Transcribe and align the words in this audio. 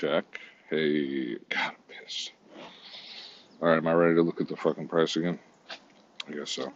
check. 0.00 0.40
Hey, 0.70 1.34
God, 1.50 1.72
I'm 1.72 1.74
pissed. 1.88 2.32
All 3.60 3.68
right, 3.68 3.76
am 3.76 3.86
I 3.86 3.92
ready 3.92 4.14
to 4.14 4.22
look 4.22 4.40
at 4.40 4.48
the 4.48 4.56
fucking 4.56 4.88
price 4.88 5.16
again? 5.16 5.38
I 6.26 6.32
guess 6.32 6.50
so. 6.50 6.72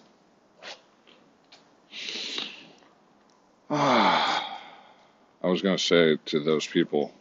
Ah, 3.71 4.61
I 5.43 5.47
was 5.47 5.63
gonna 5.63 5.79
say 5.79 6.19
to 6.27 6.41
those 6.41 6.67
people, 6.67 7.13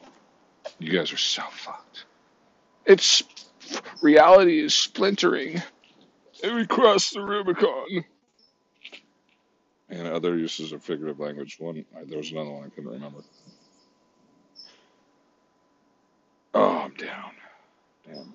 you 0.77 0.91
guys 0.91 1.13
are 1.13 1.17
so 1.17 1.43
fucked. 1.51 2.03
It's 2.85 3.23
reality 4.01 4.59
is 4.59 4.75
splintering, 4.75 5.61
and 6.43 6.55
we 6.55 6.67
crossed 6.67 7.13
the 7.13 7.21
Rubicon. 7.21 8.03
And 9.89 10.07
other 10.07 10.37
uses 10.37 10.73
of 10.73 10.83
figurative 10.83 11.19
language. 11.19 11.57
One, 11.59 11.85
there 12.07 12.17
was 12.17 12.31
another 12.31 12.49
one 12.49 12.65
I 12.65 12.69
couldn't 12.69 12.91
remember. 12.91 13.19
Oh, 16.53 16.77
I'm 16.79 16.93
down. 16.93 17.31
I'm 18.07 18.13
down. 18.15 18.33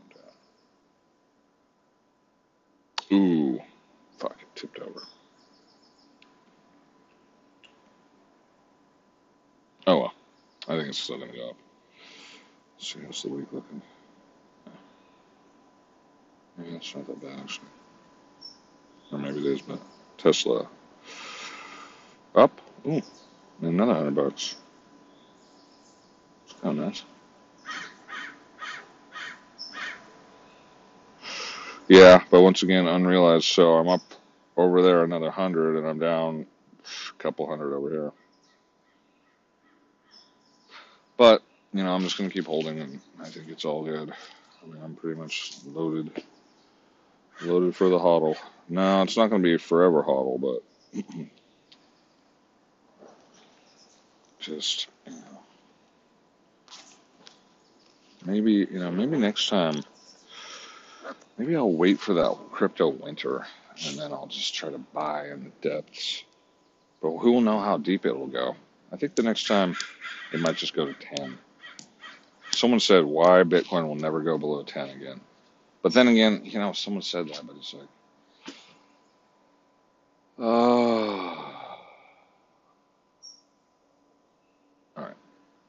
Ooh, 3.13 3.61
fuck, 4.19 4.37
it 4.41 4.57
tipped 4.57 4.79
over. 4.81 5.03
Oh 9.87 9.99
well, 10.01 10.15
I 10.67 10.77
think 10.77 10.89
it's 10.89 10.99
still 10.99 11.19
gonna 11.19 11.33
go 11.33 11.51
up. 11.51 11.57
Let's 12.77 12.93
see 12.93 13.01
how's 13.05 13.23
the 13.23 13.29
week 13.29 13.47
looking. 13.53 13.83
Yeah, 16.59 16.77
it's 16.77 16.95
not 16.95 17.07
that 17.07 17.23
bad 17.23 17.39
actually. 17.41 17.69
Or 19.13 19.19
maybe 19.19 19.39
it 19.39 19.47
is, 19.47 19.63
but 19.63 19.81
Tesla 20.19 20.69
up. 22.35 22.61
Ooh, 22.87 23.01
another 23.63 23.95
hundred 23.95 24.17
bucks. 24.17 24.57
It's 26.45 26.61
kind 26.61 26.79
of 26.79 26.85
nice. 26.87 27.05
Yeah, 31.89 32.25
but 32.31 32.43
once 32.43 32.65
again, 32.65 32.89
unrealized. 32.89 33.47
So 33.47 33.75
I'm 33.75 33.89
up 33.89 34.03
over 34.59 34.83
there 34.83 35.05
another 35.05 35.31
hundred, 35.31 35.79
and 35.79 35.89
I'm 35.89 36.01
down 36.01 36.47
a 37.11 37.23
couple 37.23 37.49
hundred 37.49 37.77
over 37.77 37.91
here. 37.91 38.13
But 41.17 41.43
you 41.73 41.85
know, 41.85 41.95
I'm 41.95 42.03
just 42.03 42.19
gonna 42.19 42.31
keep 42.31 42.47
holding, 42.47 42.81
and 42.81 43.01
I 43.21 43.27
think 43.29 43.49
it's 43.49 43.65
all 43.65 43.85
good. 43.85 44.13
I 44.63 44.67
mean, 44.67 44.83
I'm 44.83 44.97
pretty 44.97 45.21
much 45.21 45.53
loaded, 45.67 46.11
loaded 47.43 47.77
for 47.77 47.89
the 47.91 47.99
hodl. 47.99 48.37
No, 48.69 49.03
it's 49.03 49.17
not 49.17 49.31
gonna 49.31 49.43
be 49.43 49.59
forever 49.59 50.03
hodl, 50.03 50.41
but 50.41 51.05
just 54.41 54.89
you 55.07 55.13
know, 55.15 55.41
maybe 58.27 58.53
you 58.53 58.81
know, 58.81 58.91
maybe 58.93 59.19
next 59.19 59.49
time, 59.49 59.83
maybe 61.39 61.57
I'll 61.57 61.73
wait 61.73 62.01
for 62.01 62.15
that 62.15 62.37
crypto 62.53 62.89
winter, 62.89 63.47
and 63.87 63.99
then 63.99 64.13
I'll 64.13 64.27
just 64.27 64.55
try 64.55 64.71
to 64.71 64.79
buy 64.79 65.29
in 65.29 65.45
the 65.45 65.69
depths. 65.69 66.25
But 67.01 67.17
who 67.19 67.33
will 67.33 67.41
know 67.41 67.61
how 67.61 67.79
deep 67.79 68.05
it 68.07 68.17
will 68.17 68.27
go? 68.27 68.57
I 68.93 68.97
think 68.97 69.15
the 69.15 69.23
next 69.23 69.47
time 69.47 69.77
it 70.33 70.41
might 70.41 70.57
just 70.57 70.75
go 70.75 70.87
to 70.87 70.95
10. 71.17 71.39
Someone 72.51 72.81
said 72.81 73.05
why 73.05 73.45
Bitcoin 73.45 73.87
will 73.87 73.95
never 73.95 74.21
go 74.21 74.37
below 74.37 74.63
10 74.65 74.91
again. 74.91 75.21
But 75.83 75.93
then 75.93 76.09
again, 76.09 76.41
you 76.45 76.59
know, 76.59 76.73
someone 76.73 77.03
said 77.03 77.29
that, 77.29 77.47
but 77.47 77.57
it's 77.57 77.73
like, 77.73 77.89
oh. 80.41 81.55
All 84.97 85.05
right. 85.05 85.15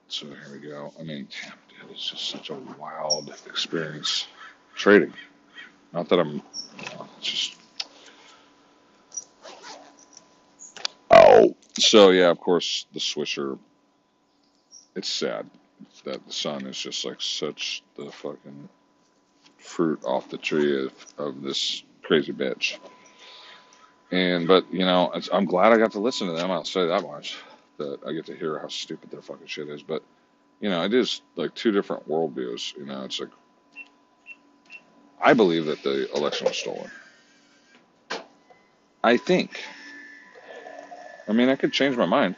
So 0.08 0.26
here 0.26 0.50
we 0.52 0.68
go. 0.68 0.92
I 1.00 1.04
mean, 1.04 1.28
damn, 1.30 1.54
dude, 1.70 1.92
it's 1.92 2.10
just 2.10 2.28
such 2.28 2.50
a 2.50 2.56
wild 2.56 3.30
experience 3.46 4.26
trading. 4.76 5.14
Not 5.94 6.10
that 6.10 6.20
I'm, 6.20 6.42
just, 7.20 7.56
oh. 11.12 11.56
So 11.78 12.12
yeah, 12.12 12.30
of 12.30 12.40
course, 12.40 12.86
the 12.94 13.00
Swisher 13.00 13.58
it's 14.96 15.10
sad 15.10 15.50
that 16.04 16.26
the 16.26 16.34
sun 16.34 16.66
is 16.66 16.78
just 16.78 17.06
like 17.06 17.22
such 17.22 17.84
the 17.96 18.12
fucking 18.12 18.68
fruit 19.58 20.04
off 20.04 20.30
the 20.30 20.38
tree 20.38 20.86
of, 20.86 20.94
of 21.18 21.42
this 21.42 21.84
crazy 22.04 22.34
bitch. 22.34 22.78
And 24.12 24.48
but 24.48 24.72
you 24.74 24.86
know, 24.86 25.12
it's, 25.14 25.30
I'm 25.32 25.46
glad 25.46 25.72
I 25.72 25.78
got 25.78 25.94
to 25.94 26.00
listen 26.00 26.28
to 26.28 26.34
them. 26.34 26.52
I'll 26.52 26.66
say 26.66 26.88
that 26.88 27.04
much. 27.04 27.38
That 27.78 28.00
I 28.06 28.12
get 28.12 28.26
to 28.26 28.36
hear 28.36 28.60
how 28.60 28.68
stupid 28.68 29.10
their 29.10 29.22
fucking 29.22 29.48
shit 29.48 29.70
is. 29.70 29.84
But 29.84 30.04
you 30.60 30.70
know, 30.70 30.84
it 30.84 30.94
is 30.94 31.22
like 31.36 31.56
two 31.56 31.72
different 31.72 32.10
worldviews. 32.10 32.76
You 32.78 32.86
know, 32.86 33.04
it's 33.04 33.20
like 33.20 33.30
I 35.22 35.34
believe 35.34 35.66
that 35.66 35.84
the 35.84 36.12
election 36.16 36.48
was 36.48 36.58
stolen. 36.58 36.90
I 39.04 39.18
think. 39.18 39.60
I 41.28 41.34
mean, 41.34 41.50
I 41.50 41.56
could 41.56 41.74
change 41.74 41.96
my 41.98 42.06
mind. 42.06 42.36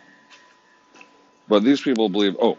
But 1.47 1.63
these 1.63 1.81
people 1.81 2.09
believe, 2.09 2.35
oh, 2.41 2.57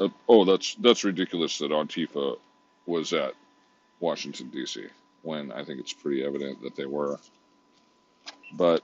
uh, 0.00 0.08
oh, 0.28 0.44
that's 0.44 0.74
that's 0.76 1.04
ridiculous 1.04 1.58
that 1.58 1.70
Antifa 1.70 2.36
was 2.86 3.12
at 3.12 3.34
Washington 4.00 4.48
D.C. 4.48 4.86
when 5.22 5.52
I 5.52 5.64
think 5.64 5.80
it's 5.80 5.92
pretty 5.92 6.24
evident 6.24 6.62
that 6.62 6.74
they 6.74 6.86
were. 6.86 7.18
But 8.52 8.82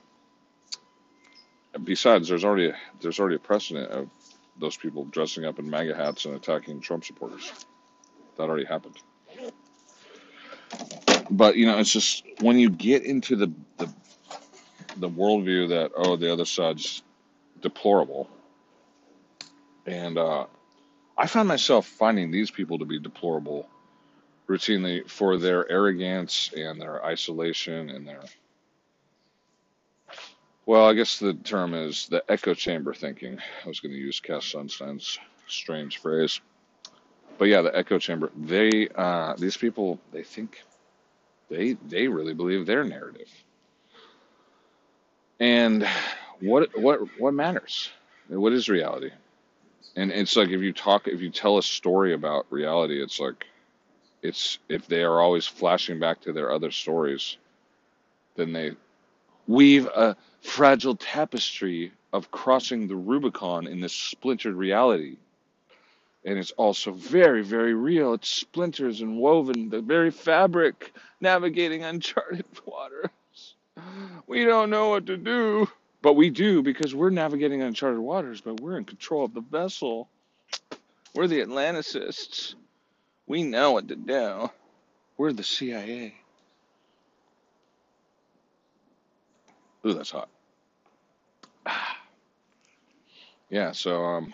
besides, 1.82 2.28
there's 2.28 2.44
already 2.44 2.72
there's 3.00 3.18
already 3.18 3.36
a 3.36 3.40
precedent 3.40 3.90
of 3.90 4.08
those 4.58 4.76
people 4.76 5.04
dressing 5.06 5.44
up 5.44 5.58
in 5.58 5.68
MAGA 5.68 5.96
hats 5.96 6.24
and 6.26 6.34
attacking 6.34 6.80
Trump 6.80 7.04
supporters. 7.04 7.50
That 8.36 8.44
already 8.44 8.66
happened. 8.66 8.96
But 11.30 11.56
you 11.56 11.66
know, 11.66 11.78
it's 11.78 11.92
just 11.92 12.24
when 12.40 12.58
you 12.58 12.70
get 12.70 13.04
into 13.04 13.36
the 13.36 13.52
the, 13.78 13.92
the 14.96 15.08
worldview 15.08 15.68
that 15.70 15.92
oh, 15.96 16.16
the 16.16 16.32
other 16.32 16.44
side's 16.44 17.02
deplorable 17.60 18.28
and 19.86 20.18
uh, 20.18 20.46
I 21.16 21.26
found 21.26 21.48
myself 21.48 21.86
finding 21.86 22.30
these 22.30 22.50
people 22.50 22.78
to 22.78 22.84
be 22.84 22.98
deplorable 22.98 23.68
routinely 24.48 25.08
for 25.08 25.36
their 25.36 25.70
arrogance 25.70 26.50
and 26.56 26.80
their 26.80 27.04
isolation 27.04 27.90
and 27.90 28.06
their, 28.06 28.20
well, 30.66 30.86
I 30.86 30.94
guess 30.94 31.18
the 31.18 31.34
term 31.34 31.74
is 31.74 32.08
the 32.08 32.24
echo 32.28 32.54
chamber 32.54 32.94
thinking. 32.94 33.38
I 33.38 33.68
was 33.68 33.80
going 33.80 33.92
to 33.92 33.98
use 33.98 34.20
Cass 34.20 34.46
Sunstein's 34.46 35.18
strange 35.48 35.98
phrase. 35.98 36.40
But 37.38 37.46
yeah, 37.46 37.62
the 37.62 37.76
echo 37.76 37.98
chamber. 37.98 38.30
They, 38.36 38.88
uh, 38.94 39.34
these 39.36 39.56
people, 39.56 39.98
they 40.12 40.22
think, 40.22 40.62
they, 41.50 41.74
they 41.88 42.08
really 42.08 42.34
believe 42.34 42.66
their 42.66 42.84
narrative. 42.84 43.30
And 45.40 45.86
what, 46.40 46.70
what, 46.78 47.00
what 47.18 47.34
matters? 47.34 47.90
What 48.28 48.52
is 48.52 48.68
reality? 48.68 49.10
and 49.96 50.12
it's 50.12 50.36
like 50.36 50.48
if 50.50 50.60
you 50.60 50.72
talk 50.72 51.08
if 51.08 51.20
you 51.20 51.30
tell 51.30 51.58
a 51.58 51.62
story 51.62 52.14
about 52.14 52.46
reality 52.50 53.02
it's 53.02 53.20
like 53.20 53.46
it's 54.22 54.58
if 54.68 54.86
they 54.86 55.02
are 55.02 55.20
always 55.20 55.46
flashing 55.46 55.98
back 55.98 56.20
to 56.20 56.32
their 56.32 56.52
other 56.52 56.70
stories 56.70 57.36
then 58.36 58.52
they 58.52 58.72
weave 59.46 59.86
a 59.86 60.16
fragile 60.42 60.96
tapestry 60.96 61.92
of 62.12 62.30
crossing 62.30 62.88
the 62.88 62.96
rubicon 62.96 63.66
in 63.66 63.80
this 63.80 63.92
splintered 63.92 64.54
reality 64.54 65.16
and 66.24 66.38
it's 66.38 66.52
also 66.52 66.92
very 66.92 67.42
very 67.42 67.74
real 67.74 68.14
it's 68.14 68.28
splinters 68.28 69.00
and 69.00 69.18
woven 69.18 69.70
the 69.70 69.80
very 69.80 70.10
fabric 70.10 70.92
navigating 71.20 71.82
uncharted 71.82 72.44
waters 72.66 73.54
we 74.26 74.44
don't 74.44 74.70
know 74.70 74.90
what 74.90 75.06
to 75.06 75.16
do 75.16 75.68
but 76.02 76.14
we 76.14 76.30
do 76.30 76.62
because 76.62 76.94
we're 76.94 77.10
navigating 77.10 77.62
uncharted 77.62 78.00
waters, 78.00 78.40
but 78.40 78.60
we're 78.60 78.78
in 78.78 78.84
control 78.84 79.24
of 79.24 79.34
the 79.34 79.42
vessel. 79.42 80.08
We're 81.14 81.26
the 81.26 81.40
Atlanticists. 81.40 82.54
We 83.26 83.42
know 83.42 83.72
what 83.72 83.88
to 83.88 83.96
do. 83.96 84.50
We're 85.18 85.32
the 85.32 85.44
CIA. 85.44 86.14
Ooh, 89.86 89.94
that's 89.94 90.10
hot. 90.10 90.28
Yeah, 93.52 93.72
so 93.72 94.04
um, 94.04 94.32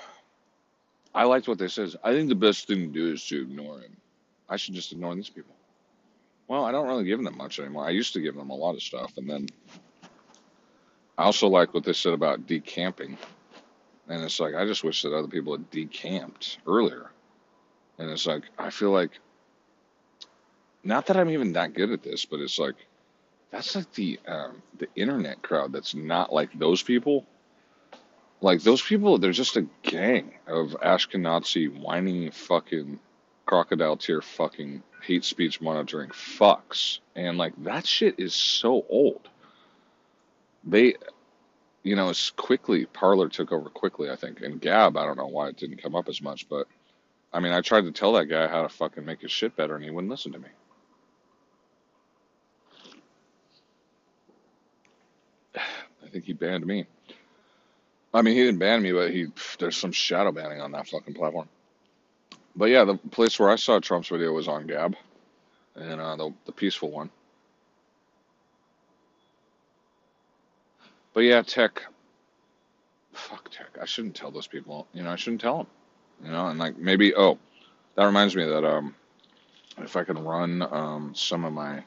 I 1.16 1.24
liked 1.24 1.48
what 1.48 1.58
they 1.58 1.68
said. 1.68 1.94
I 2.04 2.12
think 2.12 2.28
the 2.28 2.34
best 2.34 2.66
thing 2.66 2.80
to 2.80 2.86
do 2.86 3.10
is 3.10 3.26
to 3.28 3.40
ignore 3.40 3.78
him. 3.78 3.96
I 4.50 4.56
should 4.58 4.74
just 4.74 4.92
ignore 4.92 5.14
these 5.14 5.30
people. 5.30 5.54
Well, 6.46 6.64
I 6.64 6.72
don't 6.72 6.86
really 6.86 7.04
give 7.04 7.22
them 7.22 7.38
much 7.38 7.58
anymore. 7.58 7.86
I 7.86 7.90
used 7.90 8.12
to 8.12 8.20
give 8.20 8.36
them 8.36 8.50
a 8.50 8.54
lot 8.54 8.74
of 8.74 8.82
stuff, 8.82 9.14
and 9.16 9.28
then 9.28 9.48
I 11.16 11.24
also 11.24 11.48
like 11.48 11.72
what 11.72 11.84
they 11.84 11.94
said 11.94 12.12
about 12.12 12.46
decamping. 12.46 13.16
And 14.08 14.22
it's 14.22 14.38
like, 14.38 14.54
I 14.54 14.66
just 14.66 14.84
wish 14.84 15.02
that 15.02 15.16
other 15.16 15.26
people 15.26 15.54
had 15.54 15.70
decamped 15.70 16.58
earlier. 16.66 17.10
And 17.98 18.10
it's 18.10 18.26
like, 18.26 18.44
I 18.58 18.68
feel 18.68 18.90
like, 18.90 19.18
not 20.84 21.06
that 21.06 21.16
I'm 21.16 21.30
even 21.30 21.54
that 21.54 21.72
good 21.72 21.90
at 21.92 22.02
this, 22.02 22.26
but 22.26 22.40
it's 22.40 22.58
like, 22.58 22.76
that's 23.50 23.74
like 23.74 23.90
the 23.94 24.20
um, 24.28 24.62
the 24.78 24.88
internet 24.96 25.40
crowd 25.40 25.72
that's 25.72 25.94
not 25.94 26.30
like 26.32 26.56
those 26.58 26.82
people. 26.82 27.24
Like 28.40 28.62
those 28.62 28.82
people, 28.82 29.18
they're 29.18 29.32
just 29.32 29.56
a 29.56 29.66
gang 29.82 30.34
of 30.46 30.76
Ashkenazi 30.82 31.80
whining 31.80 32.30
fucking 32.30 33.00
crocodile 33.46 33.96
tear 33.96 34.20
fucking 34.20 34.82
hate 35.02 35.24
speech 35.24 35.60
monitoring 35.60 36.10
fucks. 36.10 36.98
And 37.14 37.38
like 37.38 37.54
that 37.64 37.86
shit 37.86 38.16
is 38.18 38.34
so 38.34 38.84
old. 38.88 39.28
They, 40.64 40.96
you 41.82 41.96
know, 41.96 42.10
it's 42.10 42.30
quickly, 42.30 42.86
Parler 42.86 43.28
took 43.28 43.52
over 43.52 43.70
quickly, 43.70 44.10
I 44.10 44.16
think. 44.16 44.42
And 44.42 44.60
Gab, 44.60 44.96
I 44.96 45.06
don't 45.06 45.16
know 45.16 45.28
why 45.28 45.48
it 45.48 45.56
didn't 45.56 45.82
come 45.82 45.94
up 45.94 46.08
as 46.08 46.20
much, 46.20 46.48
but 46.48 46.66
I 47.32 47.40
mean, 47.40 47.52
I 47.52 47.60
tried 47.62 47.82
to 47.82 47.92
tell 47.92 48.12
that 48.14 48.26
guy 48.26 48.48
how 48.48 48.62
to 48.62 48.68
fucking 48.68 49.04
make 49.04 49.22
his 49.22 49.32
shit 49.32 49.56
better 49.56 49.76
and 49.76 49.84
he 49.84 49.90
wouldn't 49.90 50.10
listen 50.10 50.32
to 50.32 50.38
me. 50.38 50.48
I 55.56 56.08
think 56.10 56.24
he 56.24 56.34
banned 56.34 56.66
me. 56.66 56.86
I 58.16 58.22
mean, 58.22 58.34
he 58.34 58.44
didn't 58.44 58.60
ban 58.60 58.80
me, 58.80 58.92
but 58.92 59.10
he 59.10 59.26
there's 59.58 59.76
some 59.76 59.92
shadow 59.92 60.32
banning 60.32 60.62
on 60.62 60.72
that 60.72 60.88
fucking 60.88 61.12
platform. 61.12 61.50
But 62.56 62.70
yeah, 62.70 62.84
the 62.84 62.96
place 62.96 63.38
where 63.38 63.50
I 63.50 63.56
saw 63.56 63.78
Trump's 63.78 64.08
video 64.08 64.32
was 64.32 64.48
on 64.48 64.66
Gab, 64.66 64.96
and 65.74 66.00
uh, 66.00 66.16
the 66.16 66.32
the 66.46 66.52
peaceful 66.52 66.90
one. 66.90 67.10
But 71.12 71.20
yeah, 71.24 71.42
tech. 71.42 71.82
Fuck 73.12 73.50
tech. 73.50 73.76
I 73.80 73.84
shouldn't 73.84 74.14
tell 74.16 74.30
those 74.30 74.46
people. 74.46 74.86
You 74.94 75.02
know, 75.02 75.10
I 75.10 75.16
shouldn't 75.16 75.42
tell 75.42 75.58
them. 75.58 75.66
You 76.24 76.30
know, 76.32 76.46
and 76.48 76.58
like 76.58 76.78
maybe 76.78 77.14
oh, 77.14 77.38
that 77.96 78.04
reminds 78.06 78.34
me 78.34 78.46
that 78.46 78.64
um, 78.64 78.94
if 79.76 79.94
I 79.94 80.04
can 80.04 80.24
run 80.24 80.62
um 80.62 81.14
some 81.14 81.44
of 81.44 81.52
my 81.52 81.84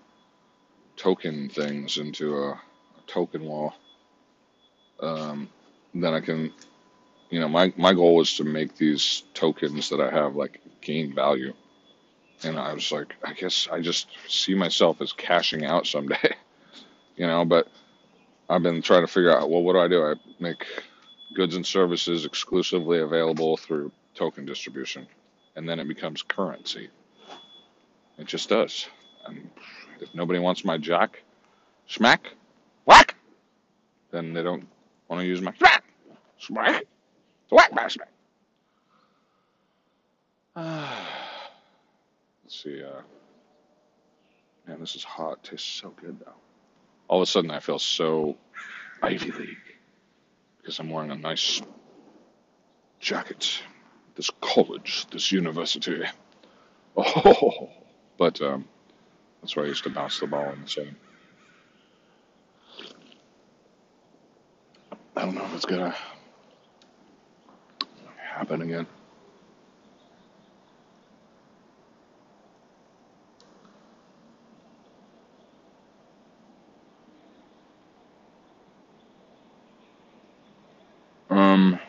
token 0.95 1.49
things 1.49 1.97
into 1.97 2.37
a, 2.37 2.49
a 2.51 2.61
token 3.07 3.45
wall, 3.45 3.73
um, 4.99 5.49
then 5.93 6.13
I 6.13 6.19
can 6.19 6.53
you 7.29 7.39
know, 7.39 7.47
my, 7.47 7.71
my 7.77 7.93
goal 7.93 8.21
is 8.21 8.35
to 8.37 8.43
make 8.43 8.75
these 8.75 9.23
tokens 9.33 9.89
that 9.89 10.01
I 10.01 10.09
have 10.09 10.35
like 10.35 10.61
gain 10.81 11.13
value. 11.13 11.53
And 12.43 12.57
I 12.57 12.73
was 12.73 12.91
like, 12.91 13.15
I 13.23 13.33
guess 13.33 13.67
I 13.71 13.81
just 13.81 14.07
see 14.27 14.55
myself 14.55 15.01
as 15.01 15.11
cashing 15.11 15.65
out 15.65 15.85
someday, 15.85 16.35
you 17.17 17.27
know, 17.27 17.45
but 17.45 17.67
I've 18.49 18.63
been 18.63 18.81
trying 18.81 19.05
to 19.05 19.11
figure 19.11 19.35
out, 19.35 19.49
well, 19.49 19.61
what 19.61 19.73
do 19.73 19.79
I 19.79 19.87
do? 19.87 20.03
I 20.03 20.15
make 20.39 20.65
goods 21.35 21.55
and 21.55 21.65
services 21.65 22.25
exclusively 22.25 22.99
available 22.99 23.57
through 23.57 23.91
token 24.15 24.45
distribution, 24.45 25.05
and 25.55 25.69
then 25.69 25.79
it 25.79 25.87
becomes 25.87 26.23
currency. 26.23 26.89
It 28.17 28.25
just 28.25 28.49
does. 28.49 28.87
And 29.25 29.49
if 29.99 30.15
nobody 30.15 30.39
wants 30.39 30.65
my 30.65 30.77
jack, 30.77 31.21
smack, 31.87 32.33
whack, 32.85 33.15
then 34.11 34.33
they 34.33 34.41
don't 34.41 34.67
want 35.09 35.21
to 35.21 35.27
use 35.27 35.41
my 35.41 35.53
smack, 35.55 35.83
smack. 36.37 36.83
Whack 37.51 37.75
bastard. 37.75 38.07
Let's 40.55 40.93
see. 42.63 42.83
Uh, 42.83 43.01
man, 44.67 44.79
this 44.79 44.95
is 44.95 45.03
hot. 45.03 45.43
Tastes 45.43 45.67
so 45.67 45.89
good 45.89 46.19
though. 46.19 46.33
All 47.07 47.21
of 47.21 47.27
a 47.27 47.31
sudden, 47.31 47.49
I 47.49 47.59
feel 47.59 47.79
so 47.79 48.37
Ivy 49.01 49.31
League 49.31 49.57
because 50.57 50.79
I'm 50.79 50.89
wearing 50.91 51.11
a 51.11 51.15
nice 51.15 51.61
jacket. 52.99 53.61
This 54.15 54.29
college, 54.41 55.07
this 55.11 55.31
university. 55.31 56.03
Oh, 56.97 57.69
but 58.17 58.41
um, 58.41 58.65
that's 59.39 59.55
where 59.55 59.63
I 59.63 59.69
used 59.69 59.85
to 59.85 59.89
bounce 59.89 60.19
the 60.19 60.27
ball 60.27 60.51
in 60.51 60.63
the 60.63 60.67
sun. 60.67 60.97
I 65.19 65.23
don't 65.23 65.35
know 65.35 65.43
if 65.43 65.53
it's 65.53 65.65
gonna 65.65 65.93
happen 68.17 68.61
again. 68.61 68.87
Um, 81.29 81.81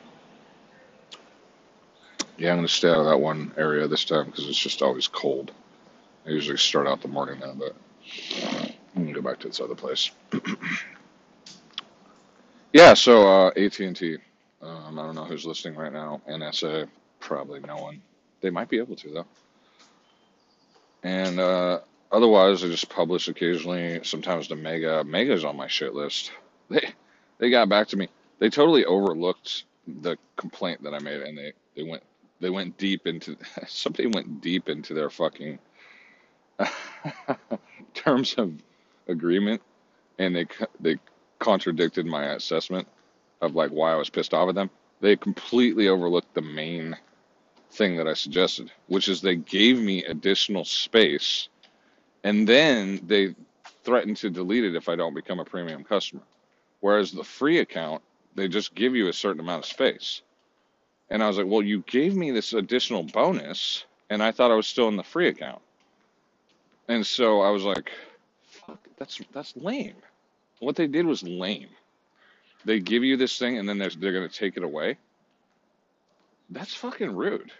yeah, 2.36 2.50
I'm 2.50 2.62
to 2.62 2.68
stay 2.68 2.88
out 2.88 2.98
of 2.98 3.04
that 3.04 3.20
one 3.20 3.52
area 3.56 3.86
this 3.86 4.04
time 4.04 4.26
because 4.26 4.48
it's 4.48 4.58
just 4.58 4.82
always 4.82 5.06
cold. 5.06 5.52
I 6.26 6.30
usually 6.30 6.58
start 6.58 6.88
out 6.88 7.00
the 7.00 7.06
morning 7.06 7.38
now, 7.38 7.54
but 7.56 7.76
I'm 8.96 9.06
to 9.06 9.12
go 9.12 9.22
back 9.22 9.38
to 9.38 9.46
this 9.46 9.60
other 9.60 9.76
place. 9.76 10.10
yeah, 12.72 12.94
so 12.94 13.28
uh, 13.28 13.50
AT&T. 13.56 14.18
Um, 14.62 14.98
I 14.98 15.02
don't 15.06 15.14
know 15.14 15.24
who's 15.24 15.46
listening 15.46 15.76
right 15.76 15.92
now. 15.92 16.20
NSA, 16.28 16.88
probably 17.20 17.60
no 17.60 17.76
one. 17.76 18.02
They 18.42 18.50
might 18.50 18.68
be 18.68 18.78
able 18.78 18.96
to 18.96 19.10
though. 19.10 19.26
And 21.02 21.40
uh, 21.40 21.80
otherwise, 22.12 22.64
I 22.64 22.68
just 22.68 22.90
publish 22.90 23.28
occasionally. 23.28 24.00
Sometimes 24.04 24.48
the 24.48 24.56
Mega. 24.56 25.04
Mega's 25.04 25.44
on 25.46 25.56
my 25.56 25.68
shit 25.68 25.94
list. 25.94 26.32
They 26.70 26.88
they 27.38 27.50
got 27.50 27.68
back 27.68 27.88
to 27.88 27.96
me. 27.96 28.08
They 28.38 28.48
totally 28.48 28.84
overlooked 28.84 29.64
the 29.88 30.16
complaint 30.36 30.84
that 30.84 30.94
I 30.94 31.00
made, 31.00 31.20
and 31.22 31.36
they 31.36 31.52
they 31.76 31.82
went 31.82 32.04
they 32.40 32.50
went 32.50 32.78
deep 32.78 33.08
into 33.08 33.36
somebody 33.68 34.06
went 34.06 34.40
deep 34.40 34.68
into 34.68 34.94
their 34.94 35.10
fucking 35.10 35.58
terms 37.94 38.34
of 38.38 38.52
agreement, 39.08 39.62
and 40.18 40.36
they 40.36 40.46
they 40.80 40.96
contradicted 41.40 42.06
my 42.06 42.26
assessment 42.34 42.86
of 43.40 43.56
like 43.56 43.70
why 43.70 43.92
I 43.92 43.96
was 43.96 44.10
pissed 44.10 44.34
off 44.34 44.48
at 44.48 44.54
them. 44.54 44.70
They 45.00 45.16
completely 45.16 45.88
overlooked 45.88 46.34
the 46.34 46.42
main 46.42 46.96
thing 47.72 47.96
that 47.96 48.06
I 48.06 48.14
suggested, 48.14 48.70
which 48.86 49.08
is 49.08 49.20
they 49.20 49.36
gave 49.36 49.80
me 49.80 50.04
additional 50.04 50.64
space 50.64 51.48
and 52.24 52.46
then 52.46 53.00
they 53.06 53.34
threatened 53.84 54.18
to 54.18 54.30
delete 54.30 54.64
it 54.64 54.76
if 54.76 54.88
I 54.88 54.96
don't 54.96 55.14
become 55.14 55.40
a 55.40 55.44
premium 55.44 55.84
customer. 55.84 56.22
Whereas 56.80 57.12
the 57.12 57.24
free 57.24 57.58
account, 57.58 58.02
they 58.34 58.48
just 58.48 58.74
give 58.74 58.94
you 58.94 59.08
a 59.08 59.12
certain 59.12 59.40
amount 59.40 59.64
of 59.64 59.70
space. 59.70 60.22
And 61.08 61.22
I 61.22 61.28
was 61.28 61.38
like, 61.38 61.46
well, 61.46 61.62
you 61.62 61.82
gave 61.86 62.14
me 62.14 62.30
this 62.30 62.52
additional 62.52 63.02
bonus, 63.02 63.84
and 64.10 64.22
I 64.22 64.32
thought 64.32 64.50
I 64.50 64.54
was 64.54 64.66
still 64.66 64.88
in 64.88 64.96
the 64.96 65.02
free 65.02 65.28
account. 65.28 65.60
And 66.88 67.06
so 67.06 67.40
I 67.40 67.50
was 67.50 67.64
like, 67.64 67.90
fuck, 68.42 68.78
that's 68.96 69.20
that's 69.32 69.56
lame. 69.56 69.96
What 70.60 70.76
they 70.76 70.86
did 70.86 71.06
was 71.06 71.22
lame. 71.22 71.68
They 72.64 72.78
give 72.78 73.02
you 73.02 73.16
this 73.16 73.38
thing 73.38 73.58
and 73.58 73.68
then 73.68 73.78
they're, 73.78 73.90
they're 73.90 74.12
going 74.12 74.28
to 74.28 74.34
take 74.34 74.56
it 74.56 74.62
away. 74.62 74.96
That's 76.50 76.74
fucking 76.74 77.16
rude. 77.16 77.50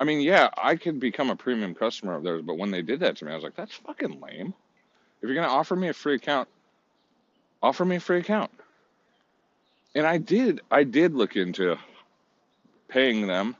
I 0.00 0.04
mean, 0.04 0.20
yeah, 0.20 0.48
I 0.56 0.76
could 0.76 0.98
become 0.98 1.30
a 1.30 1.36
premium 1.36 1.74
customer 1.74 2.14
of 2.14 2.22
theirs, 2.22 2.42
but 2.42 2.58
when 2.58 2.70
they 2.70 2.82
did 2.82 3.00
that 3.00 3.16
to 3.16 3.24
me, 3.24 3.32
I 3.32 3.34
was 3.34 3.44
like, 3.44 3.56
that's 3.56 3.74
fucking 3.74 4.20
lame. 4.20 4.54
If 5.20 5.28
you're 5.28 5.34
going 5.34 5.46
to 5.46 5.54
offer 5.54 5.76
me 5.76 5.88
a 5.88 5.92
free 5.92 6.16
account, 6.16 6.48
offer 7.62 7.84
me 7.84 7.96
a 7.96 8.00
free 8.00 8.18
account. 8.18 8.50
And 9.94 10.06
I 10.06 10.18
did, 10.18 10.60
I 10.70 10.84
did 10.84 11.14
look 11.14 11.36
into 11.36 11.76
paying 12.88 13.26
them, 13.26 13.56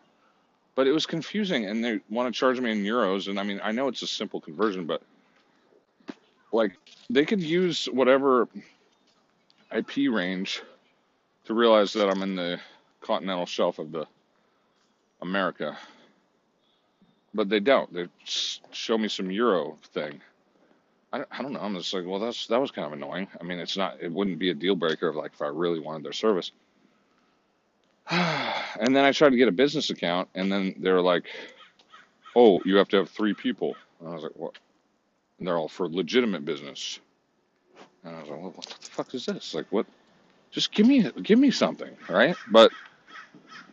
but 0.74 0.86
it 0.86 0.92
was 0.92 1.06
confusing 1.06 1.66
and 1.66 1.84
they 1.84 2.00
want 2.10 2.32
to 2.32 2.38
charge 2.38 2.58
me 2.60 2.72
in 2.72 2.82
euros. 2.82 3.28
And 3.28 3.38
I 3.38 3.42
mean, 3.44 3.60
I 3.62 3.72
know 3.72 3.88
it's 3.88 4.02
a 4.02 4.06
simple 4.06 4.40
conversion, 4.40 4.86
but 4.86 5.02
like 6.52 6.72
they 7.10 7.24
could 7.24 7.42
use 7.42 7.86
whatever 7.86 8.48
IP 9.74 10.10
range 10.10 10.62
to 11.44 11.54
realize 11.54 11.92
that 11.94 12.08
I'm 12.08 12.22
in 12.22 12.36
the 12.36 12.60
continental 13.00 13.46
shelf 13.46 13.78
of 13.78 13.90
the 13.92 14.06
America. 15.20 15.76
But 17.34 17.48
they 17.48 17.60
don't. 17.60 17.92
They 17.92 18.08
show 18.24 18.98
me 18.98 19.08
some 19.08 19.30
Euro 19.30 19.78
thing. 19.94 20.20
I, 21.12 21.24
I 21.30 21.42
don't 21.42 21.52
know. 21.52 21.60
I'm 21.60 21.74
just 21.76 21.92
like, 21.94 22.04
well, 22.06 22.20
that's 22.20 22.46
that 22.48 22.60
was 22.60 22.70
kind 22.70 22.86
of 22.86 22.92
annoying. 22.92 23.28
I 23.40 23.44
mean, 23.44 23.58
it's 23.58 23.76
not. 23.76 23.98
It 24.00 24.12
wouldn't 24.12 24.38
be 24.38 24.50
a 24.50 24.54
deal 24.54 24.76
breaker 24.76 25.08
if 25.08 25.16
like 25.16 25.32
if 25.32 25.42
I 25.42 25.46
really 25.46 25.80
wanted 25.80 26.04
their 26.04 26.12
service. 26.12 26.52
and 28.10 28.94
then 28.94 29.04
I 29.04 29.12
tried 29.12 29.30
to 29.30 29.36
get 29.36 29.48
a 29.48 29.52
business 29.52 29.90
account, 29.90 30.28
and 30.34 30.52
then 30.52 30.74
they 30.78 30.90
were 30.90 31.00
like, 31.00 31.24
"Oh, 32.36 32.60
you 32.64 32.76
have 32.76 32.88
to 32.88 32.98
have 32.98 33.10
three 33.10 33.34
people." 33.34 33.76
And 34.00 34.08
I 34.08 34.14
was 34.14 34.22
like, 34.22 34.36
"What?" 34.36 34.58
And 35.42 35.48
they're 35.48 35.58
all 35.58 35.66
for 35.66 35.88
legitimate 35.88 36.44
business. 36.44 37.00
And 38.04 38.14
I 38.14 38.20
was 38.20 38.28
like, 38.28 38.40
well, 38.40 38.52
what 38.54 38.66
the 38.66 38.90
fuck 38.90 39.12
is 39.12 39.26
this? 39.26 39.54
Like, 39.54 39.66
what? 39.70 39.86
Just 40.52 40.70
give 40.70 40.86
me, 40.86 41.10
give 41.20 41.36
me 41.36 41.50
something, 41.50 41.90
right? 42.08 42.36
But 42.48 42.70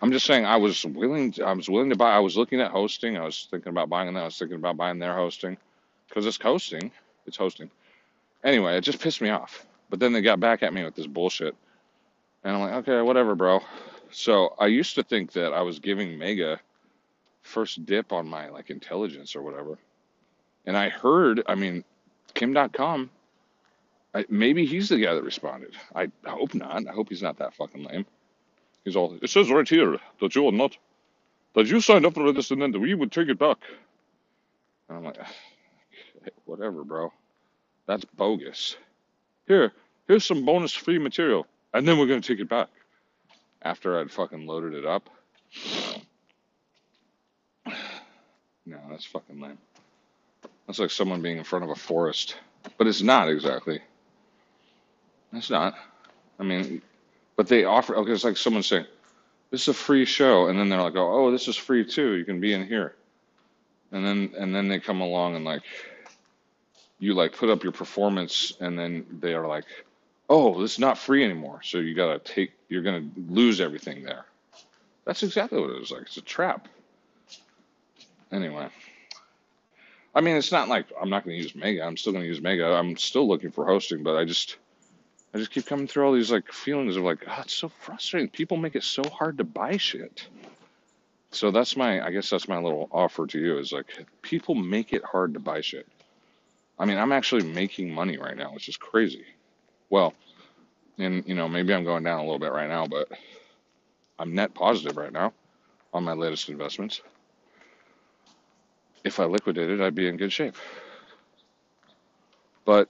I'm 0.02 0.12
just 0.12 0.26
saying, 0.26 0.48
I 0.48 0.56
was 0.56 0.84
willing, 0.84 1.34
to, 1.34 1.44
I 1.44 1.54
was 1.54 1.70
willing 1.70 1.92
to 1.92 1.96
buy. 1.96 2.10
I 2.10 2.18
was 2.22 2.36
looking 2.36 2.60
at 2.60 2.72
hosting. 2.72 3.18
I 3.18 3.24
was 3.24 3.48
thinking 3.52 3.70
about 3.70 3.88
buying 3.88 4.12
that. 4.16 4.20
I 4.20 4.26
was 4.26 4.40
thinking 4.40 4.58
about 4.58 4.78
buying 4.78 4.98
their 4.98 5.16
hosting 5.16 5.58
because 6.08 6.26
it's 6.26 6.42
hosting. 6.42 6.92
It's 7.28 7.38
hosting. 7.38 7.70
Anyway, 8.44 8.76
it 8.76 8.82
just 8.82 9.00
pissed 9.00 9.22
me 9.22 9.30
off. 9.30 9.68
But 9.92 10.00
then 10.00 10.12
they 10.12 10.22
got 10.22 10.40
back 10.40 10.64
at 10.64 10.74
me 10.74 10.84
with 10.84 10.96
this 10.96 11.06
bullshit, 11.06 11.56
and 12.44 12.56
I'm 12.56 12.62
like, 12.62 12.74
okay, 12.88 13.00
whatever, 13.04 13.36
bro. 13.36 13.60
So 14.10 14.56
I 14.58 14.66
used 14.66 14.96
to 14.96 15.04
think 15.04 15.34
that 15.34 15.54
I 15.54 15.62
was 15.62 15.78
giving 15.78 16.18
Mega 16.18 16.60
first 17.44 17.86
dip 17.86 18.12
on 18.12 18.28
my 18.28 18.50
like 18.50 18.72
intelligence 18.72 19.36
or 19.36 19.44
whatever, 19.44 19.78
and 20.70 20.78
I 20.78 20.88
heard, 20.88 21.42
I 21.48 21.56
mean, 21.56 21.84
Kim 22.36 22.54
Dotcom 22.54 23.10
I, 24.14 24.26
maybe 24.30 24.66
he's 24.66 24.90
the 24.90 24.98
guy 24.98 25.14
that 25.14 25.24
responded. 25.24 25.76
I, 25.96 26.12
hope 26.26 26.56
not. 26.56 26.88
I 26.88 26.92
hope 26.92 27.10
he's 27.10 27.22
not 27.22 27.38
that 27.38 27.54
fucking 27.54 27.84
lame. 27.84 28.06
He's 28.84 28.96
all, 28.96 29.18
it 29.22 29.30
says 29.30 29.52
right 29.52 29.68
here 29.68 29.98
that 30.20 30.36
you 30.36 30.48
are 30.48 30.52
not, 30.52 30.76
that 31.54 31.68
you 31.68 31.80
signed 31.80 32.06
up 32.06 32.16
for 32.16 32.32
this 32.32 32.50
and 32.52 32.62
then 32.62 32.80
we 32.80 32.94
would 32.94 33.12
take 33.12 33.30
it 33.30 33.38
back. 33.38 33.58
And 34.88 34.98
I'm 34.98 35.04
like, 35.04 35.18
ah, 35.22 35.32
whatever, 36.46 36.84
bro. 36.84 37.14
That's 37.86 38.06
bogus. 38.06 38.78
Here, 39.48 39.74
here's 40.08 40.26
some 40.26 40.46
bonus 40.46 40.74
free 40.74 41.00
material, 41.00 41.46
and 41.74 41.88
then 41.88 41.98
we're 41.98 42.06
gonna 42.08 42.22
take 42.22 42.40
it 42.40 42.50
back. 42.50 42.70
After 43.62 44.00
I'd 44.00 44.12
fucking 44.12 44.46
loaded 44.46 44.74
it 44.74 44.86
up. 44.86 45.10
No, 48.66 48.78
that's 48.88 49.06
fucking 49.06 49.42
lame. 49.42 49.58
That's 50.70 50.78
like 50.78 50.92
someone 50.92 51.24
being 51.24 51.40
in 51.40 51.44
front 51.44 51.66
of 51.66 51.72
a 51.72 51.76
forest. 51.76 52.36
But 52.78 52.86
it's 52.86 53.02
not 53.02 53.28
exactly. 53.28 53.80
It's 55.34 55.50
not. 55.50 55.74
I 56.40 56.44
mean, 56.44 56.84
but 57.36 57.48
they 57.48 57.64
offer, 57.64 57.96
okay, 57.96 58.12
it's 58.12 58.24
like 58.24 58.38
someone 58.38 58.62
saying, 58.62 58.86
this 59.50 59.64
is 59.64 59.70
a 59.70 59.74
free 59.74 60.06
show. 60.06 60.46
And 60.46 60.60
then 60.60 60.70
they're 60.70 60.80
like, 60.80 60.96
oh, 60.96 61.26
oh, 61.26 61.32
this 61.32 61.48
is 61.48 61.56
free 61.56 61.84
too. 61.86 62.12
You 62.12 62.24
can 62.24 62.40
be 62.40 62.54
in 62.54 62.68
here. 62.68 62.94
And 63.92 64.06
then, 64.06 64.34
and 64.38 64.54
then 64.54 64.68
they 64.68 64.80
come 64.80 65.02
along 65.02 65.36
and 65.36 65.44
like, 65.44 65.64
you 67.00 67.16
like 67.16 67.36
put 67.36 67.50
up 67.50 67.64
your 67.64 67.72
performance 67.72 68.54
and 68.60 68.78
then 68.78 69.08
they 69.22 69.34
are 69.34 69.48
like, 69.48 69.66
oh, 70.30 70.62
this 70.62 70.74
is 70.74 70.80
not 70.80 71.00
free 71.00 71.24
anymore. 71.24 71.62
So 71.64 71.80
you 71.80 71.96
got 71.96 72.24
to 72.24 72.32
take, 72.32 72.52
you're 72.68 72.84
going 72.84 73.10
to 73.10 73.34
lose 73.34 73.60
everything 73.60 74.04
there. 74.04 74.26
That's 75.04 75.24
exactly 75.24 75.60
what 75.60 75.72
it 75.72 75.80
was 75.80 75.90
like. 75.90 76.04
It's 76.04 76.18
a 76.18 76.22
trap. 76.22 76.68
Anyway, 78.32 78.68
I 80.14 80.22
mean, 80.22 80.36
it's 80.36 80.52
not 80.52 80.68
like 80.68 80.88
I'm 81.00 81.10
not 81.10 81.24
going 81.24 81.38
to 81.38 81.44
use 81.44 81.56
Mega. 81.56 81.84
I'm 81.84 81.98
still 81.98 82.14
going 82.14 82.24
to 82.24 82.28
use 82.28 82.42
Mega. 82.42 82.66
I'm 82.66 82.98
still 82.98 83.28
looking 83.28 83.52
for 83.52 83.66
hosting, 83.66 84.04
but 84.04 84.16
I 84.16 84.26
just, 84.26 84.58
I 85.34 85.38
just 85.38 85.52
keep 85.52 85.66
coming 85.66 85.88
through 85.88 86.06
all 86.06 86.14
these 86.14 86.32
like 86.32 86.52
feelings 86.52 86.96
of 86.96 87.04
like, 87.04 87.20
oh, 87.28 87.42
it's 87.42 87.54
so 87.54 87.70
frustrating. 87.70 88.30
People 88.30 88.58
make 88.58 88.76
it 88.76 88.84
so 88.84 89.04
hard 89.10 89.38
to 89.38 89.44
buy 89.44 89.78
shit. 89.78 90.28
So 91.32 91.52
that's 91.52 91.78
my, 91.78 92.04
I 92.04 92.10
guess 92.10 92.30
that's 92.30 92.48
my 92.48 92.58
little 92.58 92.90
offer 92.92 93.28
to 93.28 93.40
you 93.40 93.60
is 93.60 93.72
like, 93.72 93.86
people 94.24 94.56
make 94.56 94.94
it 94.94 95.04
hard 95.04 95.36
to 95.36 95.40
buy 95.40 95.62
shit. 95.62 95.88
I 96.80 96.86
mean, 96.86 96.98
I'm 96.98 97.12
actually 97.12 97.44
making 97.44 97.94
money 97.94 98.18
right 98.18 98.36
now, 98.36 98.54
which 98.54 98.68
is 98.68 98.78
crazy. 98.78 99.26
Well, 99.92 100.14
and 100.98 101.24
you 101.28 101.36
know, 101.36 101.48
maybe 101.48 101.74
I'm 101.74 101.84
going 101.84 102.04
down 102.04 102.20
a 102.20 102.24
little 102.24 102.40
bit 102.40 102.52
right 102.52 102.70
now, 102.70 102.88
but 102.88 103.10
I'm 104.18 104.34
net 104.34 104.54
positive 104.54 104.98
right 104.98 105.14
now 105.14 105.34
on 105.94 106.04
my 106.04 106.14
latest 106.14 106.50
investments. 106.50 107.02
If 109.04 109.20
I 109.20 109.26
liquidated, 109.26 109.82
I'd 109.82 109.96
be 109.96 110.08
in 110.08 110.18
good 110.18 110.32
shape. 110.32 110.56
But 112.66 112.90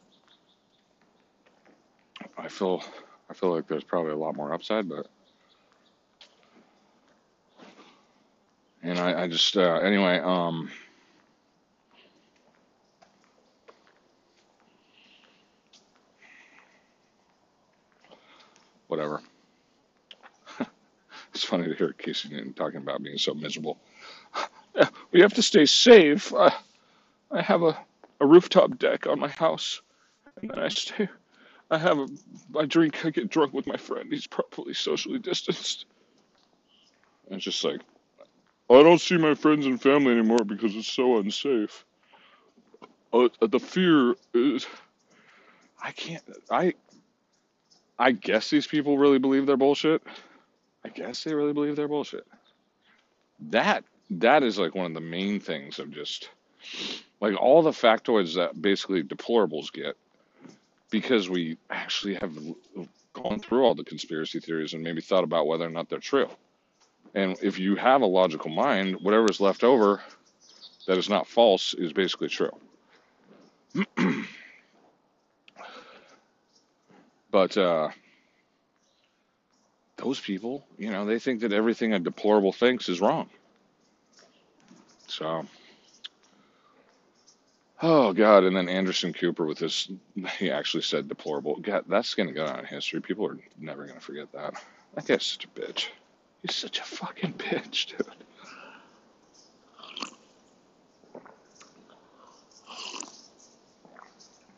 I 2.37 2.47
feel 2.47 2.83
I 3.29 3.33
feel 3.33 3.53
like 3.53 3.67
there's 3.67 3.83
probably 3.83 4.11
a 4.11 4.17
lot 4.17 4.35
more 4.35 4.53
upside, 4.53 4.89
but 4.89 5.07
and 8.81 8.99
I, 8.99 9.23
I 9.23 9.27
just 9.27 9.55
uh, 9.55 9.75
anyway, 9.75 10.19
um 10.19 10.71
whatever. 18.87 19.21
it's 21.33 21.43
funny 21.43 21.67
to 21.67 21.75
hear 21.75 21.93
Casey 21.93 22.29
Newton 22.29 22.53
talking 22.53 22.77
about 22.77 23.03
being 23.03 23.17
so 23.17 23.33
miserable. 23.33 23.77
We 25.11 25.21
have 25.21 25.33
to 25.33 25.43
stay 25.43 25.65
safe. 25.65 26.33
I, 26.33 26.53
I 27.31 27.41
have 27.41 27.63
a, 27.63 27.77
a 28.21 28.25
rooftop 28.25 28.77
deck 28.77 29.07
on 29.07 29.19
my 29.19 29.27
house, 29.27 29.81
and 30.41 30.51
I 30.53 30.67
stay. 30.69 31.09
I 31.71 31.77
have 31.77 31.99
a, 31.99 32.07
I 32.57 32.65
drink, 32.65 33.05
I 33.05 33.11
get 33.11 33.29
drunk 33.29 33.53
with 33.53 33.67
my 33.67 33.77
friend. 33.77 34.11
He's 34.11 34.25
probably 34.25 34.73
socially 34.73 35.19
distanced. 35.19 35.85
And 37.27 37.35
it's 37.35 37.45
just 37.45 37.63
like, 37.63 37.81
I 38.69 38.83
don't 38.83 39.01
see 39.01 39.17
my 39.17 39.35
friends 39.35 39.65
and 39.65 39.81
family 39.81 40.13
anymore 40.13 40.43
because 40.45 40.75
it's 40.75 40.91
so 40.91 41.17
unsafe. 41.17 41.85
Uh, 43.13 43.29
the 43.41 43.59
fear 43.59 44.15
is, 44.33 44.65
I 45.83 45.91
can't, 45.91 46.23
I, 46.49 46.73
I 47.99 48.11
guess 48.11 48.49
these 48.49 48.67
people 48.67 48.97
really 48.97 49.19
believe 49.19 49.45
they're 49.45 49.57
bullshit. 49.57 50.01
I 50.83 50.89
guess 50.89 51.23
they 51.23 51.33
really 51.33 51.53
believe 51.53 51.75
they're 51.75 51.87
bullshit. 51.87 52.25
That, 53.49 53.83
that 54.11 54.43
is 54.43 54.57
like 54.57 54.75
one 54.75 54.85
of 54.85 54.93
the 54.93 55.01
main 55.01 55.39
things 55.39 55.79
of 55.79 55.91
just, 55.91 56.29
like 57.21 57.39
all 57.39 57.61
the 57.61 57.71
factoids 57.71 58.35
that 58.35 58.61
basically 58.61 59.03
deplorables 59.03 59.71
get 59.71 59.95
because 60.89 61.29
we 61.29 61.57
actually 61.69 62.15
have 62.15 62.35
gone 63.13 63.39
through 63.39 63.63
all 63.63 63.75
the 63.75 63.83
conspiracy 63.83 64.39
theories 64.39 64.73
and 64.73 64.83
maybe 64.83 65.01
thought 65.01 65.23
about 65.23 65.47
whether 65.47 65.65
or 65.65 65.69
not 65.69 65.89
they're 65.89 65.99
true. 65.99 66.29
And 67.13 67.37
if 67.41 67.59
you 67.59 67.75
have 67.75 68.01
a 68.01 68.05
logical 68.05 68.49
mind, 68.49 68.97
whatever 69.01 69.27
is 69.29 69.39
left 69.39 69.63
over 69.63 70.01
that 70.87 70.97
is 70.97 71.09
not 71.09 71.27
false 71.27 71.73
is 71.75 71.93
basically 71.93 72.29
true. 72.29 72.51
but 77.31 77.55
uh, 77.57 77.89
those 79.97 80.19
people, 80.19 80.65
you 80.77 80.89
know, 80.89 81.05
they 81.05 81.19
think 81.19 81.41
that 81.41 81.53
everything 81.53 81.93
a 81.93 81.99
deplorable 81.99 82.51
thinks 82.51 82.89
is 82.89 83.01
wrong. 83.01 83.29
So 85.09 85.45
Oh 87.81 88.11
God! 88.11 88.43
And 88.43 88.55
then 88.55 88.67
Anderson 88.67 89.13
Cooper 89.13 89.45
with 89.45 89.59
this, 89.59 89.89
he 90.37 90.51
actually 90.51 90.83
said 90.83 91.07
deplorable. 91.07 91.55
God, 91.61 91.85
that's 91.87 92.13
gonna 92.13 92.33
go 92.33 92.45
down 92.45 92.59
in 92.59 92.65
history. 92.65 93.01
People 93.01 93.25
are 93.27 93.37
never 93.57 93.85
gonna 93.85 94.01
forget 94.01 94.31
that. 94.33 94.61
That 94.95 95.07
guy's 95.07 95.25
such 95.25 95.45
a 95.45 95.47
bitch. 95.47 95.87
He's 96.41 96.55
such 96.55 96.79
a 96.79 96.83
fucking 96.83 97.33
bitch, 97.33 97.97
dude. 97.97 98.07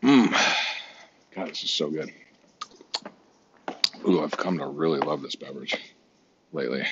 Mmm. 0.02 0.56
God, 1.36 1.50
this 1.50 1.64
is 1.64 1.72
so 1.72 1.92
good. 1.92 2.12
Ooh, 4.08 4.24
I've 4.24 4.32
come 4.32 4.58
to 4.58 4.66
really 4.66 5.00
love 5.00 5.22
this 5.22 5.36
beverage 5.36 5.78
lately. 6.52 6.84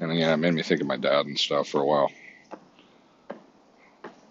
And 0.00 0.10
again, 0.10 0.32
it 0.32 0.36
made 0.38 0.54
me 0.54 0.62
think 0.62 0.80
of 0.80 0.88
my 0.88 0.96
dad 0.96 1.26
and 1.26 1.38
stuff 1.38 1.68
for 1.68 1.80
a 1.80 1.86
while 1.86 2.10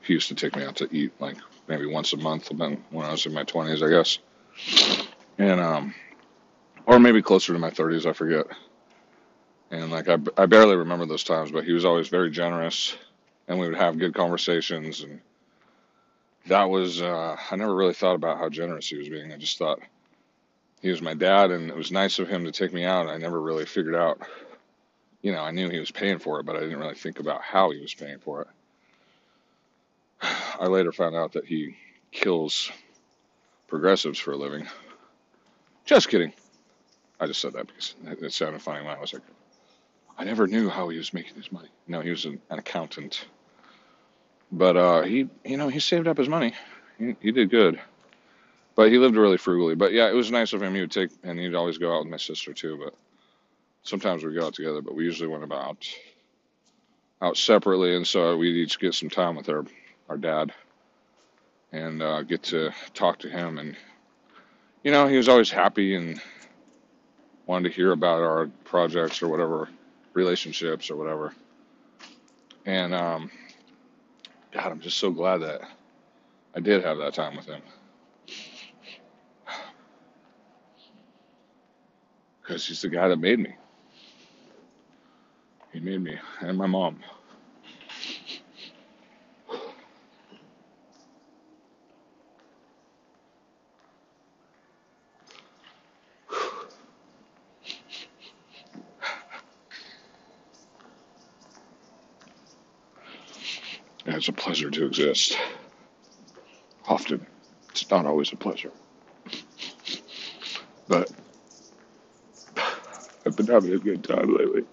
he 0.05 0.13
used 0.13 0.29
to 0.29 0.35
take 0.35 0.55
me 0.55 0.63
out 0.63 0.75
to 0.77 0.88
eat 0.91 1.13
like 1.19 1.38
maybe 1.67 1.85
once 1.85 2.13
a 2.13 2.17
month 2.17 2.51
when 2.51 3.05
I 3.05 3.12
was 3.12 3.25
in 3.25 3.33
my 3.33 3.43
20s, 3.43 3.85
I 3.85 3.89
guess. 3.89 4.19
And, 5.38 5.59
um, 5.59 5.93
or 6.85 7.00
maybe 7.00 7.21
closer 7.21 7.53
to 7.53 7.59
my 7.59 7.71
30s, 7.71 8.05
I 8.05 8.13
forget. 8.13 8.45
And 9.71 9.91
like, 9.91 10.07
I, 10.07 10.17
I 10.38 10.45
barely 10.45 10.75
remember 10.75 11.05
those 11.05 11.24
times, 11.24 11.51
but 11.51 11.65
he 11.65 11.74
was 11.74 11.85
always 11.85 12.07
very 12.07 12.29
generous 12.29 12.95
and 13.47 13.59
we 13.59 13.67
would 13.67 13.77
have 13.77 13.97
good 13.97 14.13
conversations. 14.13 15.01
And 15.01 15.19
that 16.47 16.69
was, 16.69 17.01
uh, 17.01 17.35
I 17.50 17.55
never 17.55 17.75
really 17.75 17.93
thought 17.93 18.15
about 18.15 18.38
how 18.38 18.50
generous 18.50 18.88
he 18.88 18.97
was 18.97 19.09
being. 19.09 19.31
I 19.31 19.38
just 19.38 19.57
thought 19.57 19.79
he 20.81 20.89
was 20.89 21.01
my 21.01 21.15
dad 21.15 21.51
and 21.51 21.69
it 21.69 21.75
was 21.75 21.91
nice 21.91 22.19
of 22.19 22.29
him 22.29 22.45
to 22.45 22.51
take 22.51 22.74
me 22.74 22.85
out. 22.85 23.07
I 23.07 23.17
never 23.17 23.41
really 23.41 23.65
figured 23.65 23.95
out, 23.95 24.21
you 25.21 25.31
know, 25.31 25.41
I 25.41 25.51
knew 25.51 25.69
he 25.69 25.79
was 25.79 25.91
paying 25.91 26.19
for 26.19 26.39
it, 26.39 26.45
but 26.45 26.55
I 26.55 26.59
didn't 26.59 26.79
really 26.79 26.93
think 26.93 27.19
about 27.19 27.41
how 27.41 27.71
he 27.71 27.81
was 27.81 27.93
paying 27.93 28.19
for 28.19 28.41
it. 28.41 28.47
I 30.59 30.67
later 30.67 30.91
found 30.91 31.15
out 31.15 31.33
that 31.33 31.45
he 31.45 31.75
kills 32.12 32.71
progressives 33.67 34.19
for 34.19 34.31
a 34.31 34.38
living. 34.38 34.67
Just 35.85 36.09
kidding. 36.09 36.33
I 37.19 37.27
just 37.27 37.41
said 37.41 37.53
that 37.53 37.67
because 37.67 37.95
it 38.03 38.33
sounded 38.33 38.62
funny 38.62 38.85
when 38.85 38.95
I 38.95 39.00
was 39.00 39.13
like, 39.13 39.24
I 40.17 40.24
never 40.24 40.47
knew 40.47 40.69
how 40.69 40.89
he 40.89 40.97
was 40.97 41.13
making 41.13 41.35
his 41.35 41.51
money. 41.51 41.69
No, 41.88 42.01
he 42.01 42.09
was 42.09 42.25
an, 42.25 42.41
an 42.50 42.59
accountant. 42.59 43.25
But 44.51 44.77
uh, 44.77 45.01
he, 45.03 45.29
you 45.43 45.57
know, 45.57 45.67
he 45.67 45.79
saved 45.79 46.07
up 46.07 46.17
his 46.17 46.29
money. 46.29 46.53
He, 46.97 47.15
he 47.19 47.31
did 47.31 47.50
good. 47.50 47.79
But 48.75 48.91
he 48.91 48.97
lived 48.97 49.15
really 49.15 49.38
frugally. 49.38 49.75
But 49.75 49.93
yeah, 49.93 50.09
it 50.09 50.13
was 50.13 50.31
nice 50.31 50.53
of 50.53 50.62
him. 50.62 50.74
He 50.75 50.81
would 50.81 50.91
take, 50.91 51.12
and 51.24 51.39
he'd 51.39 51.55
always 51.55 51.77
go 51.77 51.95
out 51.95 52.03
with 52.03 52.12
my 52.12 52.17
sister 52.17 52.53
too. 52.53 52.79
But 52.83 52.93
sometimes 53.83 54.24
we'd 54.24 54.35
go 54.35 54.45
out 54.45 54.53
together. 54.53 54.81
But 54.81 54.95
we 54.95 55.05
usually 55.05 55.29
went 55.29 55.43
about 55.43 55.88
out 57.21 57.38
separately, 57.38 57.95
and 57.95 58.05
so 58.05 58.38
we'd 58.38 58.55
each 58.55 58.79
get 58.79 58.93
some 58.93 59.09
time 59.09 59.35
with 59.35 59.50
our 59.50 59.65
our 60.09 60.17
dad, 60.17 60.53
and 61.71 62.01
uh, 62.01 62.24
get 62.24 62.43
to 62.43 62.71
talk 62.93 63.19
to 63.19 63.29
him. 63.29 63.57
And 63.57 63.75
you 64.83 64.91
know, 64.91 65.07
he 65.07 65.17
was 65.17 65.29
always 65.29 65.51
happy 65.51 65.95
and 65.95 66.21
wanted 67.45 67.69
to 67.69 67.75
hear 67.75 67.91
about 67.91 68.21
our 68.21 68.50
projects 68.63 69.21
or 69.21 69.27
whatever, 69.27 69.69
relationships 70.13 70.89
or 70.89 70.95
whatever. 70.95 71.33
And 72.65 72.93
um, 72.93 73.31
God, 74.51 74.71
I'm 74.71 74.79
just 74.79 74.97
so 74.97 75.12
glad 75.12 75.39
that 75.39 75.62
I 76.55 76.59
did 76.59 76.83
have 76.83 76.97
that 77.00 77.13
time 77.13 77.35
with 77.35 77.45
him. 77.45 77.62
Because 82.41 82.67
he's 82.67 82.83
the 82.83 82.89
guy 82.89 83.07
that 83.07 83.17
made 83.17 83.39
me. 83.39 83.55
He 85.74 85.79
made 85.79 86.00
me 86.00 86.17
and 86.41 86.57
my 86.57 86.67
mom. 86.67 87.03
It's 104.27 104.29
a 104.32 104.44
pleasure 104.44 104.72
to 104.72 104.88
exist. 104.88 105.38
Often, 106.88 107.27
it's 107.70 107.88
not 107.91 108.08
always 108.08 108.34
a 108.34 108.36
pleasure. 108.36 108.72
But 110.88 111.12
I've 113.24 113.38
been 113.38 113.46
having 113.46 113.74
a 113.74 113.77
good 113.77 114.03
time 114.03 114.36
lately. 114.36 114.63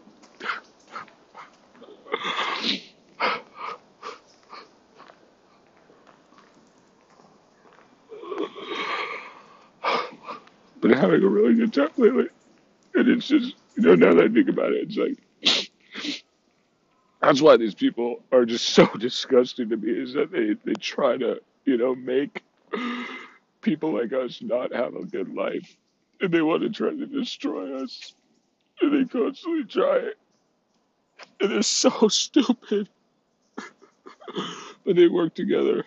Been 10.81 10.93
having 10.93 11.23
a 11.23 11.29
really 11.29 11.57
good 11.57 11.75
time 11.75 11.91
lately. 11.99 12.29
And 12.95 13.07
it's 13.07 13.29
just, 13.29 13.55
you 13.77 13.83
know, 13.83 13.97
now 13.97 14.15
that 14.15 14.25
I 14.25 14.29
think 14.29 14.49
about 14.49 14.73
it, 14.73 14.85
it's 14.85 14.97
like, 14.97 15.22
that's 17.23 17.41
why 17.43 17.57
these 17.57 17.75
people 17.75 18.23
are 18.33 18.45
just 18.45 18.69
so 18.71 18.87
disgusting 18.99 19.71
to 19.71 19.77
me 19.77 19.93
is 19.93 20.15
that 20.15 20.33
they, 20.33 20.57
they 20.65 20.75
try 20.75 21.17
to, 21.17 21.41
you 21.65 21.77
know, 21.79 21.95
make 21.95 22.43
people 23.63 23.95
like 23.99 24.13
us 24.13 24.41
not 24.43 24.75
have 24.75 24.95
a 24.97 25.05
good 25.05 25.35
life. 25.35 25.77
And 26.21 26.33
they 26.33 26.43
want 26.43 26.63
to 26.63 26.71
try 26.71 26.91
to 26.91 27.07
destroy 27.07 27.83
us. 27.83 28.15
And 28.81 28.95
they 28.95 29.09
constantly 29.09 29.65
try 29.65 29.99
it. 29.99 30.19
And 31.41 31.65
so 31.65 31.91
stupid. 32.09 32.89
But 34.85 34.97
they 34.97 35.09
work 35.09 35.35
together. 35.35 35.85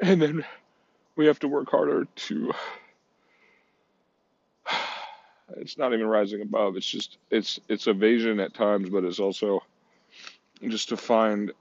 And 0.00 0.20
then 0.20 0.44
we 1.16 1.26
have 1.26 1.38
to 1.40 1.48
work 1.48 1.70
harder 1.70 2.06
to 2.14 2.52
it's 5.56 5.78
not 5.78 5.92
even 5.92 6.06
rising 6.06 6.40
above 6.42 6.76
it's 6.76 6.86
just 6.86 7.18
it's 7.30 7.60
it's 7.68 7.86
evasion 7.86 8.40
at 8.40 8.54
times 8.54 8.88
but 8.88 9.04
it's 9.04 9.20
also 9.20 9.62
just 10.70 10.88
to 10.90 10.96
find 10.96 11.52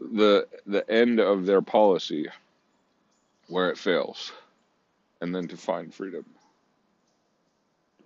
the 0.00 0.48
the 0.66 0.88
end 0.90 1.20
of 1.20 1.46
their 1.46 1.62
policy 1.62 2.26
where 3.48 3.70
it 3.70 3.78
fails 3.78 4.32
and 5.20 5.34
then 5.34 5.48
to 5.48 5.56
find 5.56 5.94
freedom. 5.94 6.24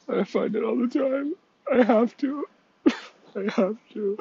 I 0.08 0.25
find 0.25 0.56
it 0.56 0.64
all 0.64 0.76
the 0.76 0.88
time. 0.88 1.34
I 1.72 1.82
have 1.84 2.16
to. 2.18 2.46
I 3.37 3.42
have 3.54 3.76
to 3.92 4.18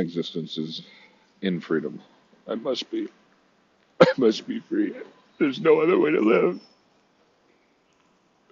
existence 0.00 0.58
is 0.58 0.82
in 1.42 1.60
freedom. 1.60 2.00
I 2.48 2.56
must 2.56 2.90
be 2.90 3.08
i 4.00 4.06
must 4.18 4.46
be 4.48 4.60
free. 4.60 4.94
There's 5.38 5.60
no 5.60 5.80
other 5.80 5.98
way 5.98 6.12
to 6.12 6.20
live. 6.20 6.60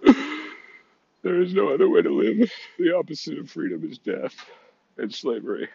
There 1.24 1.42
is 1.42 1.54
no 1.54 1.74
other 1.74 1.88
way 1.90 2.02
to 2.02 2.10
live. 2.10 2.50
The 2.78 2.96
opposite 2.96 3.38
of 3.38 3.50
freedom 3.50 3.84
is 3.90 3.98
death 3.98 4.34
and 4.98 5.14
slavery 5.14 5.68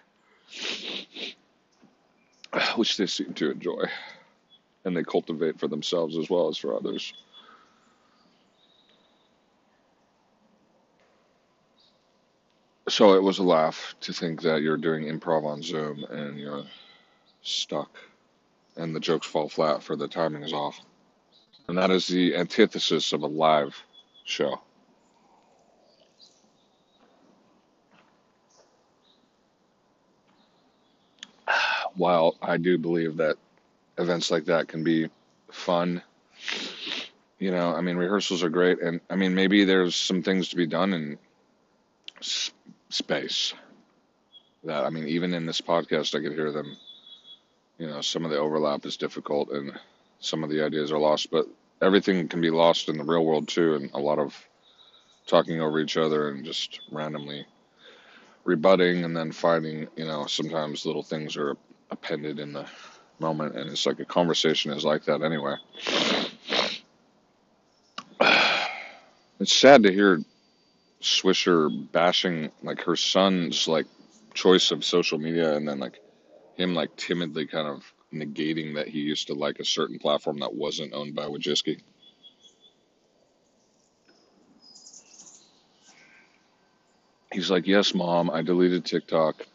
which 2.75 2.97
they 2.97 3.07
seem 3.07 3.33
to 3.35 3.51
enjoy 3.51 3.85
and 4.85 4.95
they 4.95 5.03
cultivate 5.03 5.59
for 5.59 5.67
themselves 5.67 6.17
as 6.17 6.29
well 6.29 6.49
as 6.49 6.57
for 6.57 6.75
others. 6.75 7.13
So 12.93 13.15
it 13.15 13.23
was 13.23 13.39
a 13.39 13.43
laugh 13.43 13.95
to 14.01 14.13
think 14.13 14.43
that 14.43 14.61
you're 14.61 14.77
doing 14.77 15.05
improv 15.05 15.45
on 15.45 15.63
Zoom 15.63 16.05
and 16.11 16.39
you're 16.39 16.63
stuck 17.41 17.89
and 18.77 18.95
the 18.95 18.99
jokes 18.99 19.25
fall 19.25 19.49
flat 19.49 19.81
for 19.81 19.95
the 19.95 20.07
timing 20.07 20.43
is 20.43 20.53
off. 20.53 20.79
And 21.67 21.79
that 21.79 21.89
is 21.89 22.05
the 22.07 22.35
antithesis 22.35 23.11
of 23.11 23.23
a 23.23 23.27
live 23.27 23.75
show. 24.25 24.61
While 31.95 32.37
I 32.43 32.57
do 32.57 32.77
believe 32.77 33.17
that 33.17 33.37
events 33.97 34.29
like 34.29 34.45
that 34.45 34.67
can 34.67 34.83
be 34.83 35.09
fun. 35.51 36.03
You 37.39 37.49
know, 37.49 37.73
I 37.75 37.81
mean, 37.81 37.97
rehearsals 37.97 38.43
are 38.43 38.49
great, 38.49 38.81
and 38.83 39.01
I 39.09 39.15
mean, 39.15 39.33
maybe 39.33 39.65
there's 39.65 39.95
some 39.95 40.21
things 40.21 40.49
to 40.49 40.55
be 40.57 40.67
done 40.67 40.93
s- 42.19 42.51
space. 42.93 43.53
That 44.63 44.85
I 44.85 44.89
mean, 44.89 45.07
even 45.07 45.33
in 45.33 45.45
this 45.45 45.61
podcast, 45.61 46.15
I 46.15 46.21
could 46.21 46.33
hear 46.33 46.51
them. 46.51 46.77
You 47.77 47.87
know, 47.87 48.01
some 48.01 48.23
of 48.23 48.31
the 48.31 48.37
overlap 48.37 48.85
is 48.85 48.97
difficult, 48.97 49.49
and 49.49 49.73
some 50.19 50.43
of 50.43 50.49
the 50.49 50.63
ideas 50.63 50.91
are 50.91 50.99
lost, 50.99 51.31
but 51.31 51.47
everything 51.81 52.27
can 52.27 52.39
be 52.39 52.51
lost 52.51 52.87
in 52.87 52.97
the 52.97 53.03
real 53.03 53.25
world 53.25 53.47
too, 53.47 53.75
and 53.75 53.91
a 53.93 53.99
lot 53.99 54.19
of 54.19 54.35
talking 55.27 55.59
over 55.59 55.79
each 55.79 55.97
other 55.97 56.29
and 56.29 56.45
just 56.45 56.79
randomly 56.91 57.45
rebutting, 58.45 59.03
and 59.03 59.15
then 59.15 59.31
finding. 59.31 59.87
You 59.95 60.05
know, 60.05 60.25
sometimes 60.27 60.85
little 60.85 61.03
things 61.03 61.35
are 61.35 61.57
appended 61.91 62.39
in 62.39 62.53
the 62.53 62.65
moment, 63.19 63.55
and 63.57 63.69
it's 63.69 63.85
like 63.85 63.99
a 63.99 64.05
conversation 64.05 64.71
is 64.71 64.85
like 64.85 65.05
that 65.05 65.21
anyway. 65.21 65.55
It's 69.39 69.51
sad 69.51 69.83
to 69.83 69.91
hear 69.91 70.23
Swisher 71.03 71.69
bashing 71.91 72.49
like 72.63 72.81
her 72.83 72.95
son's 72.95 73.67
like 73.67 73.85
choice 74.33 74.71
of 74.71 74.83
social 74.85 75.19
media, 75.19 75.55
and 75.55 75.67
then 75.67 75.79
like 75.79 75.99
him 76.55 76.73
like 76.73 76.95
timidly 76.95 77.45
kind 77.45 77.67
of 77.67 77.83
negating 78.13 78.75
that 78.75 78.87
he 78.87 78.99
used 78.99 79.27
to 79.27 79.33
like 79.33 79.59
a 79.59 79.65
certain 79.65 79.99
platform 79.99 80.39
that 80.39 80.53
wasn't 80.53 80.93
owned 80.93 81.13
by 81.13 81.25
Wojcicki. 81.25 81.81
He's 87.33 87.51
like, 87.51 87.67
"Yes, 87.67 87.93
mom, 87.93 88.29
I 88.29 88.41
deleted 88.41 88.85
TikTok. 88.85 89.45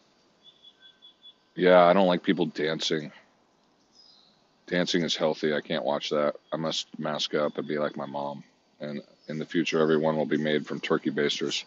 Yeah, 1.55 1.83
I 1.83 1.93
don't 1.93 2.07
like 2.07 2.23
people 2.23 2.45
dancing. 2.45 3.11
Dancing 4.67 5.01
is 5.01 5.15
healthy. 5.15 5.53
I 5.53 5.61
can't 5.61 5.83
watch 5.83 6.09
that. 6.11 6.35
I 6.53 6.57
must 6.57 6.87
mask 6.99 7.33
up 7.33 7.57
and 7.57 7.67
be 7.67 7.79
like 7.79 7.97
my 7.97 8.05
mom. 8.05 8.43
And 8.79 9.01
in 9.29 9.39
the 9.39 9.45
future, 9.45 9.79
everyone 9.81 10.17
will 10.17 10.25
be 10.25 10.37
made 10.37 10.67
from 10.67 10.79
turkey 10.81 11.11
basters. 11.11 11.65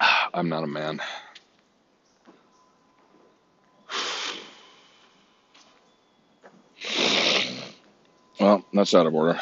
I'm 0.34 0.48
not 0.48 0.64
a 0.64 0.68
man. 0.68 1.00
Well, 8.40 8.64
that's 8.72 8.94
out 8.94 9.06
of 9.06 9.14
order. 9.14 9.40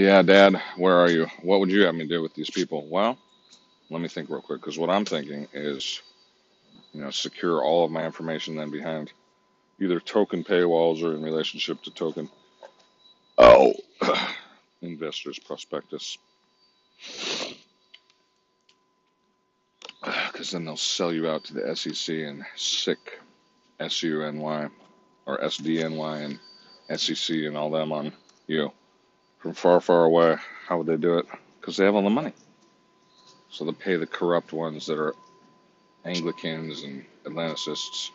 Yeah, 0.00 0.22
Dad, 0.22 0.58
where 0.78 0.96
are 0.96 1.10
you? 1.10 1.26
What 1.42 1.60
would 1.60 1.70
you 1.70 1.82
have 1.84 1.94
me 1.94 2.06
do 2.06 2.22
with 2.22 2.32
these 2.32 2.48
people? 2.48 2.86
Well, 2.88 3.18
let 3.90 4.00
me 4.00 4.08
think 4.08 4.30
real 4.30 4.40
quick, 4.40 4.62
because 4.62 4.78
what 4.78 4.88
I'm 4.88 5.04
thinking 5.04 5.46
is, 5.52 6.00
you 6.94 7.02
know, 7.02 7.10
secure 7.10 7.62
all 7.62 7.84
of 7.84 7.90
my 7.90 8.06
information 8.06 8.56
then 8.56 8.70
behind 8.70 9.12
either 9.78 10.00
token 10.00 10.42
paywalls 10.42 11.02
or 11.02 11.14
in 11.14 11.22
relationship 11.22 11.82
to 11.82 11.90
token. 11.90 12.30
Oh, 13.36 13.74
investors 14.80 15.38
prospectus. 15.38 16.16
Because 20.32 20.52
then 20.52 20.64
they'll 20.64 20.78
sell 20.78 21.12
you 21.12 21.28
out 21.28 21.44
to 21.44 21.52
the 21.52 21.76
SEC 21.76 22.16
and 22.20 22.42
SIC, 22.56 23.20
S 23.78 24.02
U 24.02 24.22
N 24.22 24.38
Y, 24.38 24.68
or 25.26 25.44
S 25.44 25.58
D 25.58 25.82
N 25.82 25.96
Y 25.96 26.18
and 26.20 26.40
SEC 26.98 27.36
and 27.36 27.58
all 27.58 27.68
them 27.68 27.92
on 27.92 28.10
you 28.46 28.72
from 29.40 29.54
far, 29.54 29.80
far 29.80 30.04
away. 30.04 30.36
How 30.66 30.78
would 30.78 30.86
they 30.86 30.96
do 30.96 31.18
it? 31.18 31.26
Because 31.60 31.76
they 31.76 31.84
have 31.84 31.94
all 31.94 32.02
the 32.02 32.10
money. 32.10 32.32
So 33.50 33.64
they'll 33.64 33.74
pay 33.74 33.96
the 33.96 34.06
corrupt 34.06 34.52
ones 34.52 34.86
that 34.86 34.98
are 34.98 35.14
Anglicans 36.04 36.84
and 36.84 37.04
Atlanticists. 37.24 38.10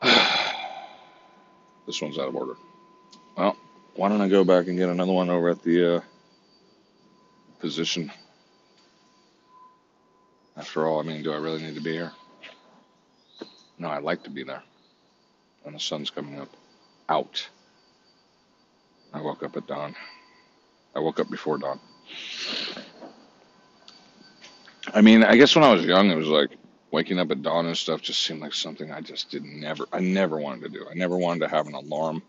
this 1.86 2.00
one's 2.00 2.18
out 2.18 2.28
of 2.28 2.36
order. 2.36 2.54
Well, 3.36 3.56
why 3.96 4.08
don't 4.08 4.20
I 4.20 4.28
go 4.28 4.44
back 4.44 4.68
and 4.68 4.78
get 4.78 4.88
another 4.88 5.12
one 5.12 5.28
over 5.28 5.48
at 5.48 5.62
the 5.62 5.96
uh, 5.96 6.00
position? 7.58 8.12
After 10.56 10.86
all, 10.86 11.00
I 11.00 11.02
mean, 11.02 11.22
do 11.22 11.32
I 11.32 11.36
really 11.36 11.62
need 11.62 11.74
to 11.74 11.80
be 11.80 11.92
here? 11.92 12.12
No, 13.78 13.88
I'd 13.88 14.02
like 14.02 14.24
to 14.24 14.30
be 14.30 14.44
there. 14.44 14.62
And 15.64 15.74
the 15.74 15.80
sun's 15.80 16.10
coming 16.10 16.40
up. 16.40 16.48
Out. 17.08 17.48
I 19.12 19.20
woke 19.20 19.42
up 19.42 19.56
at 19.56 19.66
dawn. 19.66 19.94
I 20.94 21.00
woke 21.00 21.20
up 21.20 21.30
before 21.30 21.58
dawn. 21.58 21.80
I 24.92 25.00
mean, 25.00 25.22
I 25.22 25.36
guess 25.36 25.54
when 25.54 25.64
I 25.64 25.72
was 25.72 25.84
young, 25.84 26.10
it 26.10 26.16
was 26.16 26.28
like 26.28 26.50
waking 26.90 27.18
up 27.18 27.30
at 27.30 27.42
dawn 27.42 27.66
and 27.66 27.76
stuff 27.76 28.00
just 28.00 28.20
seemed 28.20 28.40
like 28.40 28.54
something 28.54 28.90
I 28.90 29.00
just 29.00 29.30
did 29.30 29.44
never, 29.44 29.86
I 29.92 30.00
never 30.00 30.38
wanted 30.38 30.62
to 30.62 30.68
do. 30.70 30.86
I 30.90 30.94
never 30.94 31.16
wanted 31.16 31.40
to 31.40 31.48
have 31.48 31.66
an 31.66 31.74
alarm. 31.74 32.22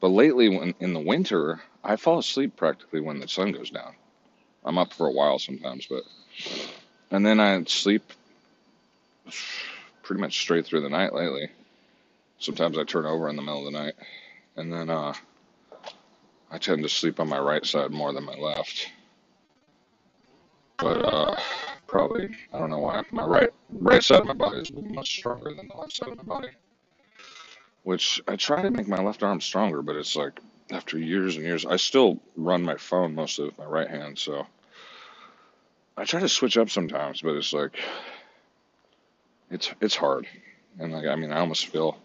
But 0.00 0.08
lately, 0.08 0.48
when 0.48 0.74
in 0.80 0.92
the 0.92 1.00
winter, 1.00 1.60
I 1.82 1.96
fall 1.96 2.18
asleep 2.18 2.56
practically 2.56 3.00
when 3.00 3.18
the 3.18 3.28
sun 3.28 3.52
goes 3.52 3.70
down. 3.70 3.94
I'm 4.64 4.78
up 4.78 4.92
for 4.92 5.06
a 5.06 5.12
while 5.12 5.38
sometimes, 5.38 5.86
but 5.86 6.02
and 7.10 7.24
then 7.24 7.40
I 7.40 7.62
sleep 7.64 8.02
pretty 10.02 10.20
much 10.20 10.38
straight 10.40 10.66
through 10.66 10.82
the 10.82 10.90
night 10.90 11.14
lately. 11.14 11.48
Sometimes 12.38 12.76
I 12.76 12.84
turn 12.84 13.06
over 13.06 13.28
in 13.28 13.36
the 13.36 13.42
middle 13.42 13.66
of 13.66 13.72
the 13.72 13.78
night, 13.78 13.94
and 14.56 14.72
then 14.72 14.90
uh, 14.90 15.14
I 16.50 16.58
tend 16.58 16.82
to 16.82 16.88
sleep 16.88 17.20
on 17.20 17.28
my 17.28 17.38
right 17.38 17.64
side 17.64 17.90
more 17.90 18.12
than 18.12 18.24
my 18.24 18.34
left. 18.34 18.88
But 20.78 21.04
uh, 21.04 21.36
probably 21.86 22.28
I 22.52 22.58
don't 22.58 22.70
know 22.70 22.78
why 22.78 23.02
my 23.10 23.24
right 23.24 23.50
right 23.72 24.02
side 24.02 24.20
of 24.20 24.26
my 24.26 24.34
body 24.34 24.60
is 24.60 24.72
much 24.72 25.18
stronger 25.18 25.54
than 25.54 25.68
the 25.68 25.76
left 25.76 25.96
side 25.96 26.08
of 26.08 26.16
my 26.18 26.22
body. 26.22 26.48
Which 27.82 28.20
I 28.28 28.36
try 28.36 28.62
to 28.62 28.70
make 28.70 28.88
my 28.88 29.02
left 29.02 29.22
arm 29.22 29.40
stronger, 29.40 29.80
but 29.82 29.96
it's 29.96 30.16
like 30.16 30.38
after 30.70 30.98
years 30.98 31.36
and 31.36 31.44
years, 31.44 31.64
I 31.64 31.76
still 31.76 32.20
run 32.36 32.62
my 32.62 32.76
phone 32.76 33.14
mostly 33.14 33.46
with 33.46 33.58
my 33.58 33.64
right 33.64 33.88
hand, 33.88 34.18
so 34.18 34.46
I 35.96 36.04
try 36.04 36.20
to 36.20 36.28
switch 36.28 36.58
up 36.58 36.68
sometimes, 36.68 37.22
but 37.22 37.36
it's 37.36 37.52
like 37.52 37.78
it's 39.50 39.72
it's 39.80 39.96
hard, 39.96 40.26
and 40.78 40.92
like 40.92 41.06
I 41.06 41.16
mean, 41.16 41.32
I 41.32 41.40
almost 41.40 41.68
feel, 41.68 41.96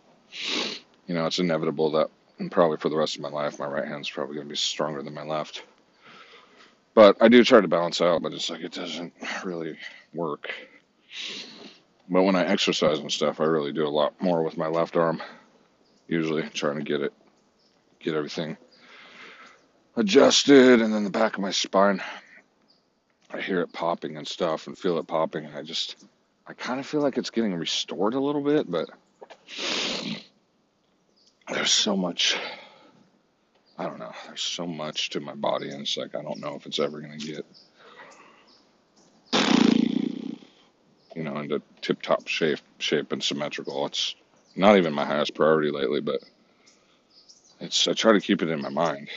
you 1.07 1.15
know, 1.15 1.25
it's 1.25 1.39
inevitable 1.39 1.91
that 1.91 2.09
and 2.41 2.51
probably 2.51 2.77
for 2.77 2.89
the 2.89 2.97
rest 2.97 3.15
of 3.15 3.21
my 3.21 3.29
life, 3.29 3.59
my 3.59 3.67
right 3.67 3.87
hand's 3.87 4.09
probably 4.09 4.35
going 4.35 4.47
to 4.47 4.51
be 4.51 4.57
stronger 4.57 5.01
than 5.01 5.13
my 5.13 5.23
left. 5.23 5.63
But 6.93 7.15
I 7.21 7.29
do 7.29 7.43
try 7.43 7.61
to 7.61 7.67
balance 7.67 8.01
out, 8.01 8.21
but 8.21 8.33
it's 8.33 8.49
like 8.49 8.61
it 8.61 8.73
doesn't 8.73 9.13
really 9.45 9.77
work. 10.13 10.51
But 12.09 12.23
when 12.23 12.35
I 12.35 12.45
exercise 12.45 12.99
and 12.99 13.11
stuff, 13.11 13.39
I 13.39 13.45
really 13.45 13.71
do 13.71 13.87
a 13.87 13.89
lot 13.89 14.21
more 14.21 14.43
with 14.43 14.57
my 14.57 14.67
left 14.67 14.97
arm. 14.97 15.21
Usually, 16.07 16.49
trying 16.49 16.77
to 16.77 16.83
get 16.83 17.01
it, 17.01 17.13
get 17.99 18.15
everything 18.15 18.57
adjusted, 19.95 20.81
and 20.81 20.93
then 20.93 21.05
the 21.05 21.09
back 21.09 21.35
of 21.35 21.39
my 21.39 21.51
spine. 21.51 22.01
I 23.29 23.39
hear 23.39 23.61
it 23.61 23.71
popping 23.71 24.17
and 24.17 24.27
stuff, 24.27 24.67
and 24.67 24.77
feel 24.77 24.97
it 24.97 25.07
popping, 25.07 25.45
and 25.45 25.55
I 25.55 25.61
just, 25.61 26.03
I 26.47 26.53
kind 26.53 26.79
of 26.79 26.85
feel 26.85 27.01
like 27.01 27.17
it's 27.17 27.29
getting 27.29 27.53
restored 27.53 28.13
a 28.13 28.19
little 28.19 28.41
bit, 28.41 28.69
but 28.69 28.89
there's 31.49 31.71
so 31.71 31.95
much 31.95 32.37
I 33.77 33.85
don't 33.85 33.99
know. 33.99 34.11
There's 34.27 34.43
so 34.43 34.67
much 34.67 35.09
to 35.11 35.19
my 35.19 35.33
body, 35.33 35.69
and 35.71 35.81
it's 35.81 35.97
like 35.97 36.13
I 36.13 36.21
don't 36.21 36.39
know 36.39 36.55
if 36.55 36.67
it's 36.67 36.79
ever 36.79 37.01
gonna 37.01 37.17
get, 37.17 37.45
you 41.15 41.23
know, 41.23 41.37
into 41.37 41.61
tip-top 41.81 42.27
shape, 42.27 42.59
shape 42.77 43.11
and 43.11 43.23
symmetrical. 43.23 43.87
It's 43.87 44.15
not 44.55 44.77
even 44.77 44.93
my 44.93 45.05
highest 45.05 45.33
priority 45.33 45.71
lately, 45.71 45.99
but 45.99 46.21
it's 47.59 47.87
I 47.87 47.93
try 47.93 48.13
to 48.13 48.21
keep 48.21 48.43
it 48.43 48.49
in 48.49 48.61
my 48.61 48.69
mind 48.69 49.09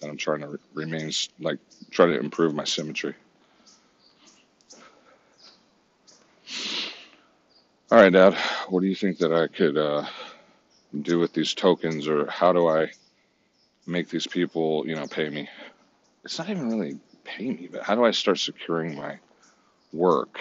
that 0.00 0.10
I'm 0.10 0.18
trying 0.18 0.40
to 0.40 0.48
re- 0.48 0.58
remain 0.74 1.10
like 1.38 1.58
try 1.90 2.06
to 2.06 2.18
improve 2.18 2.54
my 2.54 2.64
symmetry. 2.64 3.14
All 7.90 7.98
right, 7.98 8.12
Dad. 8.12 8.34
What 8.68 8.80
do 8.80 8.86
you 8.86 8.94
think 8.94 9.18
that 9.18 9.32
I 9.32 9.46
could 9.46 9.78
uh, 9.78 10.04
do 10.98 11.18
with 11.18 11.32
these 11.32 11.54
tokens, 11.54 12.08
or 12.08 12.26
how 12.26 12.52
do 12.52 12.68
I 12.68 12.90
make 13.86 14.08
these 14.08 14.26
people, 14.26 14.86
you 14.86 14.96
know, 14.96 15.06
pay 15.06 15.28
me? 15.28 15.48
It's 16.24 16.38
not 16.38 16.50
even 16.50 16.70
really 16.70 16.98
pay 17.24 17.50
me, 17.50 17.68
but 17.70 17.82
how 17.82 17.94
do 17.94 18.04
I 18.04 18.10
start 18.10 18.38
securing 18.38 18.96
my 18.96 19.18
work 19.92 20.40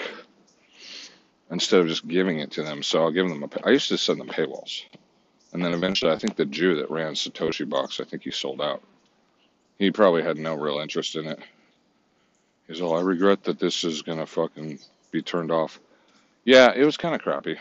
instead 1.51 1.81
of 1.81 1.87
just 1.87 2.07
giving 2.07 2.39
it 2.39 2.51
to 2.51 2.63
them? 2.63 2.83
So 2.83 3.01
I'll 3.01 3.11
give 3.11 3.27
them 3.29 3.43
a. 3.43 3.47
pay- 3.47 3.61
I 3.63 3.71
used 3.71 3.89
to 3.89 3.97
send 3.97 4.19
them 4.19 4.27
paywalls, 4.27 4.83
and 5.53 5.63
then 5.63 5.73
eventually, 5.73 6.11
I 6.11 6.17
think 6.17 6.35
the 6.35 6.45
Jew 6.45 6.75
that 6.75 6.91
ran 6.91 7.13
Satoshi 7.13 7.67
Box, 7.67 7.99
I 7.99 8.03
think 8.03 8.23
he 8.23 8.31
sold 8.31 8.61
out. 8.61 8.83
He 9.77 9.91
probably 9.91 10.23
had 10.23 10.37
no 10.37 10.55
real 10.55 10.79
interest 10.79 11.15
in 11.15 11.27
it. 11.27 11.39
He's 12.67 12.81
all, 12.81 12.97
I 12.97 13.01
regret 13.01 13.43
that 13.45 13.59
this 13.59 13.83
is 13.83 14.01
gonna 14.01 14.25
fucking 14.25 14.79
be 15.11 15.21
turned 15.21 15.51
off. 15.51 15.79
Yeah, 16.45 16.73
it 16.75 16.85
was 16.85 16.97
kind 16.97 17.15
of 17.15 17.21
crappy. 17.21 17.57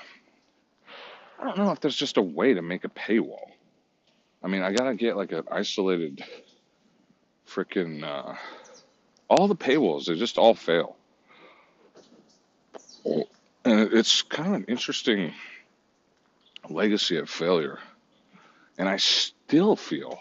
I 1.40 1.44
don't 1.44 1.58
know 1.58 1.70
if 1.70 1.80
there's 1.80 1.96
just 1.96 2.16
a 2.16 2.22
way 2.22 2.54
to 2.54 2.62
make 2.62 2.84
a 2.84 2.88
paywall. 2.88 3.50
I 4.42 4.48
mean, 4.48 4.62
I 4.62 4.72
gotta 4.72 4.94
get 4.94 5.16
like 5.16 5.32
an 5.32 5.44
isolated 5.50 6.24
freaking 7.46 8.02
uh, 8.02 8.34
all 9.28 9.48
the 9.48 9.56
paywalls. 9.56 10.06
They 10.06 10.14
just 10.14 10.38
all 10.38 10.54
fail, 10.54 10.96
and 13.04 13.92
it's 13.92 14.22
kind 14.22 14.48
of 14.48 14.54
an 14.54 14.64
interesting 14.64 15.32
legacy 16.68 17.18
of 17.18 17.30
failure. 17.30 17.78
And 18.76 18.88
I 18.88 18.96
still 18.96 19.74
feel, 19.74 20.18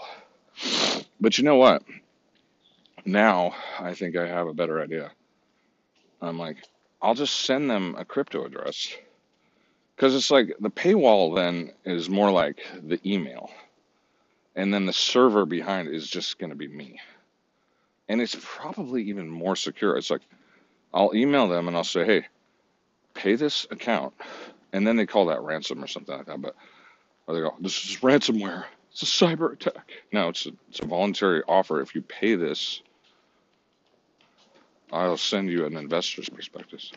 but 1.19 1.38
you 1.38 1.43
know 1.43 1.58
what? 1.58 1.84
Now 3.06 3.56
I 3.80 3.93
think 3.93 4.15
I 4.15 4.27
have 4.27 4.47
a 4.47 4.53
better 4.53 4.82
idea. 4.82 5.12
I'm 6.21 6.39
like, 6.39 6.58
I'll 7.01 7.13
just 7.13 7.41
send 7.41 7.69
them 7.69 7.95
a 7.97 8.06
crypto 8.06 8.45
address 8.45 8.95
because 9.98 10.14
it's 10.14 10.30
like 10.30 10.56
the 10.60 10.70
paywall 10.70 11.36
then 11.36 11.72
is 11.84 12.08
more 12.08 12.30
like 12.30 12.64
the 12.84 13.00
email, 13.04 13.50
and 14.56 14.72
then 14.72 14.86
the 14.86 14.94
server 14.94 15.46
behind 15.46 15.90
is 15.90 16.08
just 16.08 16.38
going 16.38 16.52
to 16.52 16.56
be 16.56 16.68
me. 16.68 17.00
And 18.08 18.22
it's 18.22 18.38
probably 18.40 19.04
even 19.04 19.28
more 19.28 19.56
secure. 19.56 19.98
It's 19.98 20.12
like 20.12 20.22
I'll 20.94 21.16
email 21.16 21.48
them 21.48 21.68
and 21.68 21.76
I'll 21.76 21.84
say, 21.84 22.06
hey, 22.06 22.26
pay 23.16 23.36
this 23.36 23.66
account. 23.72 24.14
And 24.72 24.86
then 24.86 24.96
they 24.96 25.06
call 25.06 25.26
that 25.26 25.42
ransom 25.42 25.84
or 25.84 25.88
something 25.88 26.16
like 26.16 26.28
that. 26.28 26.42
But 26.42 26.56
they 27.28 27.42
go, 27.42 27.56
this 27.60 27.90
is 27.90 27.98
ransomware. 27.98 28.66
It's 28.92 29.02
a 29.02 29.06
cyber 29.06 29.54
attack. 29.54 29.92
No, 30.12 30.30
it's 30.30 30.46
a, 30.46 30.52
it's 30.70 30.80
a 30.80 30.86
voluntary 30.86 31.44
offer. 31.48 31.82
If 31.82 31.96
you 31.96 32.02
pay 32.02 32.36
this, 32.36 32.82
I'll 34.92 35.18
send 35.18 35.50
you 35.50 35.66
an 35.66 35.76
investor's 35.76 36.30
prospectus. 36.30 36.92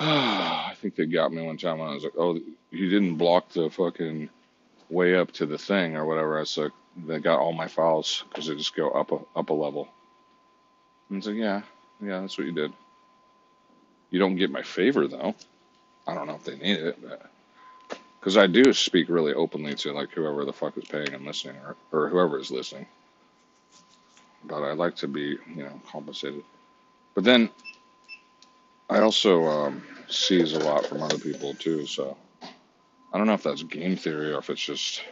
I 0.00 0.67
think 0.80 0.96
they 0.96 1.06
got 1.06 1.32
me 1.32 1.42
one 1.42 1.58
time 1.58 1.78
when 1.80 1.90
I 1.90 1.94
was 1.94 2.04
like, 2.04 2.14
oh, 2.18 2.40
you 2.70 2.90
didn't 2.90 3.16
block 3.16 3.50
the 3.50 3.70
fucking 3.70 4.30
way 4.90 5.16
up 5.16 5.32
to 5.32 5.46
the 5.46 5.58
thing 5.58 5.96
or 5.96 6.06
whatever. 6.06 6.40
I 6.40 6.44
said, 6.44 6.72
they 7.06 7.20
got 7.20 7.40
all 7.40 7.52
my 7.52 7.68
files 7.68 8.24
because 8.28 8.46
they 8.48 8.56
just 8.56 8.76
go 8.76 8.90
up 8.90 9.12
a, 9.12 9.18
up 9.36 9.50
a 9.50 9.54
level. 9.54 9.88
And 11.10 11.18
it's 11.18 11.26
like, 11.26 11.36
yeah, 11.36 11.62
yeah, 12.02 12.20
that's 12.20 12.38
what 12.38 12.46
you 12.46 12.54
did. 12.54 12.72
You 14.10 14.20
don't 14.20 14.36
get 14.36 14.50
my 14.50 14.62
favor 14.62 15.08
though. 15.08 15.34
I 16.06 16.14
don't 16.14 16.26
know 16.28 16.36
if 16.36 16.44
they 16.44 16.56
need 16.56 16.78
it, 16.80 16.98
because 18.20 18.36
I 18.36 18.46
do 18.48 18.72
speak 18.72 19.08
really 19.08 19.34
openly 19.34 19.74
to 19.76 19.92
like 19.92 20.10
whoever 20.12 20.44
the 20.44 20.52
fuck 20.52 20.78
is 20.78 20.86
paying 20.86 21.14
and 21.14 21.24
listening, 21.26 21.56
or, 21.64 21.76
or 21.92 22.08
whoever 22.10 22.38
is 22.40 22.50
listening. 22.50 22.86
But 24.44 24.62
I 24.62 24.72
like 24.74 24.96
to 24.96 25.08
be, 25.08 25.38
you 25.54 25.64
know, 25.64 25.80
compensated. 25.90 26.44
But 27.14 27.24
then 27.24 27.50
I 28.90 29.00
also 29.00 29.44
um, 29.46 29.82
seize 30.08 30.54
a 30.54 30.60
lot 30.60 30.86
from 30.86 31.02
other 31.02 31.18
people 31.18 31.54
too. 31.54 31.86
So 31.86 32.16
I 33.12 33.18
don't 33.18 33.26
know 33.26 33.34
if 33.34 33.42
that's 33.42 33.62
game 33.62 33.96
theory 33.96 34.32
or 34.32 34.38
if 34.38 34.50
it's 34.50 34.64
just 34.64 35.02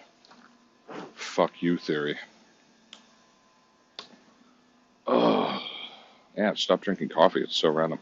fuck 1.15 1.53
you 1.61 1.77
theory. 1.77 2.17
Oh, 5.07 5.63
yeah. 6.37 6.55
Stop 6.55 6.81
drinking 6.81 7.11
coffee. 7.11 7.43
It's 7.43 7.57
so 7.57 7.71
random. 7.71 7.99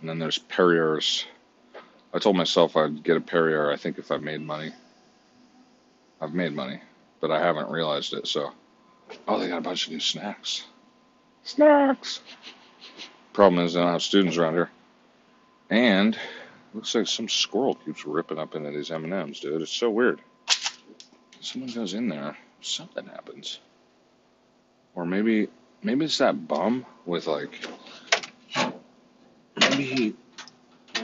And 0.00 0.08
then 0.08 0.18
there's 0.18 0.38
Perrier's. 0.38 1.24
I 2.12 2.18
told 2.18 2.36
myself 2.36 2.76
I'd 2.76 3.02
get 3.02 3.16
a 3.16 3.20
Perrier. 3.20 3.72
I 3.72 3.76
think 3.76 3.98
if 3.98 4.12
I 4.12 4.18
made 4.18 4.40
money, 4.40 4.72
I've 6.20 6.34
made 6.34 6.52
money, 6.52 6.80
but 7.20 7.30
I 7.30 7.40
haven't 7.40 7.70
realized 7.70 8.12
it. 8.12 8.26
So, 8.26 8.52
oh, 9.26 9.38
they 9.38 9.48
got 9.48 9.58
a 9.58 9.62
bunch 9.62 9.86
of 9.86 9.92
new 9.92 10.00
snacks. 10.00 10.64
Snacks. 11.42 12.20
Problem 13.32 13.64
is, 13.64 13.76
I 13.76 13.80
don't 13.80 13.92
have 13.92 14.02
students 14.02 14.36
around 14.36 14.54
here, 14.54 14.70
and 15.70 16.16
looks 16.72 16.94
like 16.94 17.06
some 17.06 17.28
squirrel 17.28 17.74
keeps 17.74 18.04
ripping 18.04 18.38
up 18.38 18.54
into 18.54 18.70
these 18.70 18.90
M 18.90 19.04
and 19.04 19.12
M's, 19.12 19.40
dude. 19.40 19.62
It's 19.62 19.72
so 19.72 19.90
weird. 19.90 20.20
Someone 21.40 21.70
goes 21.70 21.94
in 21.94 22.08
there, 22.08 22.36
something 22.62 23.06
happens, 23.06 23.60
or 24.94 25.04
maybe 25.04 25.48
maybe 25.82 26.04
it's 26.06 26.18
that 26.18 26.48
bum 26.48 26.86
with 27.04 27.26
like 27.26 27.66
maybe 29.60 29.84
he 29.84 30.14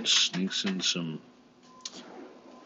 sneaks 0.04 0.64
in 0.64 0.80
some. 0.80 1.20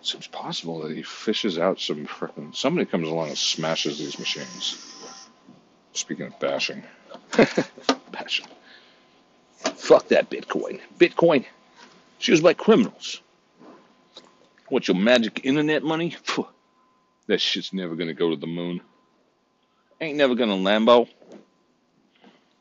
Seems 0.03 0.27
possible 0.27 0.83
that 0.83 0.95
he 0.95 1.03
fishes 1.03 1.59
out 1.59 1.81
some 1.81 2.07
frickin' 2.07 2.55
Somebody 2.55 2.85
comes 2.85 3.09
along 3.09 3.29
and 3.29 3.39
smashes 3.39 3.99
these 3.99 4.19
machines. 4.19 4.95
Speaking 5.95 6.27
of 6.27 6.39
bashing, 6.39 6.83
bashing. 8.13 8.47
Fuck 9.57 10.09
that 10.09 10.29
Bitcoin. 10.29 10.81
Bitcoin. 10.99 11.47
It's 12.19 12.29
was 12.29 12.41
by 12.41 12.55
criminals. 12.55 13.21
What 14.69 14.89
your 14.89 14.97
magic 14.97 15.45
internet 15.45 15.83
money? 15.83 16.11
Phew, 16.11 16.47
that 17.27 17.41
shit's 17.41 17.73
never 17.73 17.95
gonna 17.97 18.15
go 18.15 18.31
to 18.31 18.37
the 18.37 18.47
moon. 18.47 18.81
Ain't 20.01 20.17
never 20.17 20.35
gonna 20.35 20.55
Lambo. 20.55 21.09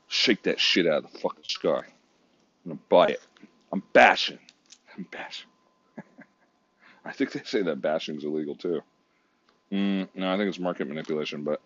Shake 0.07 0.43
that 0.43 0.59
shit 0.59 0.85
out 0.85 1.05
of 1.05 1.11
the 1.11 1.19
fucking 1.19 1.43
sky. 1.45 1.81
I'm 2.65 2.71
gonna 2.71 2.79
buy 2.89 3.07
it. 3.07 3.21
I'm 3.71 3.81
bashing. 3.93 4.39
I'm 4.95 5.07
bashing. 5.09 5.49
I 7.05 7.11
think 7.13 7.31
they 7.31 7.41
say 7.43 7.63
that 7.63 7.81
bashing's 7.81 8.23
illegal 8.23 8.55
too. 8.55 8.81
Mm, 9.71 10.07
no, 10.13 10.31
I 10.31 10.37
think 10.37 10.49
it's 10.49 10.59
market 10.59 10.87
manipulation, 10.87 11.43
but 11.43 11.59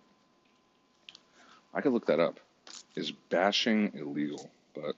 I 1.73 1.81
could 1.81 1.91
look 1.91 2.05
that 2.05 2.19
up. 2.19 2.39
Is 2.95 3.11
bashing 3.11 3.91
illegal? 3.95 4.49
But 4.73 4.95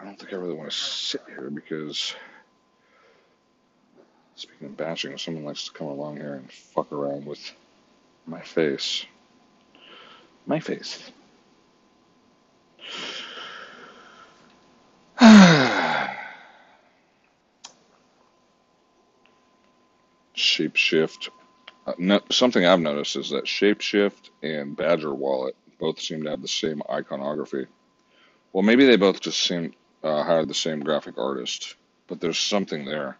I 0.00 0.04
don't 0.04 0.18
think 0.18 0.32
I 0.32 0.36
really 0.36 0.54
want 0.54 0.70
to 0.70 0.76
sit 0.76 1.22
here 1.26 1.50
because 1.50 2.14
speaking 4.36 4.68
of 4.68 4.76
bashing, 4.76 5.18
someone 5.18 5.44
likes 5.44 5.64
to 5.66 5.72
come 5.72 5.88
along 5.88 6.18
here 6.18 6.34
and 6.34 6.50
fuck 6.52 6.92
around 6.92 7.26
with 7.26 7.40
my 8.26 8.40
face. 8.40 9.04
My 10.46 10.60
face. 10.60 11.10
Shapeshift. 20.36 21.30
Uh, 21.86 21.94
no, 21.98 22.20
something 22.30 22.64
I've 22.64 22.78
noticed 22.80 23.16
is 23.16 23.30
that 23.30 23.46
Shapeshift 23.46 24.30
and 24.44 24.76
Badger 24.76 25.12
Wallet 25.12 25.56
both 25.80 26.00
seem 26.00 26.22
to 26.22 26.30
have 26.30 26.42
the 26.42 26.48
same 26.48 26.82
iconography. 26.88 27.66
Well, 28.52 28.62
maybe 28.62 28.86
they 28.86 28.96
both 28.96 29.20
just 29.20 29.40
seem 29.40 29.74
uh, 30.02 30.22
hired 30.22 30.48
the 30.48 30.54
same 30.54 30.80
graphic 30.80 31.18
artist, 31.18 31.74
but 32.06 32.20
there's 32.20 32.38
something 32.38 32.84
there. 32.84 33.16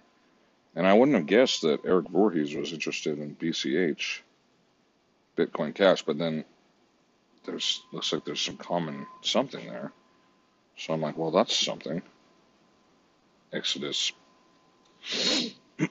And 0.74 0.86
I 0.86 0.92
wouldn't 0.92 1.16
have 1.16 1.26
guessed 1.26 1.62
that 1.62 1.84
Eric 1.84 2.08
Voorhees 2.08 2.54
was 2.54 2.72
interested 2.72 3.18
in 3.18 3.34
BCH, 3.36 4.20
Bitcoin 5.36 5.74
Cash, 5.74 6.02
but 6.02 6.18
then 6.18 6.44
there's 7.44 7.82
looks 7.92 8.12
like 8.12 8.24
there's 8.24 8.40
some 8.40 8.56
common 8.56 9.06
something 9.22 9.66
there. 9.66 9.92
So 10.76 10.92
I'm 10.92 11.00
like, 11.00 11.18
well, 11.18 11.30
that's 11.30 11.56
something. 11.56 12.02
Exodus. 13.52 14.12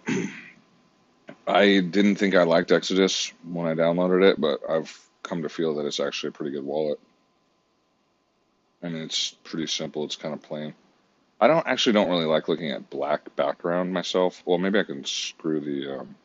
I 1.48 1.80
didn't 1.80 2.16
think 2.16 2.36
I 2.36 2.44
liked 2.44 2.72
Exodus 2.72 3.34
when 3.44 3.68
I 3.68 3.74
downloaded 3.74 4.24
it, 4.30 4.40
but 4.40 4.62
I've 4.70 4.98
come 5.24 5.42
to 5.44 5.50
feel 5.50 5.76
that 5.76 5.86
it's 5.86 6.00
actually 6.00 6.30
a 6.30 6.34
pretty 6.34 6.52
good 6.52 6.64
wallet. 6.64 7.00
I 8.84 8.90
mean, 8.90 9.04
it's 9.04 9.32
pretty 9.44 9.68
simple. 9.68 10.04
It's 10.06 10.16
kind 10.16 10.34
of 10.34 10.42
plain. 10.42 10.74
I 11.40 11.48
don't 11.48 11.68
actually 11.68 11.94
don't 11.94 12.10
really 12.10 12.26
like 12.26 12.48
looking 12.48 12.72
at 12.72 12.90
black 12.90 13.36
background 13.36 13.94
myself. 13.94 14.42
Well, 14.46 14.58
maybe 14.58 14.80
I 14.80 14.84
can 14.84 15.06
screw 15.06 15.60
the 15.60 16.00
um, 16.00 16.16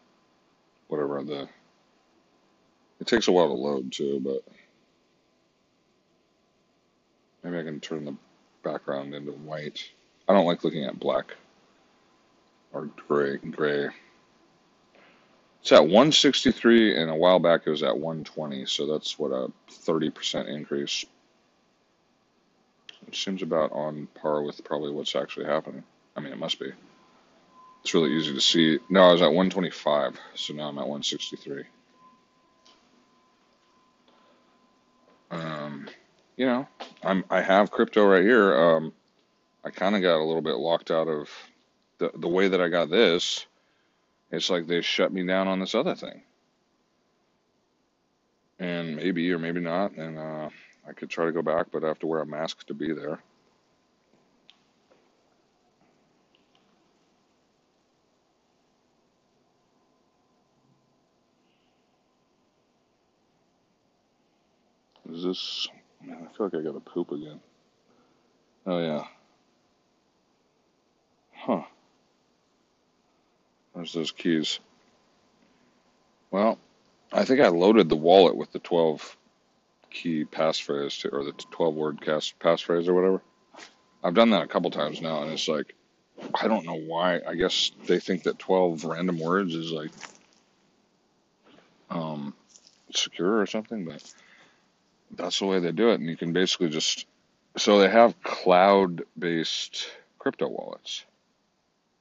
whatever 0.88 1.22
the. 1.22 1.48
It 3.00 3.06
takes 3.06 3.28
a 3.28 3.32
while 3.32 3.48
to 3.48 3.54
load 3.54 3.92
too, 3.92 4.20
but 4.20 4.42
maybe 7.42 7.58
I 7.58 7.62
can 7.62 7.80
turn 7.80 8.04
the 8.04 8.16
background 8.62 9.14
into 9.14 9.32
white. 9.32 9.84
I 10.28 10.32
don't 10.32 10.46
like 10.46 10.64
looking 10.64 10.84
at 10.84 10.98
black 10.98 11.34
or 12.72 12.86
gray. 13.08 13.36
Gray. 13.38 13.88
It's 15.60 15.70
at 15.70 15.82
163, 15.82 17.00
and 17.00 17.10
a 17.10 17.14
while 17.14 17.38
back 17.38 17.62
it 17.66 17.70
was 17.70 17.84
at 17.84 17.96
120, 17.96 18.66
so 18.66 18.86
that's 18.86 19.16
what 19.16 19.30
a 19.30 19.52
30% 19.70 20.48
increase. 20.48 21.04
Which 23.06 23.24
seems 23.24 23.42
about 23.42 23.72
on 23.72 24.08
par 24.14 24.42
with 24.42 24.64
probably 24.64 24.90
what's 24.90 25.16
actually 25.16 25.46
happening. 25.46 25.84
I 26.16 26.20
mean, 26.20 26.32
it 26.32 26.38
must 26.38 26.58
be. 26.58 26.72
It's 27.82 27.94
really 27.94 28.12
easy 28.12 28.32
to 28.32 28.40
see. 28.40 28.78
No, 28.88 29.02
I 29.02 29.12
was 29.12 29.22
at 29.22 29.26
125, 29.26 30.18
so 30.34 30.54
now 30.54 30.68
I'm 30.68 30.78
at 30.78 30.88
163. 30.88 31.64
Um, 35.32 35.88
you 36.36 36.46
know, 36.46 36.68
I'm 37.02 37.24
I 37.30 37.40
have 37.40 37.70
crypto 37.70 38.06
right 38.06 38.22
here. 38.22 38.54
Um, 38.54 38.92
I 39.64 39.70
kind 39.70 39.96
of 39.96 40.02
got 40.02 40.18
a 40.18 40.24
little 40.24 40.42
bit 40.42 40.56
locked 40.56 40.90
out 40.90 41.08
of 41.08 41.30
the 41.98 42.10
the 42.14 42.28
way 42.28 42.48
that 42.48 42.60
I 42.60 42.68
got 42.68 42.90
this. 42.90 43.46
It's 44.30 44.50
like 44.50 44.66
they 44.66 44.80
shut 44.82 45.12
me 45.12 45.26
down 45.26 45.48
on 45.48 45.58
this 45.58 45.74
other 45.74 45.94
thing, 45.94 46.22
and 48.58 48.96
maybe 48.96 49.30
or 49.32 49.38
maybe 49.38 49.60
not, 49.60 49.92
and 49.92 50.18
uh, 50.18 50.48
I 50.86 50.92
could 50.92 51.10
try 51.10 51.26
to 51.26 51.32
go 51.32 51.42
back, 51.42 51.66
but 51.70 51.84
I 51.84 51.88
have 51.88 51.98
to 52.00 52.06
wear 52.06 52.20
a 52.20 52.26
mask 52.26 52.66
to 52.66 52.74
be 52.74 52.92
there. 52.92 53.18
Is 65.10 65.24
this? 65.24 65.68
Man, 66.04 66.16
I 66.16 66.36
feel 66.36 66.46
like 66.46 66.54
I 66.54 66.62
got 66.62 66.74
to 66.74 66.80
poop 66.80 67.12
again. 67.12 67.40
Oh 68.66 68.80
yeah. 68.80 69.04
Huh. 71.34 71.62
There's 73.74 73.92
those 73.92 74.12
keys. 74.12 74.60
Well, 76.30 76.58
I 77.12 77.24
think 77.24 77.40
I 77.40 77.48
loaded 77.48 77.88
the 77.88 77.96
wallet 77.96 78.36
with 78.36 78.52
the 78.52 78.58
12 78.58 79.16
key 79.92 80.24
passphrase 80.24 81.00
to, 81.02 81.10
or 81.10 81.24
the 81.24 81.32
12 81.32 81.74
word 81.74 82.00
cast 82.00 82.38
passphrase 82.38 82.88
or 82.88 82.94
whatever. 82.94 83.22
I've 84.02 84.14
done 84.14 84.30
that 84.30 84.42
a 84.42 84.48
couple 84.48 84.70
times 84.70 85.00
now, 85.00 85.22
and 85.22 85.32
it's 85.32 85.48
like 85.48 85.74
I 86.34 86.48
don't 86.48 86.66
know 86.66 86.78
why. 86.78 87.20
I 87.26 87.34
guess 87.34 87.70
they 87.86 88.00
think 88.00 88.24
that 88.24 88.38
12 88.38 88.84
random 88.84 89.18
words 89.18 89.54
is 89.54 89.70
like 89.70 89.90
um, 91.90 92.34
secure 92.92 93.40
or 93.40 93.46
something, 93.46 93.84
but 93.84 94.02
that's 95.12 95.38
the 95.38 95.46
way 95.46 95.60
they 95.60 95.72
do 95.72 95.90
it. 95.90 96.00
And 96.00 96.08
you 96.08 96.16
can 96.16 96.32
basically 96.32 96.68
just 96.68 97.06
so 97.56 97.78
they 97.78 97.88
have 97.88 98.20
cloud 98.22 99.02
based 99.18 99.88
crypto 100.18 100.48
wallets, 100.48 101.04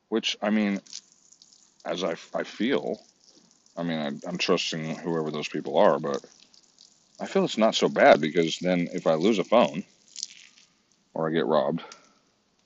which 0.10 0.38
I 0.42 0.50
mean, 0.50 0.82
as 1.86 2.04
I, 2.04 2.16
I 2.34 2.44
feel, 2.44 3.02
I 3.76 3.84
mean, 3.84 4.00
I, 4.00 4.28
I'm 4.28 4.38
trusting 4.38 4.98
whoever 4.98 5.32
those 5.32 5.50
people 5.50 5.78
are, 5.78 6.00
but 6.00 6.24
I 7.22 7.28
feel 7.28 7.46
it's 7.46 7.60
not 7.60 7.76
so 7.76 7.88
bad 7.88 8.20
because 8.20 8.58
then 8.60 8.90
if 8.94 9.06
I 9.08 9.14
lose 9.14 9.40
a 9.40 9.44
phone 9.44 9.84
or 11.14 11.30
I 11.30 11.34
get 11.34 11.46
robbed, 11.46 11.84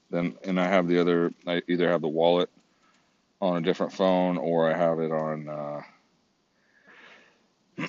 then 0.09 0.37
and 0.45 0.59
I 0.59 0.67
have 0.67 0.87
the 0.87 1.01
other, 1.01 1.33
I 1.45 1.61
either 1.67 1.89
have 1.89 2.01
the 2.01 2.07
wallet 2.07 2.49
on 3.41 3.57
a 3.57 3.61
different 3.61 3.93
phone 3.93 4.37
or 4.37 4.71
I 4.71 4.77
have 4.77 4.99
it 4.99 5.11
on, 5.11 5.49
uh, 5.49 5.81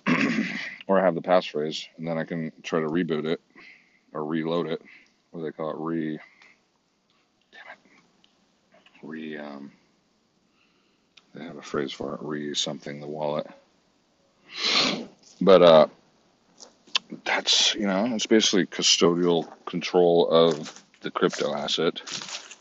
or 0.89 1.01
I 1.01 1.05
have 1.05 1.15
the 1.15 1.23
passphrase, 1.23 1.87
and 1.99 2.09
then 2.09 2.19
I 2.19 2.25
can 2.25 2.53
try 2.65 2.81
to 2.81 2.89
reboot 2.89 3.27
it 3.27 3.41
or 4.13 4.25
reload 4.25 4.67
it. 4.67 4.83
What 5.31 5.41
do 5.41 5.47
they 5.47 5.53
call 5.53 5.71
it? 5.71 5.77
Re, 5.79 6.19
damn 7.53 7.63
it, 7.73 7.79
re. 9.03 9.39
Um, 9.39 9.71
they 11.35 11.45
have 11.45 11.59
a 11.59 11.63
phrase 11.63 11.93
for 11.93 12.15
it. 12.15 12.21
Re 12.23 12.55
something 12.55 13.01
the 13.01 13.07
wallet. 13.07 13.47
But 15.41 15.63
uh, 15.63 15.87
that's 17.25 17.75
you 17.75 17.87
know, 17.87 18.07
it's 18.15 18.27
basically 18.27 18.67
custodial 18.67 19.49
control 19.65 20.29
of 20.29 20.85
the 21.01 21.11
crypto 21.11 21.55
asset 21.55 22.01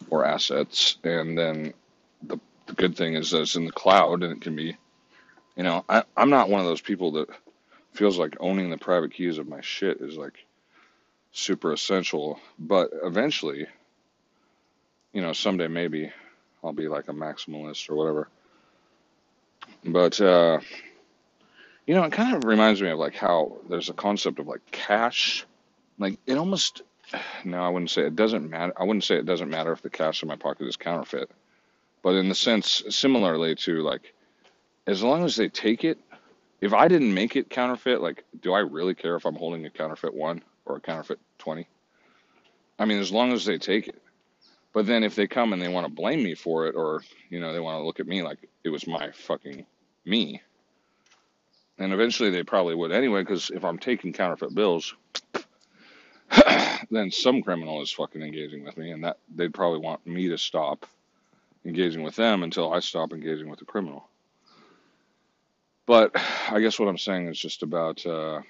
or 0.10 0.25
assets, 0.25 0.97
and 1.03 1.38
then 1.38 1.73
the 2.23 2.39
the 2.67 2.73
good 2.73 2.95
thing 2.95 3.15
is 3.15 3.31
that 3.31 3.41
it's 3.41 3.55
in 3.55 3.65
the 3.65 3.71
cloud 3.71 4.23
and 4.23 4.34
it 4.34 4.41
can 4.41 4.55
be. 4.55 4.77
You 5.55 5.63
know, 5.63 5.86
I, 5.88 6.03
I'm 6.17 6.29
not 6.29 6.49
one 6.49 6.60
of 6.60 6.67
those 6.67 6.81
people 6.81 7.13
that 7.13 7.29
feels 7.93 8.17
like 8.17 8.36
owning 8.39 8.69
the 8.69 8.77
private 8.77 9.13
keys 9.13 9.38
of 9.38 9.47
my 9.47 9.62
shit 9.62 10.01
is 10.01 10.17
like 10.17 10.45
super 11.31 11.71
essential. 11.71 12.39
But 12.60 12.89
eventually, 13.03 13.67
you 15.13 15.21
know, 15.21 15.34
someday 15.34 15.67
maybe 15.67 16.12
I'll 16.63 16.73
be 16.73 16.88
like 16.88 17.08
a 17.08 17.13
maximalist 17.13 17.89
or 17.89 17.95
whatever. 17.95 18.27
But 19.84 20.19
uh, 20.19 20.60
you 21.86 21.93
know, 21.93 22.04
it 22.04 22.12
kind 22.12 22.36
of 22.36 22.43
reminds 22.43 22.82
me 22.82 22.89
of 22.89 23.00
like 23.00 23.15
how 23.15 23.58
there's 23.69 23.89
a 23.89 23.93
concept 23.93 24.39
of 24.39 24.48
like 24.48 24.65
cash. 24.71 25.45
Like 26.00 26.19
it 26.26 26.38
almost 26.38 26.82
no, 27.45 27.62
I 27.62 27.69
wouldn't 27.69 27.91
say 27.91 28.04
it 28.04 28.15
doesn't 28.15 28.50
matter. 28.50 28.74
I 28.78 28.84
wouldn't 28.84 29.04
say 29.04 29.15
it 29.15 29.26
doesn't 29.26 29.50
matter 29.50 29.71
if 29.71 29.82
the 29.82 29.89
cash 29.89 30.21
in 30.21 30.28
my 30.28 30.36
pocket 30.36 30.67
is 30.67 30.78
counterfeit. 30.78 31.30
But 32.02 32.15
in 32.15 32.30
the 32.30 32.36
sense 32.36 32.84
similarly 32.89 33.56
to 33.56 33.82
like 33.82 34.13
as 34.88 35.04
long 35.04 35.24
as 35.24 35.36
they 35.36 35.50
take 35.50 35.84
it, 35.84 35.98
if 36.62 36.74
I 36.74 36.88
didn't 36.88 37.13
make 37.13 37.36
it 37.36 37.50
counterfeit, 37.50 38.02
like 38.02 38.24
do 38.41 38.54
I 38.54 38.60
really 38.60 38.95
care 38.95 39.15
if 39.15 39.26
I'm 39.26 39.36
holding 39.36 39.65
a 39.65 39.69
counterfeit 39.69 40.13
1 40.13 40.43
or 40.65 40.78
a 40.78 40.82
counterfeit 40.82 41.19
20? 41.39 41.67
I 42.78 42.86
mean, 42.86 43.00
as 43.00 43.12
long 43.12 43.32
as 43.32 43.45
they 43.45 43.58
take 43.58 43.88
it. 43.88 44.02
But 44.74 44.86
then 44.86 45.04
if 45.04 45.15
they 45.15 45.28
come 45.28 45.54
and 45.54 45.62
they 45.62 45.69
want 45.69 45.88
to 45.88 45.93
blame 45.93 46.21
me 46.21 46.36
for 46.36 46.67
it 46.67 46.76
or, 46.76 47.02
you 47.30 47.39
know, 47.39 47.54
they 47.54 47.62
want 47.62 47.80
to 47.80 47.86
look 47.86 48.02
at 48.02 48.08
me 48.08 48.24
like 48.24 48.50
it 48.65 48.69
was 48.69 48.86
my 48.86 49.12
fucking 49.12 49.65
me, 50.04 50.41
and 51.77 51.93
eventually 51.93 52.29
they 52.29 52.43
probably 52.43 52.75
would 52.75 52.91
anyway, 52.91 53.21
because 53.21 53.49
if 53.49 53.63
I'm 53.65 53.77
taking 53.77 54.13
counterfeit 54.13 54.53
bills, 54.55 54.95
then 56.91 57.11
some 57.11 57.41
criminal 57.41 57.81
is 57.81 57.91
fucking 57.91 58.21
engaging 58.21 58.63
with 58.63 58.77
me, 58.77 58.91
and 58.91 59.03
that 59.03 59.17
they'd 59.33 59.53
probably 59.53 59.79
want 59.79 60.05
me 60.05 60.29
to 60.29 60.38
stop 60.38 60.85
engaging 61.65 62.03
with 62.03 62.15
them 62.15 62.43
until 62.43 62.73
I 62.73 62.79
stop 62.79 63.11
engaging 63.11 63.49
with 63.49 63.59
the 63.59 63.65
criminal. 63.65 64.07
But 65.85 66.11
I 66.49 66.59
guess 66.61 66.79
what 66.79 66.89
I'm 66.89 66.97
saying 66.97 67.27
is 67.27 67.39
just 67.39 67.61
about 67.61 68.05
uh, 68.05 68.41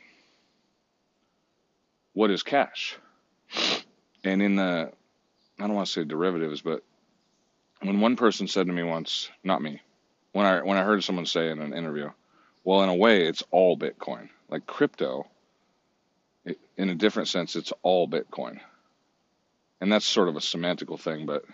what 2.13 2.31
is 2.31 2.43
cash. 2.43 2.97
And 4.23 4.41
in 4.41 4.55
the, 4.55 4.91
I 5.59 5.67
don't 5.67 5.75
want 5.75 5.87
to 5.87 5.93
say 5.93 6.03
derivatives, 6.03 6.61
but 6.61 6.83
when 7.81 7.99
one 7.99 8.15
person 8.15 8.47
said 8.47 8.67
to 8.67 8.73
me 8.73 8.83
once, 8.83 9.29
not 9.43 9.61
me, 9.61 9.81
when 10.31 10.45
I 10.45 10.61
when 10.61 10.77
I 10.77 10.83
heard 10.83 11.03
someone 11.03 11.25
say 11.25 11.49
in 11.49 11.59
an 11.59 11.73
interview, 11.73 12.09
well, 12.65 12.83
in 12.83 12.89
a 12.89 12.95
way, 12.95 13.25
it's 13.25 13.43
all 13.51 13.77
Bitcoin. 13.77 14.29
Like 14.49 14.65
crypto, 14.65 15.27
it, 16.43 16.59
in 16.75 16.89
a 16.89 16.95
different 16.95 17.29
sense, 17.29 17.55
it's 17.55 17.71
all 17.83 18.09
Bitcoin. 18.09 18.59
And 19.79 19.91
that's 19.91 20.05
sort 20.05 20.27
of 20.27 20.35
a 20.35 20.39
semantical 20.39 20.99
thing, 20.99 21.25
but 21.25 21.45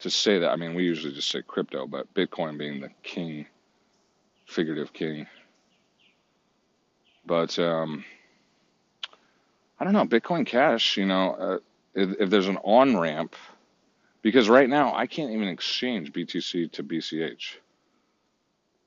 to 0.00 0.10
say 0.10 0.40
that, 0.40 0.50
I 0.50 0.56
mean, 0.56 0.74
we 0.74 0.84
usually 0.84 1.14
just 1.14 1.30
say 1.30 1.42
crypto, 1.42 1.86
but 1.86 2.12
Bitcoin 2.14 2.58
being 2.58 2.80
the 2.80 2.90
king, 3.02 3.46
figurative 4.46 4.92
king. 4.92 5.26
But 7.24 7.58
um, 7.58 8.04
I 9.78 9.84
don't 9.84 9.92
know, 9.92 10.06
Bitcoin 10.06 10.46
Cash, 10.46 10.98
you 10.98 11.06
know, 11.06 11.32
uh, 11.32 11.58
if, 11.94 12.20
if 12.20 12.30
there's 12.30 12.48
an 12.48 12.58
on 12.58 12.96
ramp, 12.98 13.36
because 14.22 14.48
right 14.50 14.68
now 14.68 14.94
I 14.94 15.06
can't 15.06 15.32
even 15.32 15.48
exchange 15.48 16.12
BTC 16.12 16.72
to 16.72 16.82
BCH. 16.82 17.56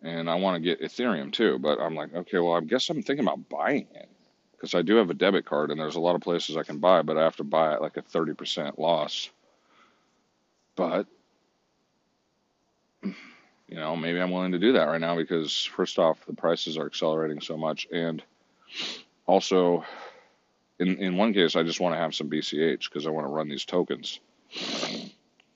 And 0.04 0.30
I 0.30 0.36
want 0.36 0.56
to 0.56 0.60
get 0.62 0.82
Ethereum 0.82 1.32
too, 1.32 1.58
but 1.60 1.80
I'm 1.80 1.96
like, 1.96 2.14
okay, 2.14 2.40
well, 2.40 2.54
I 2.54 2.62
guess 2.62 2.90
I'm 2.90 3.02
thinking 3.02 3.26
about 3.26 3.48
buying 3.48 3.88
it 3.96 4.10
because 4.52 4.76
I 4.76 4.82
do 4.82 4.96
have 4.98 5.10
a 5.10 5.14
debit 5.14 5.46
card 5.46 5.72
and 5.72 5.80
there's 5.80 5.96
a 5.96 6.02
lot 6.02 6.16
of 6.16 6.22
places 6.22 6.58
I 6.58 6.64
can 6.64 6.80
buy, 6.80 7.02
but 7.02 7.18
I 7.18 7.24
have 7.24 7.38
to 7.38 7.44
buy 7.44 7.74
at 7.74 7.82
like 7.82 7.96
a 7.96 8.02
30% 8.02 8.78
loss. 8.78 9.30
But, 10.76 11.08
you 13.04 13.76
know, 13.76 13.96
maybe 13.96 14.20
I'm 14.20 14.32
willing 14.32 14.52
to 14.52 14.60
do 14.60 14.74
that 14.74 14.86
right 14.88 15.00
now 15.00 15.16
because, 15.16 15.64
first 15.64 16.00
off, 16.00 16.26
the 16.26 16.34
prices 16.34 16.78
are 16.78 16.86
accelerating 16.86 17.42
so 17.42 17.56
much. 17.56 17.88
And 17.92 18.24
also, 19.26 19.86
in, 20.80 20.98
in 20.98 21.18
one 21.18 21.34
case, 21.34 21.56
I 21.56 21.64
just 21.64 21.80
want 21.80 21.96
to 21.96 22.00
have 22.00 22.16
some 22.16 22.30
BCH 22.30 22.90
because 22.90 23.06
I 23.06 23.12
want 23.12 23.26
to 23.26 23.32
run 23.32 23.48
these 23.48 23.66
tokens. 23.66 24.20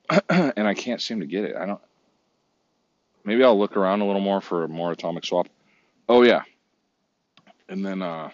and 0.29 0.67
I 0.67 0.73
can't 0.73 1.01
seem 1.01 1.19
to 1.19 1.25
get 1.25 1.43
it. 1.43 1.55
I 1.55 1.65
don't. 1.65 1.81
Maybe 3.27 3.43
I'll 3.43 3.59
look 3.59 3.75
around 3.75 3.99
a 3.99 4.05
little 4.05 4.21
more 4.21 4.39
for 4.39 4.63
a 4.63 4.69
more 4.69 4.93
atomic 4.93 5.25
swap. 5.25 5.49
Oh, 6.07 6.23
yeah. 6.23 6.43
And 7.67 7.85
then, 7.85 8.01
uh, 8.01 8.29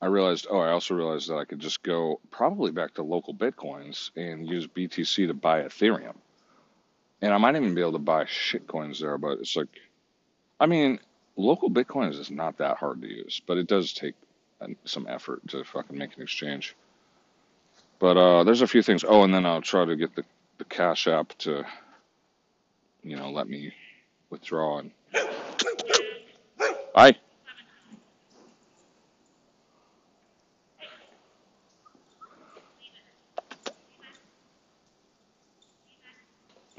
I 0.00 0.06
realized, 0.06 0.46
oh, 0.48 0.58
I 0.58 0.70
also 0.70 0.94
realized 0.94 1.28
that 1.28 1.36
I 1.36 1.44
could 1.44 1.58
just 1.58 1.82
go 1.82 2.18
probably 2.30 2.70
back 2.70 2.94
to 2.94 3.04
LocalBitcoins 3.04 4.10
and 4.16 4.48
use 4.48 4.66
BTC 4.66 5.26
to 5.26 5.34
buy 5.34 5.64
Ethereum. 5.64 6.14
And 7.20 7.34
I 7.34 7.36
might 7.36 7.54
even 7.54 7.74
be 7.74 7.82
able 7.82 7.92
to 7.92 7.98
buy 7.98 8.24
shit 8.24 8.66
coins 8.66 9.00
there, 9.00 9.18
but 9.18 9.40
it's 9.40 9.54
like, 9.54 9.68
I 10.58 10.64
mean, 10.64 10.98
LocalBitcoins 11.38 12.18
is 12.18 12.30
not 12.30 12.56
that 12.56 12.78
hard 12.78 13.02
to 13.02 13.06
use, 13.06 13.42
but 13.46 13.58
it 13.58 13.66
does 13.66 13.92
take 13.92 14.14
some 14.86 15.06
effort 15.06 15.46
to 15.48 15.62
fucking 15.62 15.98
make 15.98 16.16
an 16.16 16.22
exchange. 16.22 16.74
But 17.98 18.16
uh, 18.16 18.44
there's 18.44 18.62
a 18.62 18.66
few 18.66 18.82
things. 18.82 19.04
Oh, 19.06 19.24
and 19.24 19.34
then 19.34 19.44
I'll 19.44 19.60
try 19.60 19.84
to 19.84 19.94
get 19.94 20.16
the, 20.16 20.24
the 20.56 20.64
Cash 20.64 21.06
App 21.06 21.36
to, 21.40 21.66
you 23.02 23.16
know, 23.16 23.30
let 23.30 23.48
me 23.48 23.72
withdraw. 24.30 24.78
And 24.78 24.90
I 26.94 27.16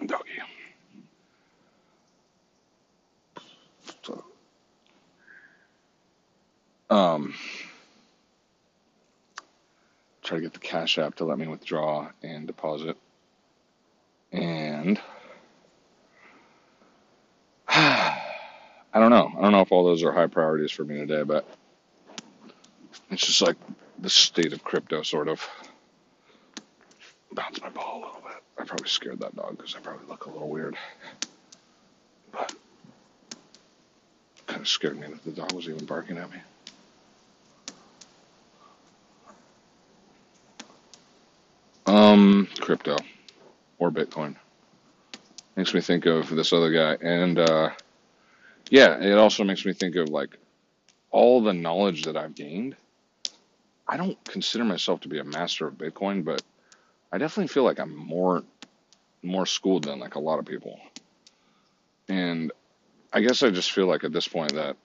doggy. 0.06 0.30
So, 4.04 4.24
um, 6.90 7.34
try 10.22 10.38
to 10.38 10.42
get 10.42 10.54
the 10.54 10.60
Cash 10.60 10.98
App 10.98 11.16
to 11.16 11.26
let 11.26 11.38
me 11.38 11.48
withdraw 11.48 12.10
and 12.22 12.48
deposit. 12.48 12.98
And 14.32 15.00
don't 19.00 19.10
know. 19.10 19.32
I 19.38 19.42
don't 19.42 19.52
know 19.52 19.62
if 19.62 19.72
all 19.72 19.84
those 19.84 20.04
are 20.04 20.12
high 20.12 20.28
priorities 20.28 20.72
for 20.72 20.84
me 20.84 20.98
today, 20.98 21.24
but 21.24 21.48
it's 23.10 23.26
just 23.26 23.42
like 23.42 23.58
the 24.00 24.10
state 24.10 24.54
of 24.54 24.64
crypto, 24.64 25.02
sort 25.02 25.28
of. 25.28 25.48
Bounce 27.32 27.60
my 27.62 27.70
ball 27.70 27.96
a 27.96 28.06
little 28.06 28.22
bit. 28.22 28.44
I 28.60 28.66
probably 28.66 28.88
scared 28.88 29.20
that 29.22 29.36
dog 29.36 29.58
because 29.58 29.76
I 29.76 29.80
probably 29.80 30.08
look 30.08 30.26
a 30.26 30.30
little 30.30 30.50
weird. 30.50 30.78
But 32.32 32.54
kind 34.46 34.62
of 34.62 34.68
scared 34.68 35.00
me 35.00 35.08
that 35.08 35.24
the 35.24 35.32
dog 35.32 35.52
was 35.54 35.68
even 35.68 35.86
barking 35.86 36.18
at 36.18 36.30
me. 36.30 36.38
Um, 41.86 42.48
crypto 42.60 42.98
or 43.80 43.92
Bitcoin 43.92 44.36
makes 45.56 45.74
me 45.74 45.82
think 45.82 46.06
of 46.06 46.30
this 46.30 46.54
other 46.54 46.72
guy, 46.72 46.98
and 47.06 47.40
uh, 47.40 47.70
yeah, 48.74 49.00
it 49.00 49.20
also 49.20 49.44
makes 49.44 49.66
me 49.68 49.74
think 49.74 49.96
of 49.98 50.10
like 50.10 50.36
all 51.12 51.44
the 51.44 51.54
knowledge 51.54 52.06
that 52.06 52.18
I've 52.18 52.34
gained. 52.34 52.76
I 53.88 53.98
don't 53.98 54.18
consider 54.26 54.64
myself 54.64 55.02
to 55.02 55.08
be 55.08 55.20
a 55.20 55.24
master 55.24 55.68
of 55.68 55.76
Bitcoin, 55.76 56.26
but 56.26 56.42
I 57.12 57.20
definitely 57.20 57.50
feel 57.50 57.66
like 57.66 57.78
I'm 57.80 57.96
more 57.96 58.42
more 59.22 59.46
schooled 59.46 59.84
than 59.84 60.00
like 60.00 60.16
a 60.16 60.20
lot 60.20 60.40
of 60.40 60.46
people. 60.46 60.80
And 62.10 62.52
I 63.14 63.22
guess 63.22 63.44
I 63.44 63.52
just 63.52 63.72
feel 63.74 63.86
like 63.86 64.06
at 64.06 64.12
this 64.12 64.28
point 64.28 64.56
that 64.56 64.76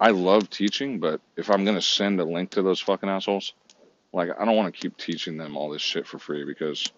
I 0.00 0.12
love 0.12 0.48
teaching, 0.48 0.98
but 0.98 1.20
if 1.36 1.50
I'm 1.50 1.66
gonna 1.66 1.82
send 1.82 2.18
a 2.20 2.24
link 2.24 2.48
to 2.52 2.62
those 2.62 2.80
fucking 2.80 3.10
assholes, 3.10 3.52
like 4.14 4.30
I 4.40 4.46
don't 4.46 4.56
want 4.56 4.74
to 4.74 4.80
keep 4.80 4.96
teaching 4.96 5.36
them 5.36 5.54
all 5.54 5.68
this 5.68 5.82
shit 5.82 6.06
for 6.06 6.18
free 6.18 6.46
because 6.46 6.90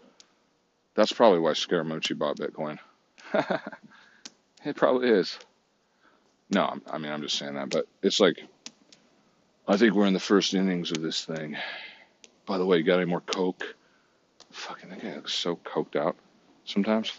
that's 0.95 1.13
probably 1.13 1.41
why 1.41 1.55
Scaramucci 1.55 2.17
bought 2.17 2.37
Bitcoin. 2.37 2.79
it 4.65 4.77
probably 4.77 5.09
is. 5.09 5.41
No, 6.51 6.75
I 6.91 6.99
mean 6.99 7.13
I'm 7.13 7.23
just 7.23 7.39
saying 7.39 7.55
that, 7.55 7.71
but 7.71 7.87
it's 8.03 8.21
like 8.21 8.43
I 9.67 9.77
think 9.77 9.95
we're 9.95 10.07
in 10.07 10.15
the 10.15 10.21
first 10.21 10.55
innings 10.55 10.93
of 10.93 11.03
this 11.03 11.25
thing. 11.25 11.57
By 12.47 12.59
the 12.59 12.67
way, 12.67 12.79
you 12.79 12.85
got 12.85 13.01
any 13.01 13.11
more 13.11 13.21
coke? 13.21 13.75
Fucking 14.53 14.91
that 14.91 15.03
guy 15.03 15.17
looks 15.17 15.35
so 15.35 15.57
coked 15.57 15.97
out 15.97 16.17
sometimes. 16.65 17.13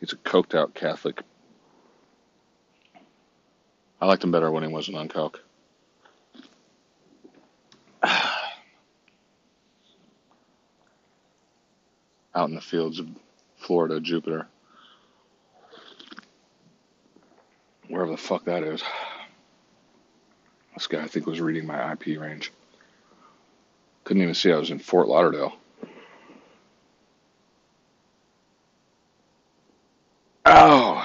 He's 0.00 0.12
a 0.12 0.16
coked 0.16 0.54
out 0.54 0.74
Catholic. 0.74 1.20
I 4.00 4.06
liked 4.06 4.24
him 4.24 4.30
better 4.30 4.50
when 4.50 4.62
he 4.62 4.68
wasn't 4.68 4.96
on 4.98 5.08
coke. 5.08 5.42
Out 12.34 12.50
in 12.50 12.54
the 12.54 12.60
fields 12.60 12.98
of 12.98 13.08
Florida, 13.56 13.98
Jupiter. 13.98 14.46
Wherever 17.88 18.10
the 18.10 18.16
fuck 18.16 18.44
that 18.44 18.62
is. 18.62 18.82
This 20.74 20.86
guy, 20.86 21.02
I 21.02 21.06
think, 21.06 21.26
was 21.26 21.40
reading 21.40 21.66
my 21.66 21.92
IP 21.92 22.20
range. 22.20 22.52
Couldn't 24.04 24.22
even 24.22 24.34
see 24.34 24.52
I 24.52 24.56
was 24.56 24.70
in 24.70 24.78
Fort 24.78 25.08
Lauderdale. 25.08 25.56
Oh. 30.44 31.04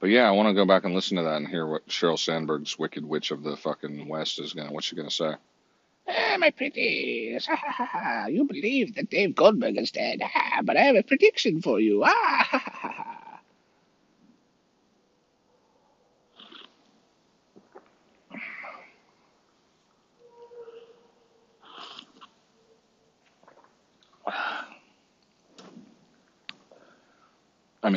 But 0.00 0.10
yeah, 0.10 0.28
I 0.28 0.32
want 0.32 0.48
to 0.48 0.54
go 0.54 0.66
back 0.66 0.84
and 0.84 0.94
listen 0.94 1.16
to 1.16 1.22
that 1.22 1.36
and 1.36 1.48
hear 1.48 1.66
what 1.66 1.86
Sheryl 1.88 2.18
Sandberg's 2.18 2.78
Wicked 2.78 3.04
Witch 3.04 3.30
of 3.30 3.42
the 3.42 3.56
fucking 3.56 4.08
West 4.08 4.40
is 4.40 4.52
gonna. 4.52 4.72
What's 4.72 4.86
she 4.86 4.96
gonna 4.96 5.10
say? 5.10 5.34
Ah, 6.08 6.36
my 6.38 6.50
pretties. 6.50 7.46
Ha, 7.50 7.56
ha, 7.56 7.70
ha, 7.70 7.84
ha. 7.86 8.26
You 8.26 8.44
believe 8.44 8.94
that 8.96 9.10
Dave 9.10 9.34
Goldberg 9.34 9.78
is 9.78 9.90
dead. 9.92 10.20
But 10.64 10.76
I 10.76 10.82
have 10.82 10.96
a 10.96 11.02
prediction 11.02 11.62
for 11.62 11.80
you. 11.80 12.02
Ah, 12.04 12.08
ha, 12.10 12.58
ha, 12.64 12.70
ha, 12.74 12.88
ha. 12.90 13.14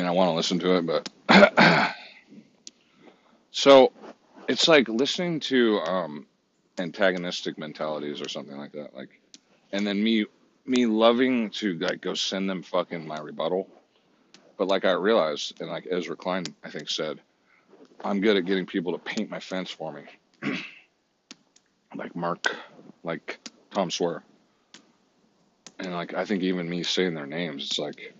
I 0.08 0.12
want 0.12 0.30
to 0.30 0.34
listen 0.34 0.58
to 0.60 0.76
it, 0.76 0.86
but 0.86 1.08
so 3.50 3.92
it's 4.48 4.66
like 4.66 4.88
listening 4.88 5.38
to 5.40 5.80
um, 5.80 6.26
antagonistic 6.78 7.58
mentalities 7.58 8.22
or 8.22 8.28
something 8.28 8.56
like 8.56 8.72
that. 8.72 8.94
Like, 8.96 9.20
and 9.72 9.86
then 9.86 10.02
me 10.02 10.24
me 10.64 10.86
loving 10.86 11.50
to 11.50 11.78
like 11.78 12.00
go 12.00 12.14
send 12.14 12.48
them 12.48 12.62
fucking 12.62 13.06
my 13.06 13.18
rebuttal. 13.18 13.68
But 14.56 14.68
like 14.68 14.86
I 14.86 14.92
realized, 14.92 15.60
and 15.60 15.68
like 15.68 15.86
Ezra 15.90 16.16
Klein 16.16 16.44
I 16.64 16.70
think 16.70 16.88
said, 16.88 17.20
I'm 18.02 18.20
good 18.20 18.38
at 18.38 18.46
getting 18.46 18.64
people 18.64 18.92
to 18.92 18.98
paint 18.98 19.28
my 19.28 19.40
fence 19.40 19.70
for 19.70 19.92
me. 19.92 20.04
like 21.94 22.16
Mark, 22.16 22.56
like 23.04 23.38
Tom 23.70 23.90
Sawyer. 23.90 24.22
And 25.78 25.92
like 25.92 26.14
I 26.14 26.24
think 26.24 26.42
even 26.42 26.68
me 26.68 26.82
saying 26.82 27.12
their 27.12 27.26
names, 27.26 27.64
it's 27.64 27.78
like 27.78 28.14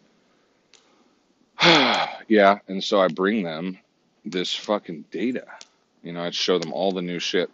yeah. 2.28 2.59
And 2.68 2.82
so 2.82 3.00
I 3.00 3.09
bring 3.09 3.42
them 3.42 3.78
this 4.24 4.54
fucking 4.54 5.06
data. 5.11 5.46
You 6.02 6.12
know, 6.12 6.22
I'd 6.22 6.34
show 6.34 6.59
them 6.59 6.72
all 6.72 6.92
the 6.92 7.02
new 7.02 7.18
shit. 7.18 7.50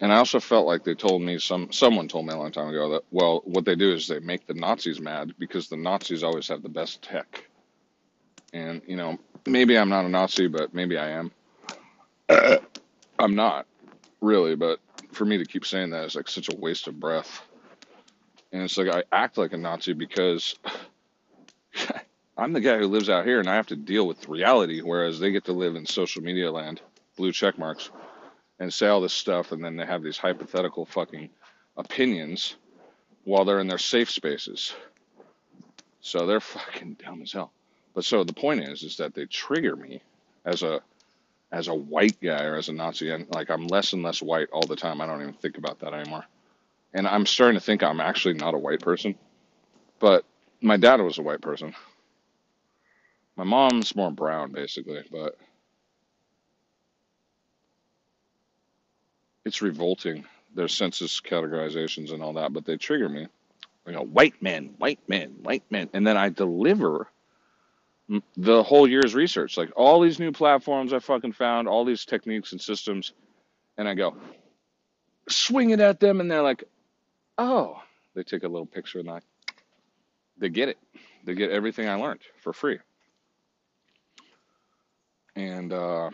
And 0.00 0.12
I 0.12 0.16
also 0.16 0.38
felt 0.40 0.66
like 0.66 0.84
they 0.84 0.94
told 0.94 1.22
me 1.22 1.38
some 1.38 1.72
someone 1.72 2.08
told 2.08 2.26
me 2.26 2.34
a 2.34 2.36
long 2.36 2.52
time 2.52 2.68
ago 2.68 2.90
that 2.90 3.04
well, 3.10 3.42
what 3.44 3.64
they 3.64 3.74
do 3.74 3.92
is 3.92 4.06
they 4.06 4.20
make 4.20 4.46
the 4.46 4.54
Nazis 4.54 5.00
mad 5.00 5.34
because 5.38 5.68
the 5.68 5.76
Nazis 5.76 6.22
always 6.22 6.48
have 6.48 6.62
the 6.62 6.68
best 6.68 7.02
tech. 7.02 7.48
And 8.52 8.82
you 8.86 8.96
know, 8.96 9.18
maybe 9.46 9.78
I'm 9.78 9.88
not 9.88 10.04
a 10.04 10.08
Nazi, 10.08 10.46
but 10.46 10.74
maybe 10.74 10.98
I 10.98 11.10
am. 11.10 11.32
I'm 13.18 13.34
not 13.34 13.66
really, 14.20 14.54
but 14.54 14.80
for 15.12 15.24
me 15.24 15.38
to 15.38 15.44
keep 15.44 15.66
saying 15.66 15.90
that 15.90 16.04
is 16.04 16.14
like 16.14 16.28
such 16.28 16.48
a 16.52 16.56
waste 16.56 16.86
of 16.86 17.00
breath. 17.00 17.42
And 18.52 18.62
it's 18.62 18.78
like 18.78 18.88
I 18.88 19.04
act 19.10 19.38
like 19.38 19.52
a 19.52 19.58
Nazi 19.58 19.92
because 19.92 20.54
I'm 22.38 22.52
the 22.52 22.60
guy 22.60 22.78
who 22.78 22.86
lives 22.86 23.10
out 23.10 23.26
here 23.26 23.40
and 23.40 23.48
I 23.48 23.56
have 23.56 23.66
to 23.66 23.76
deal 23.76 24.06
with 24.06 24.28
reality, 24.28 24.80
whereas 24.80 25.18
they 25.18 25.32
get 25.32 25.46
to 25.46 25.52
live 25.52 25.74
in 25.74 25.84
social 25.84 26.22
media 26.22 26.52
land, 26.52 26.80
blue 27.16 27.32
check 27.32 27.58
marks, 27.58 27.90
and 28.60 28.72
say 28.72 28.86
all 28.86 29.00
this 29.00 29.12
stuff, 29.12 29.50
and 29.50 29.62
then 29.62 29.76
they 29.76 29.84
have 29.84 30.04
these 30.04 30.18
hypothetical 30.18 30.86
fucking 30.86 31.30
opinions 31.76 32.54
while 33.24 33.44
they're 33.44 33.58
in 33.58 33.66
their 33.66 33.76
safe 33.76 34.08
spaces. 34.08 34.72
So 36.00 36.26
they're 36.26 36.40
fucking 36.40 36.98
dumb 37.04 37.22
as 37.22 37.32
hell. 37.32 37.52
But 37.92 38.04
so 38.04 38.22
the 38.22 38.32
point 38.32 38.62
is, 38.62 38.84
is 38.84 38.96
that 38.98 39.14
they 39.14 39.26
trigger 39.26 39.74
me 39.74 40.02
as 40.44 40.62
a 40.62 40.80
as 41.50 41.68
a 41.68 41.74
white 41.74 42.20
guy 42.20 42.44
or 42.44 42.56
as 42.56 42.68
a 42.68 42.72
Nazi, 42.72 43.10
and 43.10 43.26
like 43.34 43.50
I'm 43.50 43.66
less 43.66 43.94
and 43.94 44.02
less 44.02 44.22
white 44.22 44.48
all 44.52 44.66
the 44.66 44.76
time. 44.76 45.00
I 45.00 45.06
don't 45.06 45.22
even 45.22 45.34
think 45.34 45.58
about 45.58 45.80
that 45.80 45.94
anymore. 45.94 46.24
And 46.94 47.08
I'm 47.08 47.26
starting 47.26 47.58
to 47.58 47.64
think 47.64 47.82
I'm 47.82 48.00
actually 48.00 48.34
not 48.34 48.54
a 48.54 48.58
white 48.58 48.80
person. 48.80 49.16
But 49.98 50.24
my 50.60 50.76
dad 50.76 51.00
was 51.00 51.18
a 51.18 51.22
white 51.22 51.40
person. 51.40 51.74
My 53.38 53.44
mom's 53.44 53.96
more 53.96 54.10
brown, 54.10 54.52
basically. 54.52 55.02
But 55.10 55.36
it's 59.46 59.62
revolting 59.62 60.26
their 60.54 60.68
census 60.68 61.20
categorizations 61.22 62.12
and 62.12 62.22
all 62.22 62.34
that. 62.34 62.52
But 62.52 62.66
they 62.66 62.76
trigger 62.76 63.08
me. 63.08 63.28
You 63.86 63.94
know, 63.94 64.02
white 64.02 64.42
men, 64.42 64.74
white 64.76 65.00
men, 65.08 65.36
white 65.42 65.64
men, 65.70 65.88
and 65.94 66.06
then 66.06 66.18
I 66.18 66.28
deliver 66.28 67.08
the 68.36 68.62
whole 68.62 68.86
year's 68.86 69.14
research, 69.14 69.56
like 69.56 69.70
all 69.76 70.00
these 70.00 70.18
new 70.18 70.32
platforms 70.32 70.92
I 70.92 70.98
fucking 70.98 71.32
found, 71.32 71.68
all 71.68 71.86
these 71.86 72.04
techniques 72.04 72.52
and 72.52 72.60
systems, 72.60 73.12
and 73.78 73.88
I 73.88 73.94
go 73.94 74.16
swing 75.28 75.70
it 75.70 75.80
at 75.80 76.00
them, 76.00 76.20
and 76.20 76.30
they're 76.30 76.42
like, 76.42 76.64
"Oh," 77.38 77.82
they 78.14 78.22
take 78.24 78.42
a 78.42 78.48
little 78.48 78.66
picture 78.66 78.98
and 78.98 79.10
I, 79.10 79.20
they 80.38 80.50
get 80.50 80.68
it, 80.68 80.78
they 81.24 81.34
get 81.34 81.50
everything 81.50 81.88
I 81.88 81.94
learned 81.94 82.20
for 82.40 82.52
free, 82.52 82.78
and 85.38 85.72
uh, 85.72 86.10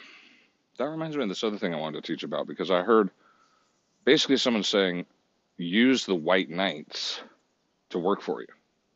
that 0.79 0.85
reminds 0.85 1.17
me 1.17 1.23
of 1.23 1.29
this 1.31 1.43
other 1.43 1.57
thing 1.57 1.73
I 1.75 1.79
wanted 1.79 2.03
to 2.03 2.13
teach 2.13 2.25
about 2.25 2.47
because 2.47 2.71
I 2.71 2.83
heard 2.83 3.11
basically 4.05 4.37
someone 4.37 4.63
saying, 4.63 5.07
"Use 5.57 6.05
the 6.05 6.15
white 6.15 6.51
knights 6.51 7.21
to 7.91 7.99
work 7.99 8.21
for 8.21 8.43
you," 8.43 8.49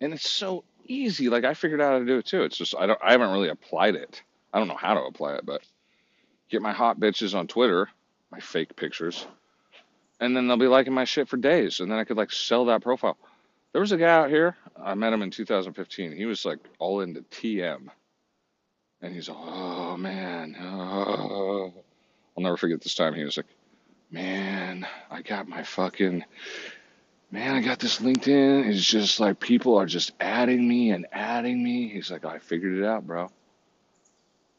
and 0.03 0.13
it's 0.13 0.31
so 0.31 0.65
easy. 0.85 1.31
Like 1.31 1.45
I 1.45 1.55
figured 1.55 1.81
out 1.81 1.93
how 1.93 1.99
to 2.01 2.05
do 2.05 2.19
it 2.19 2.27
too. 2.27 2.43
It's 2.43 2.59
just 2.59 2.75
I 2.79 2.87
don't 2.87 3.01
I 3.03 3.13
haven't 3.13 3.31
really 3.31 3.49
applied 3.49 3.95
it. 3.95 4.23
I 4.53 4.59
don't 4.59 4.69
know 4.69 4.77
how 4.77 4.95
to 4.95 5.01
apply 5.01 5.37
it, 5.37 5.47
but 5.47 5.63
get 6.51 6.61
my 6.61 6.73
hot 6.73 7.01
bitches 7.01 7.35
on 7.35 7.47
Twitter, 7.47 7.89
my 8.31 8.41
fake 8.41 8.77
pictures, 8.77 9.27
and 10.21 10.37
then 10.37 10.47
they'll 10.47 10.59
be 10.59 10.67
liking 10.67 10.93
my 10.93 11.05
shit 11.05 11.29
for 11.29 11.39
days, 11.39 11.81
and 11.81 11.91
then 11.91 11.99
I 11.99 12.05
could 12.05 12.19
like 12.19 12.33
sell 12.33 12.67
that 12.67 12.83
profile. 12.83 13.17
There 13.73 13.81
was 13.81 13.93
a 13.93 13.99
guy 13.99 14.11
out 14.11 14.31
here. 14.31 14.57
I 14.77 14.95
met 14.95 15.13
him 15.13 15.23
in 15.23 15.31
2015. 15.31 16.13
He 16.13 16.27
was 16.27 16.45
like 16.45 16.59
all 16.79 17.01
into 17.01 17.23
TM, 17.23 17.89
and 19.03 19.15
he's 19.15 19.29
like, 19.29 19.39
oh 19.41 19.97
man, 19.97 20.57
oh. 20.61 21.73
I'll 22.37 22.43
never 22.43 22.57
forget 22.57 22.81
this 22.81 22.95
time. 22.95 23.15
He 23.15 23.25
was 23.25 23.37
like, 23.37 23.47
man, 24.11 24.87
I 25.11 25.23
got 25.23 25.49
my 25.49 25.63
fucking 25.63 26.25
man, 27.31 27.55
I 27.55 27.61
got 27.61 27.79
this 27.79 27.99
LinkedIn. 27.99 28.69
It's 28.69 28.85
just 28.85 29.21
like 29.21 29.41
people 29.41 29.77
are 29.77 29.87
just 29.87 30.13
adding 30.21 30.67
me 30.67 30.91
and 30.91 31.07
adding 31.13 31.63
me. 31.63 31.89
He's 31.89 32.11
like, 32.11 32.25
I 32.25 32.39
figured 32.39 32.79
it 32.79 32.85
out, 32.85 33.07
bro. 33.07 33.31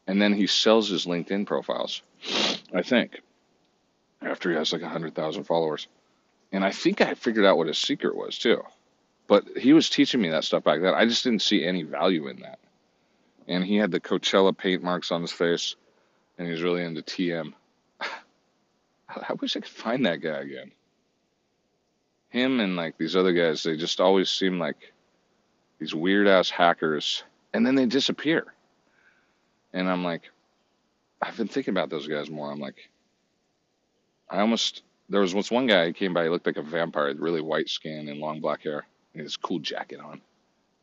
And 0.06 0.20
then 0.20 0.32
he 0.34 0.46
sells 0.46 0.88
his 0.88 1.06
LinkedIn 1.06 1.46
profiles, 1.46 2.02
I 2.74 2.82
think, 2.82 3.20
after 4.20 4.50
he 4.50 4.56
has 4.56 4.72
like 4.72 4.82
100,000 4.82 5.44
followers. 5.44 5.86
And 6.52 6.64
I 6.64 6.72
think 6.72 7.00
I 7.00 7.14
figured 7.14 7.44
out 7.44 7.56
what 7.56 7.68
his 7.68 7.78
secret 7.78 8.16
was 8.16 8.38
too. 8.38 8.62
But 9.28 9.46
he 9.56 9.72
was 9.72 9.88
teaching 9.88 10.20
me 10.20 10.30
that 10.30 10.44
stuff 10.44 10.64
back 10.64 10.80
then. 10.80 10.94
I 10.94 11.06
just 11.06 11.22
didn't 11.22 11.42
see 11.42 11.64
any 11.64 11.84
value 11.84 12.26
in 12.26 12.40
that. 12.40 12.58
And 13.50 13.62
he 13.62 13.76
had 13.76 13.90
the 13.90 14.00
Coachella 14.00 14.56
paint 14.56 14.82
marks 14.82 15.10
on 15.10 15.20
his 15.20 15.32
face, 15.32 15.76
and 16.38 16.46
he 16.46 16.52
was 16.52 16.62
really 16.62 16.82
into 16.82 17.02
TM. 17.02 17.52
I 18.00 19.32
wish 19.38 19.56
I 19.56 19.60
could 19.60 19.68
find 19.68 20.06
that 20.06 20.22
guy 20.22 20.38
again 20.38 20.72
him 22.30 22.60
and 22.60 22.76
like 22.76 22.96
these 22.96 23.16
other 23.16 23.32
guys, 23.32 23.62
they 23.62 23.76
just 23.76 24.00
always 24.00 24.30
seem 24.30 24.58
like 24.58 24.92
these 25.78 25.94
weird 25.94 26.26
ass 26.26 26.48
hackers, 26.48 27.22
and 27.52 27.66
then 27.66 27.74
they 27.74 27.86
disappear. 27.86 28.46
And 29.72 29.88
I'm 29.88 30.04
like, 30.04 30.22
I've 31.20 31.36
been 31.36 31.48
thinking 31.48 31.72
about 31.72 31.90
those 31.90 32.06
guys 32.06 32.30
more. 32.30 32.50
I'm 32.50 32.60
like, 32.60 32.88
I 34.28 34.40
almost 34.40 34.82
there 35.08 35.20
was 35.20 35.34
once 35.34 35.50
one 35.50 35.66
guy 35.66 35.86
who 35.86 35.92
came 35.92 36.14
by. 36.14 36.24
He 36.24 36.28
looked 36.28 36.46
like 36.46 36.56
a 36.56 36.62
vampire, 36.62 37.12
really 37.14 37.40
white 37.40 37.68
skin 37.68 38.08
and 38.08 38.20
long 38.20 38.40
black 38.40 38.62
hair, 38.62 38.86
and 39.12 39.22
his 39.22 39.36
cool 39.36 39.58
jacket 39.58 40.00
on, 40.00 40.20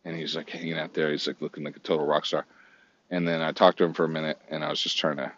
and 0.03 0.15
he's 0.15 0.35
like 0.35 0.49
hanging 0.49 0.77
out 0.77 0.93
there. 0.93 1.11
He's 1.11 1.27
like 1.27 1.41
looking 1.41 1.63
like 1.63 1.77
a 1.77 1.79
total 1.79 2.05
rock 2.05 2.25
star. 2.25 2.45
And 3.09 3.27
then 3.27 3.41
I 3.41 3.51
talked 3.51 3.77
to 3.77 3.85
him 3.85 3.93
for 3.93 4.05
a 4.05 4.09
minute, 4.09 4.37
and 4.49 4.63
I 4.63 4.69
was 4.69 4.81
just 4.81 4.97
trying 4.97 5.17
to 5.17 5.31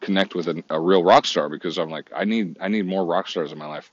connect 0.00 0.34
with 0.34 0.48
a, 0.48 0.62
a 0.68 0.78
real 0.78 1.02
rock 1.02 1.24
star 1.24 1.48
because 1.48 1.78
I'm 1.78 1.90
like, 1.90 2.10
I 2.14 2.24
need 2.24 2.58
I 2.60 2.68
need 2.68 2.86
more 2.86 3.04
rock 3.04 3.28
stars 3.28 3.52
in 3.52 3.58
my 3.58 3.66
life. 3.66 3.90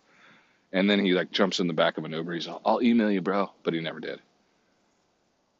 And 0.74 0.90
then 0.90 1.04
he 1.04 1.14
like 1.14 1.32
jumps 1.32 1.60
in 1.60 1.68
the 1.68 1.74
back 1.74 1.98
of 1.98 2.06
an 2.06 2.12
Uber. 2.12 2.34
He's 2.34 2.48
like, 2.48 2.62
I'll 2.66 2.82
email 2.82 3.12
you, 3.12 3.22
bro. 3.22 3.52
But 3.64 3.74
he 3.74 3.82
never 3.82 4.00
did. 4.00 4.20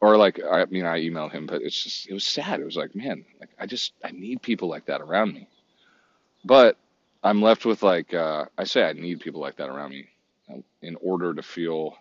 Or 0.00 0.16
like, 0.16 0.40
I 0.42 0.64
mean, 0.64 0.84
I 0.84 1.00
emailed 1.00 1.32
him, 1.32 1.46
but 1.46 1.62
it's 1.62 1.80
just, 1.80 2.08
it 2.08 2.12
was 2.12 2.26
sad. 2.26 2.60
It 2.60 2.64
was 2.64 2.76
like, 2.76 2.94
man, 2.96 3.24
like 3.38 3.50
I 3.58 3.66
just, 3.66 3.92
I 4.04 4.10
need 4.10 4.42
people 4.42 4.68
like 4.68 4.86
that 4.86 5.00
around 5.00 5.32
me. 5.32 5.48
But 6.44 6.76
I'm 7.22 7.40
left 7.40 7.64
with 7.64 7.82
like, 7.84 8.12
uh, 8.12 8.46
I 8.58 8.64
say 8.64 8.82
I 8.82 8.94
need 8.94 9.20
people 9.20 9.40
like 9.40 9.56
that 9.56 9.68
around 9.68 9.90
me 9.90 10.08
in 10.82 10.96
order 10.96 11.32
to 11.32 11.42
feel 11.42 11.96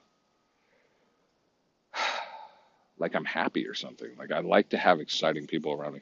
like 3.01 3.15
I'm 3.15 3.25
happy 3.25 3.67
or 3.67 3.73
something. 3.73 4.09
Like 4.17 4.31
I 4.31 4.39
like 4.39 4.69
to 4.69 4.77
have 4.77 4.99
exciting 5.01 5.47
people 5.47 5.73
around 5.73 5.95
me. 5.95 6.01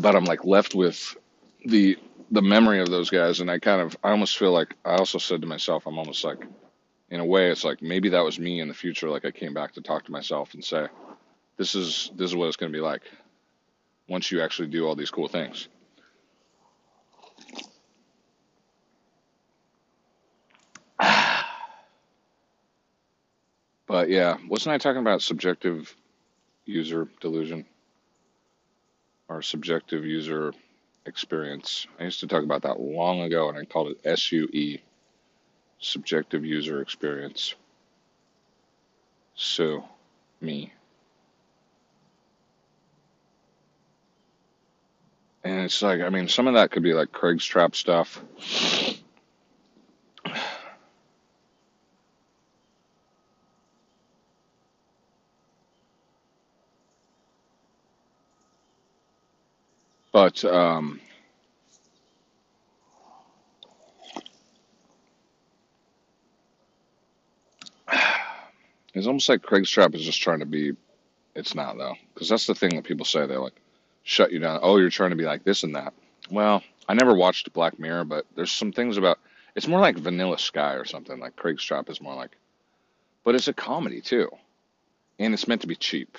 But 0.00 0.16
I'm 0.16 0.24
like 0.24 0.44
left 0.44 0.74
with 0.74 1.16
the 1.66 1.98
the 2.30 2.42
memory 2.42 2.80
of 2.80 2.90
those 2.90 3.10
guys, 3.10 3.40
and 3.40 3.50
I 3.50 3.58
kind 3.58 3.80
of 3.80 3.96
I 4.04 4.10
almost 4.10 4.38
feel 4.38 4.52
like 4.52 4.74
I 4.84 4.92
also 4.92 5.18
said 5.18 5.40
to 5.42 5.46
myself, 5.46 5.86
I'm 5.86 5.98
almost 5.98 6.24
like, 6.24 6.46
in 7.10 7.20
a 7.20 7.24
way, 7.24 7.50
it's 7.50 7.64
like 7.64 7.82
maybe 7.82 8.10
that 8.10 8.24
was 8.24 8.38
me 8.38 8.60
in 8.60 8.68
the 8.68 8.74
future. 8.74 9.10
Like 9.10 9.24
I 9.24 9.30
came 9.32 9.52
back 9.52 9.72
to 9.72 9.80
talk 9.80 10.04
to 10.04 10.12
myself 10.12 10.54
and 10.54 10.64
say, 10.64 10.86
this 11.56 11.74
is 11.74 12.10
this 12.14 12.30
is 12.30 12.36
what 12.36 12.46
it's 12.46 12.56
going 12.56 12.72
to 12.72 12.76
be 12.76 12.82
like 12.82 13.02
once 14.08 14.30
you 14.30 14.40
actually 14.40 14.68
do 14.68 14.86
all 14.86 14.94
these 14.94 15.10
cool 15.10 15.28
things. 15.28 15.68
But 23.98 24.10
yeah, 24.10 24.36
wasn't 24.46 24.74
I 24.74 24.78
talking 24.78 25.00
about 25.00 25.22
subjective 25.22 25.92
user 26.64 27.08
delusion 27.20 27.66
or 29.28 29.42
subjective 29.42 30.06
user 30.06 30.52
experience. 31.04 31.88
I 31.98 32.04
used 32.04 32.20
to 32.20 32.28
talk 32.28 32.44
about 32.44 32.62
that 32.62 32.78
long 32.78 33.22
ago, 33.22 33.48
and 33.48 33.58
I 33.58 33.64
called 33.64 33.96
it 34.04 34.18
SUE, 34.20 34.78
subjective 35.80 36.44
user 36.44 36.80
experience. 36.80 37.56
So, 39.34 39.84
me. 40.40 40.72
And 45.42 45.62
it's 45.62 45.82
like, 45.82 46.02
I 46.02 46.08
mean, 46.10 46.28
some 46.28 46.46
of 46.46 46.54
that 46.54 46.70
could 46.70 46.84
be 46.84 46.94
like 46.94 47.10
Craig's 47.10 47.44
Trap 47.44 47.74
stuff. 47.74 48.22
But 60.12 60.44
um, 60.44 61.00
it's 68.94 69.06
almost 69.06 69.28
like 69.28 69.42
Craig's 69.42 69.70
Trap 69.70 69.94
is 69.94 70.02
just 70.04 70.22
trying 70.22 70.40
to 70.40 70.46
be. 70.46 70.72
It's 71.34 71.54
not 71.54 71.78
though, 71.78 71.94
because 72.14 72.28
that's 72.28 72.46
the 72.46 72.54
thing 72.54 72.70
that 72.76 72.84
people 72.84 73.06
say. 73.06 73.26
They're 73.26 73.40
like, 73.40 73.60
shut 74.02 74.32
you 74.32 74.40
down. 74.40 74.60
Oh, 74.62 74.78
you're 74.78 74.90
trying 74.90 75.10
to 75.10 75.16
be 75.16 75.24
like 75.24 75.44
this 75.44 75.62
and 75.62 75.76
that. 75.76 75.92
Well, 76.30 76.62
I 76.88 76.94
never 76.94 77.14
watched 77.14 77.52
Black 77.52 77.78
Mirror, 77.78 78.04
but 78.06 78.26
there's 78.34 78.52
some 78.52 78.72
things 78.72 78.96
about 78.96 79.18
It's 79.54 79.68
more 79.68 79.80
like 79.80 79.98
Vanilla 79.98 80.38
Sky 80.38 80.74
or 80.74 80.84
something. 80.84 81.20
Like 81.20 81.36
Craig's 81.36 81.62
Shop 81.62 81.90
is 81.90 82.00
more 82.00 82.14
like, 82.14 82.36
but 83.24 83.34
it's 83.34 83.48
a 83.48 83.52
comedy 83.52 84.00
too, 84.00 84.30
and 85.18 85.34
it's 85.34 85.48
meant 85.48 85.62
to 85.62 85.66
be 85.68 85.76
cheap. 85.76 86.18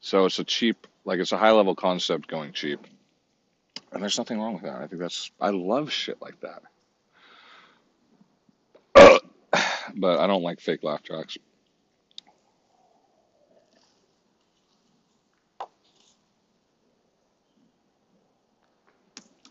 So 0.00 0.26
it's 0.26 0.38
a 0.38 0.44
cheap, 0.44 0.86
like 1.04 1.20
it's 1.20 1.32
a 1.32 1.36
high 1.36 1.52
level 1.52 1.74
concept 1.74 2.28
going 2.28 2.52
cheap, 2.52 2.80
and 3.92 4.02
there's 4.02 4.18
nothing 4.18 4.40
wrong 4.40 4.54
with 4.54 4.62
that. 4.62 4.80
I 4.80 4.86
think 4.86 5.00
that's 5.00 5.30
I 5.40 5.50
love 5.50 5.92
shit 5.92 6.20
like 6.20 6.40
that. 6.40 6.62
but 9.96 10.18
I 10.20 10.26
don't 10.26 10.42
like 10.42 10.60
fake 10.60 10.82
laugh 10.82 11.02
tracks. 11.02 11.36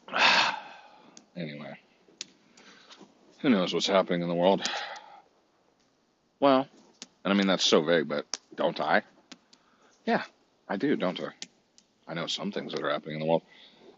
anyway, 1.36 1.78
who 3.39 3.49
knows 3.49 3.74
what's 3.74 3.88
happening 3.88 4.22
in 4.22 4.28
the 4.28 4.36
world? 4.36 4.62
Well, 6.39 6.68
and 7.24 7.34
I 7.34 7.36
mean 7.36 7.47
that's 7.47 7.66
so 7.66 7.82
vague, 7.82 8.08
but 8.08 8.26
don't 8.56 8.80
I? 8.82 9.04
Yeah, 10.06 10.24
I 10.68 10.78
do, 10.78 10.95
don't 10.95 11.20
I? 11.20 11.30
I 12.07 12.14
know 12.14 12.28
some 12.28 12.51
things 12.51 12.74
that 12.74 12.84
are 12.84 12.89
happening 12.89 13.16
in 13.16 13.22
the 13.22 13.28
world. 13.28 13.43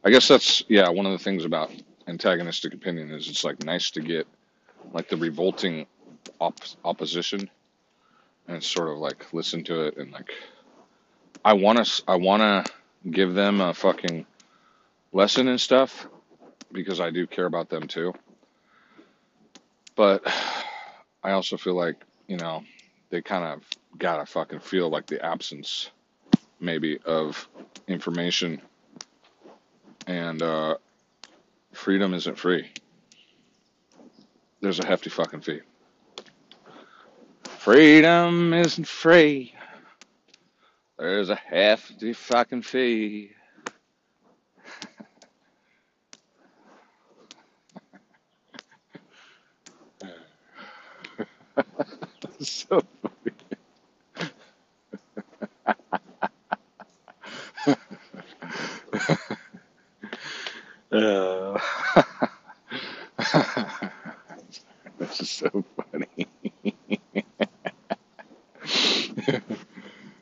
I 0.03 0.11
guess 0.11 0.27
that's 0.27 0.63
yeah, 0.67 0.89
one 0.89 1.05
of 1.05 1.11
the 1.11 1.23
things 1.23 1.45
about 1.45 1.71
antagonistic 2.07 2.73
opinion 2.73 3.11
is 3.11 3.27
it's 3.27 3.43
like 3.43 3.63
nice 3.63 3.91
to 3.91 4.01
get 4.01 4.27
like 4.93 5.09
the 5.09 5.17
revolting 5.17 5.87
op- 6.39 6.59
opposition 6.83 7.49
and 8.47 8.63
sort 8.63 8.89
of 8.89 8.97
like 8.97 9.33
listen 9.33 9.63
to 9.63 9.81
it 9.81 9.97
and 9.97 10.11
like 10.11 10.29
I 11.43 11.53
want 11.53 11.83
to 11.83 12.03
I 12.07 12.15
want 12.15 12.41
to 12.41 12.73
give 13.09 13.33
them 13.33 13.61
a 13.61 13.73
fucking 13.73 14.25
lesson 15.11 15.47
and 15.47 15.59
stuff 15.59 16.07
because 16.71 16.99
I 16.99 17.09
do 17.09 17.25
care 17.27 17.45
about 17.45 17.69
them 17.69 17.87
too. 17.87 18.13
But 19.95 20.23
I 21.23 21.31
also 21.31 21.57
feel 21.57 21.75
like, 21.75 21.95
you 22.27 22.37
know, 22.37 22.63
they 23.09 23.21
kind 23.21 23.43
of 23.43 23.63
got 23.97 24.17
to 24.17 24.25
fucking 24.25 24.59
feel 24.59 24.89
like 24.89 25.07
the 25.07 25.23
absence 25.25 25.89
maybe 26.59 26.99
of 27.05 27.47
information 27.87 28.61
and 30.07 30.41
uh 30.41 30.75
freedom 31.73 32.13
isn't 32.13 32.37
free. 32.37 32.71
There's 34.61 34.79
a 34.79 34.85
hefty 34.85 35.09
fucking 35.09 35.41
fee. 35.41 35.61
Freedom 37.43 38.53
isn't 38.53 38.87
free. 38.87 39.53
There's 40.97 41.29
a 41.29 41.35
hefty 41.35 42.13
fucking 42.13 42.61
fee. 42.61 43.31
so 52.39 52.81
this 64.97 65.21
is 65.21 65.29
so 65.29 65.63
funny. 65.91 66.27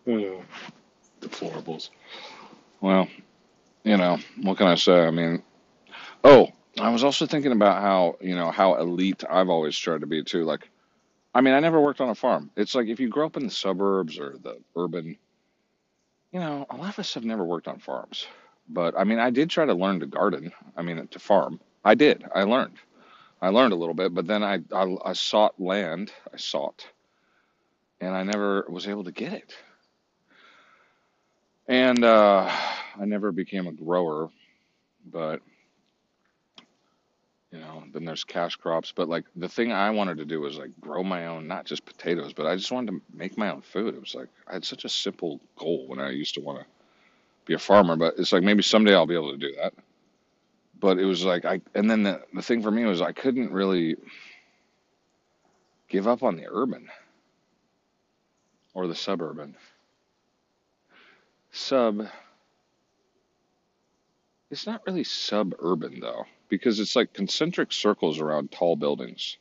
Deplorables. 1.22 1.90
Well, 2.82 3.08
you 3.84 3.98
know, 3.98 4.18
what 4.42 4.58
can 4.58 4.68
I 4.68 4.76
say? 4.76 5.06
I 5.06 5.12
mean, 5.12 5.44
oh, 6.24 6.50
I 6.80 6.90
was 6.90 7.04
also 7.04 7.26
thinking 7.26 7.52
about 7.52 7.82
how, 7.82 8.18
you 8.22 8.36
know, 8.36 8.52
how 8.52 8.76
elite 8.76 9.24
I've 9.30 9.50
always 9.50 9.78
tried 9.78 10.02
to 10.02 10.08
be 10.08 10.24
too. 10.24 10.44
Like, 10.44 10.70
I 11.36 11.42
mean, 11.42 11.54
I 11.54 11.60
never 11.60 11.80
worked 11.80 12.02
on 12.02 12.10
a 12.10 12.16
farm. 12.16 12.52
It's 12.56 12.76
like 12.76 12.88
if 12.88 13.00
you 13.00 13.10
grow 13.10 13.26
up 13.26 13.38
in 13.38 13.46
the 13.46 13.52
suburbs 13.52 14.20
or 14.20 14.36
the 14.42 14.58
urban, 14.76 15.18
you 16.32 16.40
know, 16.40 16.66
a 16.70 16.76
lot 16.76 16.90
of 16.90 17.00
us 17.00 17.14
have 17.14 17.26
never 17.26 17.44
worked 17.44 17.68
on 17.68 17.80
farms. 17.80 18.28
But 18.70 18.98
I 18.98 19.04
mean, 19.04 19.20
I 19.20 19.30
did 19.30 19.50
try 19.50 19.66
to 19.66 19.74
learn 19.74 20.00
to 20.00 20.06
garden. 20.06 20.52
I 20.76 20.82
mean, 20.82 21.08
to 21.08 21.20
farm. 21.20 21.60
I 21.84 21.96
did. 21.96 22.24
I 22.34 22.44
learned. 22.44 22.78
I 23.42 23.50
learned 23.50 23.74
a 23.74 23.78
little 23.78 23.94
bit, 23.94 24.14
but 24.14 24.26
then 24.26 24.42
I, 24.42 24.60
I, 24.74 24.96
I 25.04 25.14
sought 25.14 25.60
land. 25.60 26.12
I 26.34 26.38
sought, 26.38 26.88
and 28.00 28.16
I 28.16 28.24
never 28.24 28.66
was 28.70 28.88
able 28.88 29.04
to 29.04 29.12
get 29.12 29.34
it. 29.34 29.54
And 31.68 32.04
uh, 32.04 32.50
I 33.00 33.06
never 33.06 33.32
became 33.32 33.68
a 33.68 33.74
grower, 33.74 34.30
but 35.06 35.42
you 37.52 37.60
know, 37.60 37.84
then 37.94 38.06
there's 38.06 38.24
cash 38.24 38.56
crops. 38.56 38.94
But 38.96 39.10
like 39.10 39.26
the 39.36 39.50
thing 39.50 39.72
I 39.72 39.90
wanted 39.92 40.18
to 40.18 40.26
do 40.26 40.42
was 40.42 40.58
like 40.58 40.72
grow 40.80 41.04
my 41.04 41.28
own, 41.28 41.48
not 41.48 41.66
just 41.66 41.86
potatoes, 41.86 42.34
but 42.34 42.48
I 42.48 42.56
just 42.56 42.72
wanted 42.72 42.92
to 42.92 43.02
make 43.14 43.38
my 43.38 43.52
own 43.52 43.62
food. 43.62 43.94
It 43.94 44.00
was 44.02 44.16
like 44.16 44.30
I 44.48 44.54
had 44.54 44.66
such 44.66 44.86
a 44.86 44.90
simple 44.90 45.42
goal 45.58 45.86
when 45.88 46.00
I 46.00 46.12
used 46.12 46.36
to 46.36 46.42
want 46.42 46.60
to 46.60 46.66
be 47.46 47.54
a 47.54 47.60
farmer, 47.60 47.96
but 47.96 48.16
it's 48.18 48.32
like 48.32 48.44
maybe 48.44 48.64
someday 48.64 48.94
I'll 48.94 49.06
be 49.06 49.16
able 49.16 49.32
to 49.32 49.38
do 49.38 49.54
that. 49.62 49.74
But 50.80 51.00
it 51.00 51.06
was 51.06 51.24
like 51.24 51.46
I, 51.46 51.62
and 51.76 51.90
then 51.90 52.04
the, 52.04 52.22
the 52.34 52.42
thing 52.42 52.62
for 52.62 52.72
me 52.72 52.86
was 52.86 53.02
I 53.02 53.12
couldn't 53.12 53.52
really 53.52 53.96
give 55.88 56.08
up 56.08 56.24
on 56.24 56.36
the 56.36 56.48
urban 56.50 56.90
or 58.74 58.88
the 58.88 58.96
suburban. 58.96 59.56
Sub, 61.52 62.08
it's 64.50 64.66
not 64.66 64.82
really 64.88 65.04
suburban 65.04 66.00
though, 66.00 66.26
because 66.50 66.80
it's 66.80 66.96
like 66.96 67.14
concentric 67.14 67.72
circles 67.72 68.20
around 68.20 68.52
tall 68.52 68.76
buildings. 68.76 69.38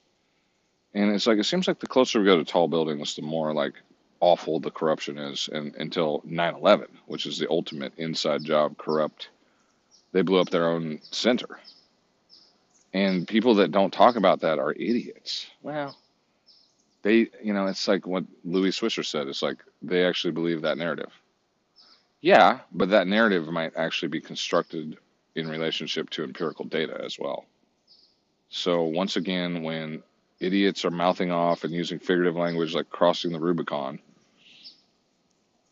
And 0.95 1.11
it's 1.15 1.27
like, 1.27 1.39
it 1.39 1.45
seems 1.45 1.67
like 1.67 1.81
the 1.81 1.87
closer 1.87 2.19
we 2.21 2.27
go 2.27 2.37
to 2.37 2.45
tall 2.45 2.69
buildings, 2.69 3.15
the 3.15 3.23
more 3.23 3.55
like 3.55 3.75
awful 4.23 4.61
the 4.61 4.71
corruption 4.71 5.19
is. 5.19 5.51
And 5.53 5.75
until 5.75 6.23
9 6.25 6.55
11, 6.55 6.87
which 7.07 7.27
is 7.27 7.39
the 7.39 7.51
ultimate 7.51 7.93
inside 7.99 8.45
job 8.45 8.79
corrupt, 8.79 9.29
they 10.13 10.23
blew 10.23 10.41
up 10.41 10.49
their 10.49 10.71
own 10.71 11.01
center. 11.11 11.59
And 12.95 13.27
people 13.27 13.57
that 13.57 13.73
don't 13.73 13.93
talk 13.93 14.17
about 14.17 14.41
that 14.41 14.59
are 14.59 14.73
idiots. 14.73 15.47
Well, 15.63 15.97
they, 17.03 17.29
you 17.43 17.53
know, 17.53 17.67
it's 17.67 17.89
like 17.89 18.07
what 18.07 18.25
Louis 18.45 18.71
Swisher 18.71 19.05
said. 19.05 19.27
It's 19.27 19.43
like 19.43 19.59
they 19.83 20.07
actually 20.07 20.33
believe 20.33 20.63
that 20.63 20.79
narrative. 20.79 21.11
Yeah, 22.21 22.61
but 22.71 22.91
that 22.91 23.09
narrative 23.09 23.49
might 23.49 23.77
actually 23.77 24.09
be 24.09 24.21
constructed 24.21 24.97
in 25.35 25.49
relationship 25.49 26.11
to 26.11 26.23
empirical 26.23 26.67
data 26.67 27.01
as 27.05 27.19
well. 27.19 27.47
So 28.51 28.83
once 28.83 29.17
again, 29.17 29.63
when 29.63 30.03
idiots 30.39 30.85
are 30.85 30.91
mouthing 30.91 31.33
off 31.33 31.65
and 31.65 31.73
using 31.73 31.99
figurative 31.99 32.37
language 32.37 32.75
like 32.75 32.91
crossing 32.91 33.33
the 33.33 33.41
Rubicon, 33.41 33.99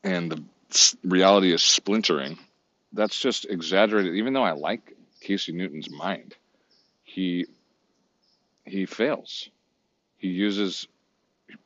and 0.03 0.30
the 0.30 0.42
reality 1.05 1.53
is 1.53 1.62
splintering, 1.62 2.38
that's 2.92 3.18
just 3.18 3.44
exaggerated. 3.46 4.14
Even 4.14 4.32
though 4.32 4.42
I 4.42 4.53
like 4.53 4.96
Casey 5.20 5.53
Newton's 5.53 5.90
mind, 5.90 6.34
he 7.05 7.46
he 8.64 8.86
fails. 8.86 9.48
He 10.18 10.28
uses 10.28 10.86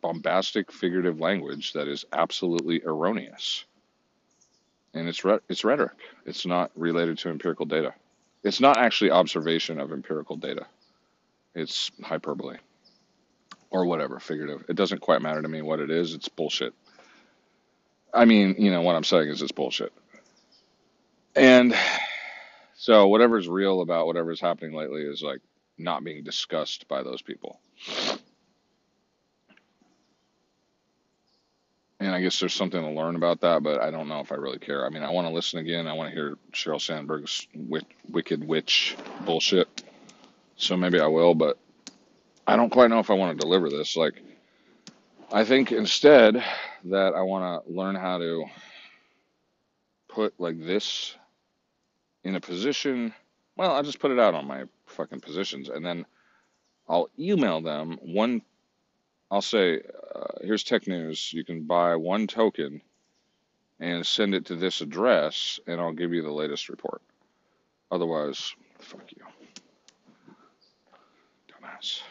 bombastic 0.01 0.73
figurative 0.73 1.21
language 1.21 1.73
that 1.75 1.89
is 1.89 2.05
absolutely 2.13 2.83
erroneous, 2.85 3.65
and 4.95 5.09
it's 5.09 5.25
re- 5.25 5.41
it's 5.49 5.65
rhetoric. 5.65 5.99
It's 6.25 6.47
not 6.47 6.71
related 6.77 7.19
to 7.19 7.31
empirical 7.31 7.67
data. 7.67 7.95
It's 8.43 8.61
not 8.61 8.79
actually 8.79 9.11
observation 9.11 9.81
of 9.81 9.93
empirical 9.93 10.37
data. 10.37 10.67
It's 11.55 11.91
hyperbole 12.03 12.59
or 13.71 13.87
whatever, 13.87 14.21
figurative. 14.21 14.65
It 14.69 14.77
doesn't 14.77 15.01
quite 15.01 15.23
matter 15.23 15.43
to 15.43 15.49
me 15.49 15.63
what 15.63 15.81
it 15.81 15.91
is. 15.91 16.15
It's 16.15 16.29
bullshit. 16.29 16.75
I 18.15 18.25
mean, 18.25 18.55
you 18.59 18.71
know, 18.71 18.83
what 18.83 18.95
I'm 18.95 19.05
saying 19.05 19.29
is 19.29 19.43
it's 19.43 19.53
bullshit. 19.53 19.93
And 21.35 21.75
so 22.75 23.09
whatever's 23.09 23.49
real 23.49 23.81
about 23.81 24.07
whatever's 24.07 24.41
happening 24.41 24.75
lately 24.75 25.03
is 25.03 25.23
like 25.23 25.41
not 25.77 26.05
being 26.05 26.23
discussed 26.23 26.87
by 26.87 27.03
those 27.03 27.23
people. 27.23 27.61
And 31.99 32.15
I 32.15 32.21
guess 32.21 32.39
there's 32.39 32.55
something 32.55 32.81
to 32.81 32.91
learn 32.91 33.17
about 33.17 33.41
that, 33.41 33.63
but 33.63 33.81
I 33.81 33.91
don't 33.91 34.09
know 34.09 34.21
if 34.21 34.31
I 34.31 34.35
really 34.37 34.59
care. 34.59 34.85
I 34.85 34.91
mean, 34.91 35.03
I 35.03 35.11
want 35.11 35.27
to 35.27 35.33
listen 35.33 35.59
again. 35.59 35.87
I 35.89 35.95
want 35.95 36.11
to 36.11 36.15
hear 36.15 36.37
Sheryl 36.53 36.81
Sandberg's 36.81 37.49
wicked 38.09 38.47
witch 38.47 38.97
bullshit. 39.25 39.83
So 40.57 40.77
maybe 40.77 41.01
I 41.01 41.07
will, 41.07 41.35
but 41.35 41.59
I 42.47 42.57
don't 42.57 42.71
quite 42.71 42.91
know 42.91 42.99
if 42.99 43.11
I 43.11 43.15
want 43.15 43.37
to 43.37 43.43
deliver 43.43 43.71
this. 43.71 43.97
Like, 43.97 44.15
I 45.33 45.45
think 45.45 45.73
instead 45.73 46.45
that 46.85 47.15
I 47.15 47.23
want 47.23 47.65
to 47.65 47.73
learn 47.73 47.95
how 47.95 48.19
to 48.19 48.45
put 50.09 50.39
like 50.39 50.59
this 50.61 51.17
in 52.23 52.35
a 52.35 52.41
position. 52.41 53.15
Well, 53.57 53.73
I'll 53.73 53.83
just 53.83 54.01
put 54.01 54.11
it 54.11 54.19
out 54.19 54.35
on 54.35 54.47
my 54.47 54.65
fucking 54.87 55.21
positions, 55.21 55.69
and 55.69 55.85
then 55.85 56.07
I'll 56.89 57.09
email 57.19 57.61
them 57.61 57.99
one. 58.03 58.43
I'll 59.31 59.43
say, 59.43 59.81
uh, 60.15 60.39
"Here's 60.43 60.65
tech 60.65 60.87
news. 60.87 61.33
You 61.33 61.45
can 61.45 61.65
buy 61.65 61.97
one 61.97 62.27
token 62.27 62.83
and 63.81 64.07
send 64.07 64.35
it 64.35 64.47
to 64.47 64.57
this 64.57 64.81
address, 64.81 65.59
and 65.67 65.81
I'll 65.81 65.93
give 65.93 66.13
you 66.13 66.23
the 66.23 66.33
latest 66.33 66.69
report. 66.69 67.03
Otherwise, 67.91 68.55
fuck 68.79 69.11
you." 69.13 69.25
Yes. 71.75 72.03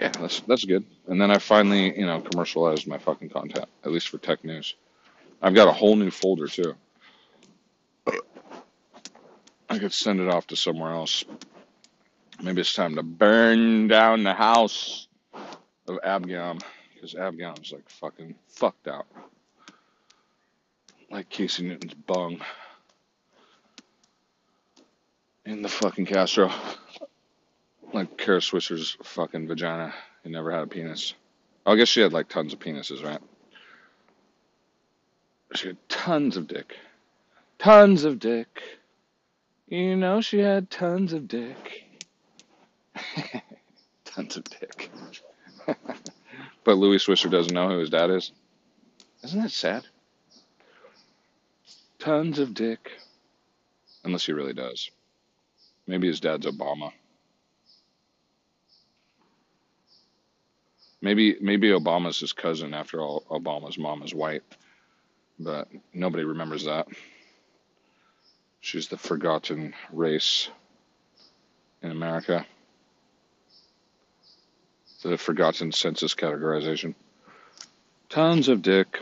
Yeah, 0.00 0.08
that's 0.08 0.40
that's 0.40 0.64
good. 0.64 0.84
And 1.08 1.20
then 1.20 1.30
I 1.30 1.38
finally, 1.38 1.98
you 1.98 2.06
know, 2.06 2.20
commercialized 2.22 2.86
my 2.86 2.98
fucking 2.98 3.28
content, 3.28 3.66
at 3.84 3.92
least 3.92 4.08
for 4.08 4.18
tech 4.18 4.42
news. 4.44 4.74
I've 5.42 5.54
got 5.54 5.68
a 5.68 5.72
whole 5.72 5.94
new 5.96 6.10
folder 6.10 6.46
too. 6.46 6.74
I 9.68 9.78
could 9.78 9.92
send 9.92 10.20
it 10.20 10.28
off 10.28 10.46
to 10.48 10.56
somewhere 10.56 10.92
else. 10.92 11.24
Maybe 12.42 12.62
it's 12.62 12.74
time 12.74 12.96
to 12.96 13.02
burn 13.02 13.88
down 13.88 14.24
the 14.24 14.32
house 14.32 15.06
of 15.86 15.98
Abgam 16.04 16.62
because 16.94 17.14
Abgam's 17.14 17.70
like 17.72 17.88
fucking 17.90 18.34
fucked 18.48 18.88
out, 18.88 19.06
like 21.10 21.28
Casey 21.28 21.64
Newton's 21.68 21.94
bung 21.94 22.40
in 25.44 25.62
the 25.62 25.68
fucking 25.68 26.06
Castro, 26.06 26.50
like 27.92 28.16
Kara 28.16 28.40
Swisher's 28.40 28.96
fucking 29.02 29.48
vagina. 29.48 29.94
He 30.22 30.30
never 30.30 30.50
had 30.50 30.62
a 30.62 30.66
penis. 30.66 31.14
Oh, 31.66 31.72
I 31.72 31.76
guess 31.76 31.88
she 31.88 32.00
had 32.00 32.12
like 32.12 32.28
tons 32.28 32.52
of 32.52 32.58
penises, 32.58 33.04
right? 33.04 33.20
She 35.54 35.68
had 35.68 35.88
tons 35.88 36.36
of 36.36 36.46
dick. 36.46 36.76
Tons 37.58 38.04
of 38.04 38.18
dick. 38.18 38.62
You 39.68 39.96
know 39.96 40.20
she 40.20 40.38
had 40.38 40.70
tons 40.70 41.12
of 41.12 41.28
dick. 41.28 41.84
tons 44.04 44.36
of 44.36 44.44
dick. 44.44 44.90
but 46.64 46.76
Louis 46.76 47.04
Swisher 47.04 47.30
doesn't 47.30 47.54
know 47.54 47.68
who 47.68 47.78
his 47.78 47.90
dad 47.90 48.10
is. 48.10 48.32
Isn't 49.22 49.42
that 49.42 49.50
sad? 49.50 49.84
Tons 51.98 52.38
of 52.38 52.54
dick. 52.54 52.90
Unless 54.04 54.26
he 54.26 54.32
really 54.32 54.54
does. 54.54 54.90
Maybe 55.86 56.06
his 56.06 56.20
dad's 56.20 56.46
Obama. 56.46 56.92
Maybe 61.02 61.36
maybe 61.40 61.68
Obama's 61.68 62.20
his 62.20 62.32
cousin 62.32 62.74
after 62.74 63.00
all 63.00 63.24
Obama's 63.30 63.78
mom 63.78 64.02
is 64.02 64.14
white. 64.14 64.42
But 65.38 65.68
nobody 65.94 66.24
remembers 66.24 66.64
that. 66.66 66.88
She's 68.60 68.88
the 68.88 68.98
forgotten 68.98 69.74
race 69.90 70.50
in 71.82 71.90
America. 71.90 72.44
The 75.02 75.16
forgotten 75.16 75.72
census 75.72 76.14
categorization. 76.14 76.94
Tons 78.10 78.48
of 78.48 78.60
dick. 78.60 79.00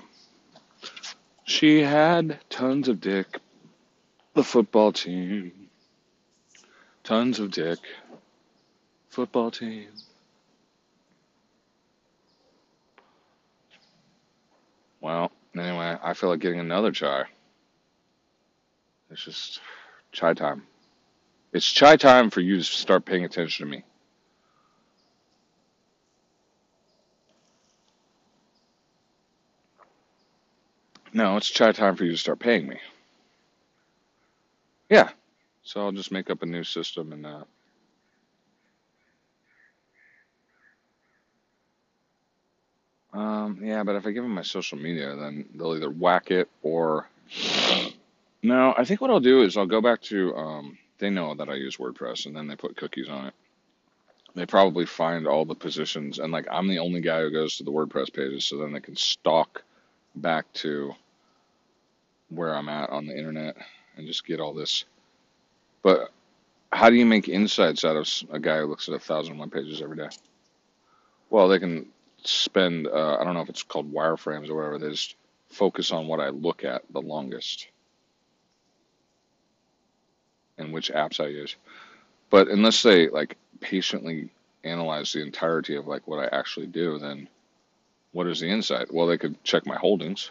She 1.43 1.81
had 1.81 2.39
tons 2.51 2.87
of 2.87 3.01
dick. 3.01 3.41
The 4.35 4.45
football 4.45 4.93
team. 4.93 5.51
Tons 7.03 7.41
of 7.41 7.51
dick. 7.51 7.81
Football 9.09 9.51
team. 9.51 9.89
Well, 15.01 15.31
anyway, 15.55 15.97
I 16.03 16.15
feel 16.15 16.31
like 16.31 16.41
getting 16.41 16.61
another 16.61 16.91
chai. 16.91 17.25
It's 19.11 19.25
just 19.25 19.61
chai 20.13 20.35
time. 20.35 20.65
It's 21.53 21.71
chai 21.71 21.97
time 21.97 22.31
for 22.31 22.41
you 22.41 22.59
to 22.59 22.65
start 22.65 23.05
paying 23.05 23.25
attention 23.25 23.67
to 23.67 23.71
me. 23.71 23.85
No, 31.13 31.37
it's 31.37 31.49
chai 31.49 31.73
time 31.73 31.97
for 31.97 32.05
you 32.05 32.13
to 32.13 32.19
start 32.19 32.39
paying 32.39 32.69
me. 32.69 32.79
Yeah. 34.91 35.11
So 35.63 35.81
I'll 35.81 35.93
just 35.93 36.13
make 36.13 36.31
up 36.31 36.43
a 36.43 36.47
new 36.47 36.65
system 36.65 37.13
and 37.13 37.27
uh, 37.27 37.45
um, 43.49 43.65
yeah, 43.65 43.83
but 43.83 43.97
if 43.97 44.07
I 44.07 44.11
give 44.11 44.23
them 44.23 44.35
my 44.35 44.43
social 44.43 44.79
media, 44.79 45.17
then 45.17 45.47
they'll 45.55 45.77
either 45.77 45.91
whack 45.91 46.31
it 46.31 46.49
or 46.63 47.09
no. 48.43 48.75
I 48.77 48.85
think 48.85 49.01
what 49.01 49.11
I'll 49.11 49.21
do 49.21 49.43
is 49.43 49.57
I'll 49.57 49.67
go 49.67 49.81
back 49.81 50.03
to 50.03 50.35
um, 50.37 50.79
they 50.99 51.11
know 51.11 51.35
that 51.35 51.49
I 51.49 51.55
use 51.55 51.77
WordPress 51.77 52.27
and 52.27 52.37
then 52.37 52.47
they 52.47 52.57
put 52.57 52.77
cookies 52.77 53.09
on 53.09 53.27
it. 53.27 53.35
They 54.35 54.47
probably 54.47 54.87
find 54.87 55.27
all 55.27 55.45
the 55.45 55.55
positions 55.55 56.19
and 56.19 56.33
like 56.33 56.47
I'm 56.51 56.69
the 56.69 56.79
only 56.79 57.01
guy 57.01 57.23
who 57.23 57.31
goes 57.31 57.57
to 57.57 57.65
the 57.65 57.73
WordPress 57.73 58.13
pages, 58.13 58.45
so 58.47 58.59
then 58.59 58.73
they 58.73 58.81
can 58.81 58.97
stalk 58.97 59.63
back 60.15 60.53
to 60.55 60.95
where 62.29 62.55
I'm 62.55 62.69
at 62.69 62.91
on 62.91 63.07
the 63.07 63.17
internet 63.17 63.57
and 63.97 64.07
just 64.07 64.27
get 64.27 64.41
all 64.41 64.53
this. 64.53 64.85
But 65.83 66.11
how 66.71 66.91
do 66.91 66.97
you 66.97 67.07
make 67.07 67.29
insights 67.29 67.85
out 67.85 67.97
of 67.97 68.09
a 68.31 68.39
guy 68.39 68.59
who 68.59 68.67
looks 68.67 68.89
at 68.89 68.95
a 68.95 68.99
thousand 68.99 69.39
web 69.39 69.53
pages 69.53 69.81
every 69.81 69.97
day? 69.97 70.09
Well, 71.31 71.49
they 71.49 71.59
can 71.59 71.87
spend, 72.25 72.87
uh, 72.87 73.19
I 73.21 73.25
don't 73.25 73.35
know 73.35 73.41
if 73.41 73.49
it's 73.49 73.63
called 73.63 73.93
wireframes 73.93 74.49
or 74.49 74.57
whatever, 74.57 74.79
they 74.79 74.91
just 74.91 75.17
focus 75.49 75.93
on 75.93 76.07
what 76.07 76.21
I 76.21 76.29
look 76.29 76.65
at 76.65 76.83
the 76.91 77.01
longest 77.01 77.69
and 80.59 80.73
which 80.73 80.91
apps 80.93 81.21
I 81.25 81.29
use. 81.29 81.57
But 82.31 82.49
unless 82.49 82.83
they 82.83 83.09
like 83.09 83.37
patiently 83.61 84.31
analyze 84.65 85.13
the 85.13 85.23
entirety 85.23 85.77
of 85.77 85.87
like 85.87 86.07
what 86.07 86.19
I 86.21 86.37
actually 86.37 86.67
do, 86.67 86.99
then 86.99 87.29
what 88.13 88.27
is 88.27 88.41
the 88.41 88.49
insight? 88.49 88.93
Well, 88.93 89.07
they 89.07 89.19
could 89.19 89.43
check 89.45 89.67
my 89.67 89.77
holdings. 89.77 90.31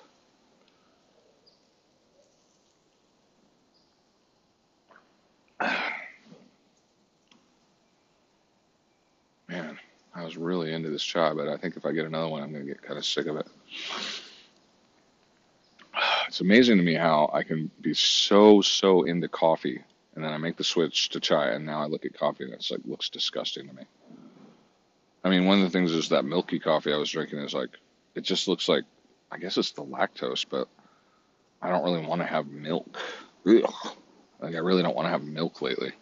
Man, 9.47 9.79
I 10.18 10.24
was 10.24 10.36
really 10.36 10.74
into 10.74 10.89
this 10.89 11.03
chai, 11.03 11.34
but 11.34 11.47
I 11.47 11.57
think 11.57 11.78
if 11.78 11.86
I 11.86 11.91
get 11.91 12.07
another 12.07 12.28
one, 12.28 12.41
I'm 12.41 12.51
going 12.51 12.65
to 12.65 12.68
get 12.68 12.82
kind 12.82 12.97
of 12.97 13.05
sick 13.05 13.28
of 13.28 13.38
it. 13.38 13.47
It's 16.28 16.41
amazing 16.41 16.76
to 16.78 16.84
me 16.84 16.95
how 16.95 17.30
I 17.34 17.43
can 17.43 17.72
be 17.80 17.93
so, 17.93 18.61
so 18.61 19.03
into 19.03 19.30
coffee, 19.30 19.82
and 20.13 20.24
then 20.24 20.34
I 20.34 20.38
make 20.38 20.57
the 20.57 20.63
switch 20.63 21.09
to 21.09 21.22
chai, 21.22 21.51
and 21.51 21.65
now 21.65 21.82
I 21.82 21.86
look 21.86 22.05
at 22.05 22.20
coffee 22.20 22.43
and 22.43 22.53
it's 22.53 22.70
like 22.70 22.82
looks 22.84 23.09
disgusting 23.09 23.68
to 23.68 23.74
me. 23.74 23.84
I 25.24 25.30
mean, 25.30 25.45
one 25.45 25.59
of 25.59 25.63
the 25.63 25.70
things 25.70 25.93
is 25.93 26.09
that 26.09 26.26
milky 26.26 26.59
coffee 26.59 26.91
I 26.91 26.97
was 26.97 27.09
drinking 27.09 27.39
is 27.39 27.53
like, 27.53 27.70
it 28.13 28.22
just 28.22 28.49
looks 28.49 28.68
like, 28.68 28.84
I 29.32 29.38
guess 29.38 29.57
it's 29.57 29.72
the 29.72 29.86
lactose, 29.86 30.45
but 30.47 30.68
I 31.61 31.70
don't 31.70 31.86
really 31.86 32.05
want 32.05 32.22
to 32.22 32.28
have 32.28 32.47
milk. 32.47 32.97
Ugh. 33.47 33.74
Like, 34.41 34.55
I 34.55 34.59
really 34.59 34.84
don't 34.84 34.95
want 34.95 35.05
to 35.05 35.11
have 35.11 35.24
milk 35.24 35.61
lately. 35.61 35.93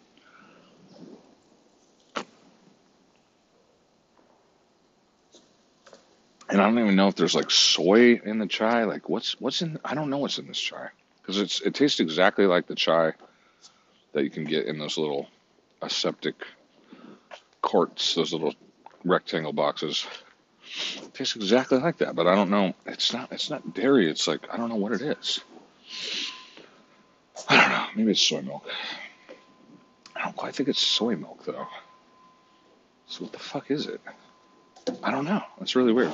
And 6.48 6.60
I 6.60 6.64
don't 6.64 6.78
even 6.78 6.94
know 6.94 7.08
if 7.08 7.16
there's 7.16 7.34
like 7.34 7.50
soy 7.50 8.20
in 8.24 8.38
the 8.38 8.46
chai. 8.46 8.84
Like, 8.84 9.08
what's 9.08 9.40
what's 9.40 9.62
in? 9.62 9.78
I 9.84 9.94
don't 9.94 10.10
know 10.10 10.18
what's 10.18 10.38
in 10.38 10.46
this 10.46 10.60
chai 10.60 10.90
because 11.20 11.40
it's 11.40 11.60
it 11.60 11.74
tastes 11.74 12.00
exactly 12.00 12.46
like 12.46 12.66
the 12.66 12.76
chai 12.76 13.14
that 14.12 14.22
you 14.22 14.30
can 14.30 14.44
get 14.44 14.66
in 14.66 14.78
those 14.78 14.96
little 14.96 15.28
aseptic 15.82 16.36
quarts, 17.62 18.14
those 18.14 18.32
little 18.32 18.54
rectangle 19.04 19.52
boxes. 19.52 20.06
It 20.96 21.14
tastes 21.14 21.36
exactly 21.36 21.78
like 21.78 21.98
that, 21.98 22.14
but 22.14 22.26
I 22.26 22.34
don't 22.34 22.50
know. 22.50 22.74
It's 22.86 23.12
not. 23.12 23.32
It's 23.32 23.50
not 23.50 23.74
dairy. 23.74 24.08
It's 24.08 24.28
like 24.28 24.52
I 24.52 24.56
don't 24.56 24.68
know 24.68 24.76
what 24.76 24.92
it 24.92 25.02
is. 25.02 25.40
I 27.48 27.60
don't 27.60 27.70
know. 27.70 27.86
Maybe 27.96 28.12
it's 28.12 28.20
soy 28.20 28.42
milk. 28.42 28.68
I 30.14 30.24
don't 30.24 30.36
quite 30.36 30.54
think 30.54 30.68
it's 30.68 30.80
soy 30.80 31.16
milk 31.16 31.44
though. 31.44 31.66
So 33.08 33.24
what 33.24 33.32
the 33.32 33.38
fuck 33.38 33.70
is 33.70 33.86
it? 33.86 34.00
I 35.02 35.10
don't 35.10 35.24
know. 35.24 35.42
It's 35.60 35.76
really 35.76 35.92
weird. 35.92 36.12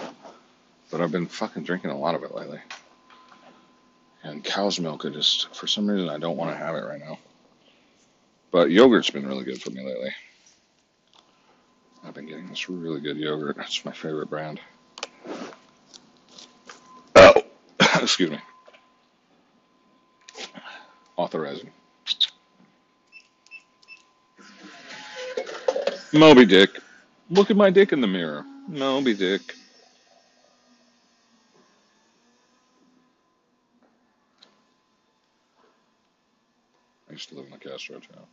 But 0.93 1.01
I've 1.01 1.11
been 1.11 1.26
fucking 1.26 1.64
drinking 1.64 1.90
a 1.90 1.99
lot 1.99 2.14
of 2.14 2.22
it 2.22 2.34
lately. 2.34 2.61
And 4.22 4.45
cow's 4.45 4.78
milk, 4.78 5.07
I 5.07 5.09
just 5.09 5.53
for 5.57 5.66
some 5.66 5.90
reason 5.90 6.11
I 6.11 6.18
don't 6.18 6.36
want 6.36 6.53
to 6.53 6.57
have 6.57 6.76
it 6.76 6.84
right 6.84 7.01
now. 7.01 7.18
But 8.51 8.70
yogurt's 8.70 9.09
been 9.09 9.26
really 9.26 9.45
good 9.45 9.61
for 9.61 9.70
me 9.70 9.82
lately. 9.82 10.12
I've 12.05 12.12
been 12.12 12.26
getting 12.26 12.47
this 12.47 12.68
really 12.68 13.01
good 13.01 13.16
yogurt. 13.16 13.57
It's 13.61 13.84
my 13.86 13.93
favorite 13.93 14.28
brand. 14.28 14.61
Oh, 17.16 17.43
excuse 17.80 18.30
me. 18.30 18.38
Authorizing. 21.16 21.70
Moby 26.12 26.45
Dick. 26.45 26.70
Look 27.30 27.51
at 27.51 27.57
my 27.57 27.70
dick 27.70 27.93
in 27.93 28.03
the 28.03 28.07
mirror. 28.07 28.45
Moby 28.68 29.14
Dick. 29.14 29.55
I 37.13 37.15
used 37.15 37.29
to 37.29 37.35
live 37.35 37.45
in 37.45 37.51
the 37.51 37.59
Castro 37.59 37.97
town 37.97 38.25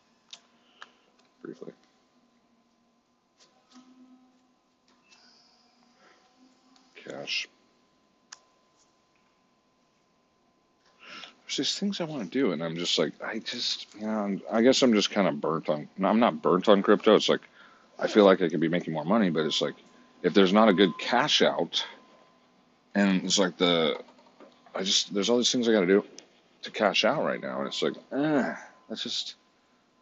briefly. 1.43 1.73
Cash. 6.95 7.49
There's 11.43 11.57
just 11.57 11.77
things 11.77 11.99
I 11.99 12.05
want 12.05 12.23
to 12.23 12.29
do, 12.29 12.53
and 12.53 12.63
I'm 12.63 12.77
just 12.77 12.97
like, 12.97 13.11
I 13.21 13.39
just, 13.39 13.93
you 13.99 14.07
know, 14.07 14.11
I'm, 14.11 14.41
I 14.49 14.61
guess 14.61 14.81
I'm 14.81 14.93
just 14.93 15.11
kind 15.11 15.27
of 15.27 15.41
burnt 15.41 15.67
on. 15.67 15.89
I'm 16.01 16.21
not 16.21 16.41
burnt 16.41 16.69
on 16.69 16.81
crypto. 16.81 17.15
It's 17.15 17.27
like 17.27 17.41
I 17.99 18.07
feel 18.07 18.23
like 18.23 18.41
I 18.41 18.47
could 18.47 18.61
be 18.61 18.69
making 18.69 18.93
more 18.93 19.03
money, 19.03 19.29
but 19.29 19.45
it's 19.45 19.59
like 19.59 19.75
if 20.23 20.33
there's 20.33 20.53
not 20.53 20.69
a 20.69 20.73
good 20.73 20.97
cash 20.97 21.41
out, 21.41 21.85
and 22.95 23.25
it's 23.25 23.37
like 23.37 23.57
the, 23.57 23.99
I 24.73 24.83
just 24.83 25.13
there's 25.13 25.29
all 25.29 25.35
these 25.35 25.51
things 25.51 25.67
I 25.67 25.73
got 25.73 25.81
to 25.81 25.85
do 25.85 26.05
to 26.63 26.71
cash 26.71 27.05
out 27.05 27.23
right 27.23 27.41
now, 27.41 27.59
and 27.59 27.67
it's 27.67 27.81
like, 27.81 27.95
eh, 28.11 28.55
that's 28.87 29.03
just 29.03 29.35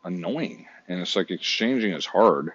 annoying, 0.04 0.68
and 0.88 1.00
it's 1.02 1.16
like 1.16 1.32
exchanging 1.32 1.94
is 1.94 2.06
hard, 2.06 2.52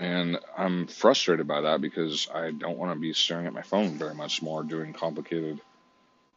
and 0.00 0.38
I'm 0.56 0.86
frustrated 0.86 1.46
by 1.46 1.62
that 1.62 1.80
because 1.80 2.28
I 2.32 2.50
don't 2.50 2.78
want 2.78 2.92
to 2.92 3.00
be 3.00 3.12
staring 3.12 3.46
at 3.46 3.52
my 3.52 3.62
phone 3.62 3.98
very 3.98 4.14
much 4.14 4.42
more, 4.42 4.62
doing 4.62 4.92
complicated 4.92 5.60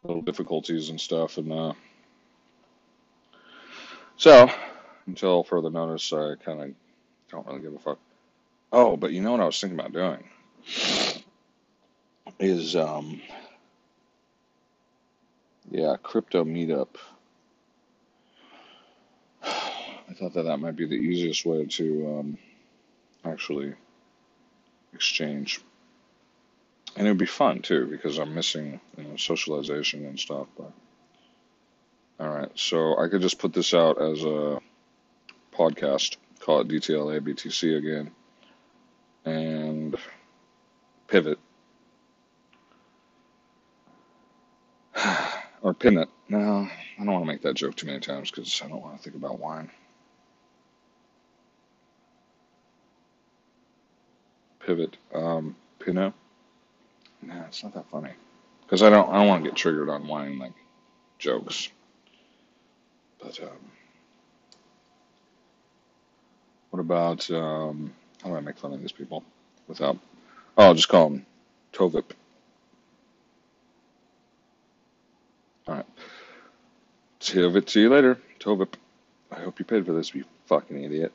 little 0.04 0.22
difficulties 0.22 0.90
and 0.90 1.00
stuff, 1.00 1.38
and 1.38 1.52
uh, 1.52 1.72
so 4.16 4.50
until 5.06 5.44
further 5.44 5.70
notice, 5.70 6.12
I 6.12 6.34
kind 6.44 6.60
of 6.60 6.70
don't 7.30 7.46
really 7.46 7.60
give 7.60 7.74
a 7.74 7.78
fuck. 7.78 7.98
Oh, 8.72 8.96
but 8.96 9.12
you 9.12 9.22
know 9.22 9.32
what 9.32 9.40
I 9.40 9.46
was 9.46 9.60
thinking 9.60 9.78
about 9.78 9.92
doing? 9.92 10.24
Is, 12.38 12.76
um, 12.76 13.20
yeah, 15.70 15.96
crypto 16.02 16.44
meetup. 16.44 16.88
I 19.42 20.14
thought 20.14 20.34
that 20.34 20.44
that 20.44 20.58
might 20.58 20.76
be 20.76 20.86
the 20.86 20.94
easiest 20.94 21.44
way 21.44 21.66
to 21.66 22.18
um, 22.18 22.38
actually 23.24 23.74
exchange, 24.94 25.60
and 26.96 27.06
it 27.06 27.10
would 27.10 27.18
be 27.18 27.26
fun 27.26 27.60
too 27.60 27.86
because 27.86 28.18
I'm 28.18 28.34
missing 28.34 28.80
you 28.96 29.04
know 29.04 29.16
socialization 29.16 30.06
and 30.06 30.18
stuff. 30.18 30.46
But 30.56 30.72
all 32.20 32.28
right, 32.28 32.50
so 32.54 32.98
I 32.98 33.08
could 33.08 33.22
just 33.22 33.38
put 33.38 33.52
this 33.52 33.74
out 33.74 34.00
as 34.00 34.24
a 34.24 34.60
podcast, 35.52 36.16
call 36.40 36.60
it 36.60 36.68
DTLA 36.68 37.20
BTC 37.20 37.76
again, 37.76 38.10
and 39.24 39.96
pivot 41.06 41.38
or. 45.68 46.06
No, 46.28 46.68
I 46.68 47.04
don't 47.04 47.06
want 47.12 47.24
to 47.24 47.28
make 47.32 47.42
that 47.42 47.54
joke 47.56 47.76
too 47.76 47.86
many 47.86 48.00
times 48.00 48.30
because 48.30 48.60
I 48.64 48.68
don't 48.68 48.82
want 48.82 48.96
to 48.98 49.02
think 49.02 49.16
about 49.16 49.40
wine. 49.40 49.70
Pivot, 54.60 54.96
um, 55.14 55.56
Pinot. 55.80 56.14
Nah, 57.22 57.46
it's 57.46 57.62
not 57.64 57.74
that 57.74 57.90
funny 57.90 58.12
because 58.62 58.82
I 58.82 58.90
don't 58.90 59.08
I 59.10 59.18
don't 59.18 59.28
want 59.28 59.44
to 59.44 59.50
get 59.50 59.56
triggered 59.56 59.88
on 59.90 60.08
wine 60.08 60.38
like 60.38 60.52
jokes. 61.18 61.70
But 63.20 63.40
um, 63.42 63.72
what 66.70 66.80
about 66.80 67.30
um, 67.30 67.92
how 68.22 68.30
do 68.30 68.36
I 68.36 68.40
make 68.40 68.58
fun 68.58 68.72
of 68.74 68.80
these 68.80 68.92
people 68.92 69.24
without? 69.68 69.98
Oh, 70.58 70.66
I'll 70.66 70.74
just 70.74 70.88
call 70.88 71.10
them 71.10 71.26
Tovip. 71.72 72.12
All 75.68 75.74
right, 75.74 75.86
Tovip. 77.20 77.68
See 77.68 77.82
you 77.82 77.90
later, 77.90 78.18
Tovip. 78.40 78.74
I 79.30 79.40
hope 79.40 79.58
you 79.58 79.66
paid 79.66 79.84
for 79.84 79.92
this, 79.92 80.14
you 80.14 80.24
fucking 80.46 80.82
idiot. 80.82 81.12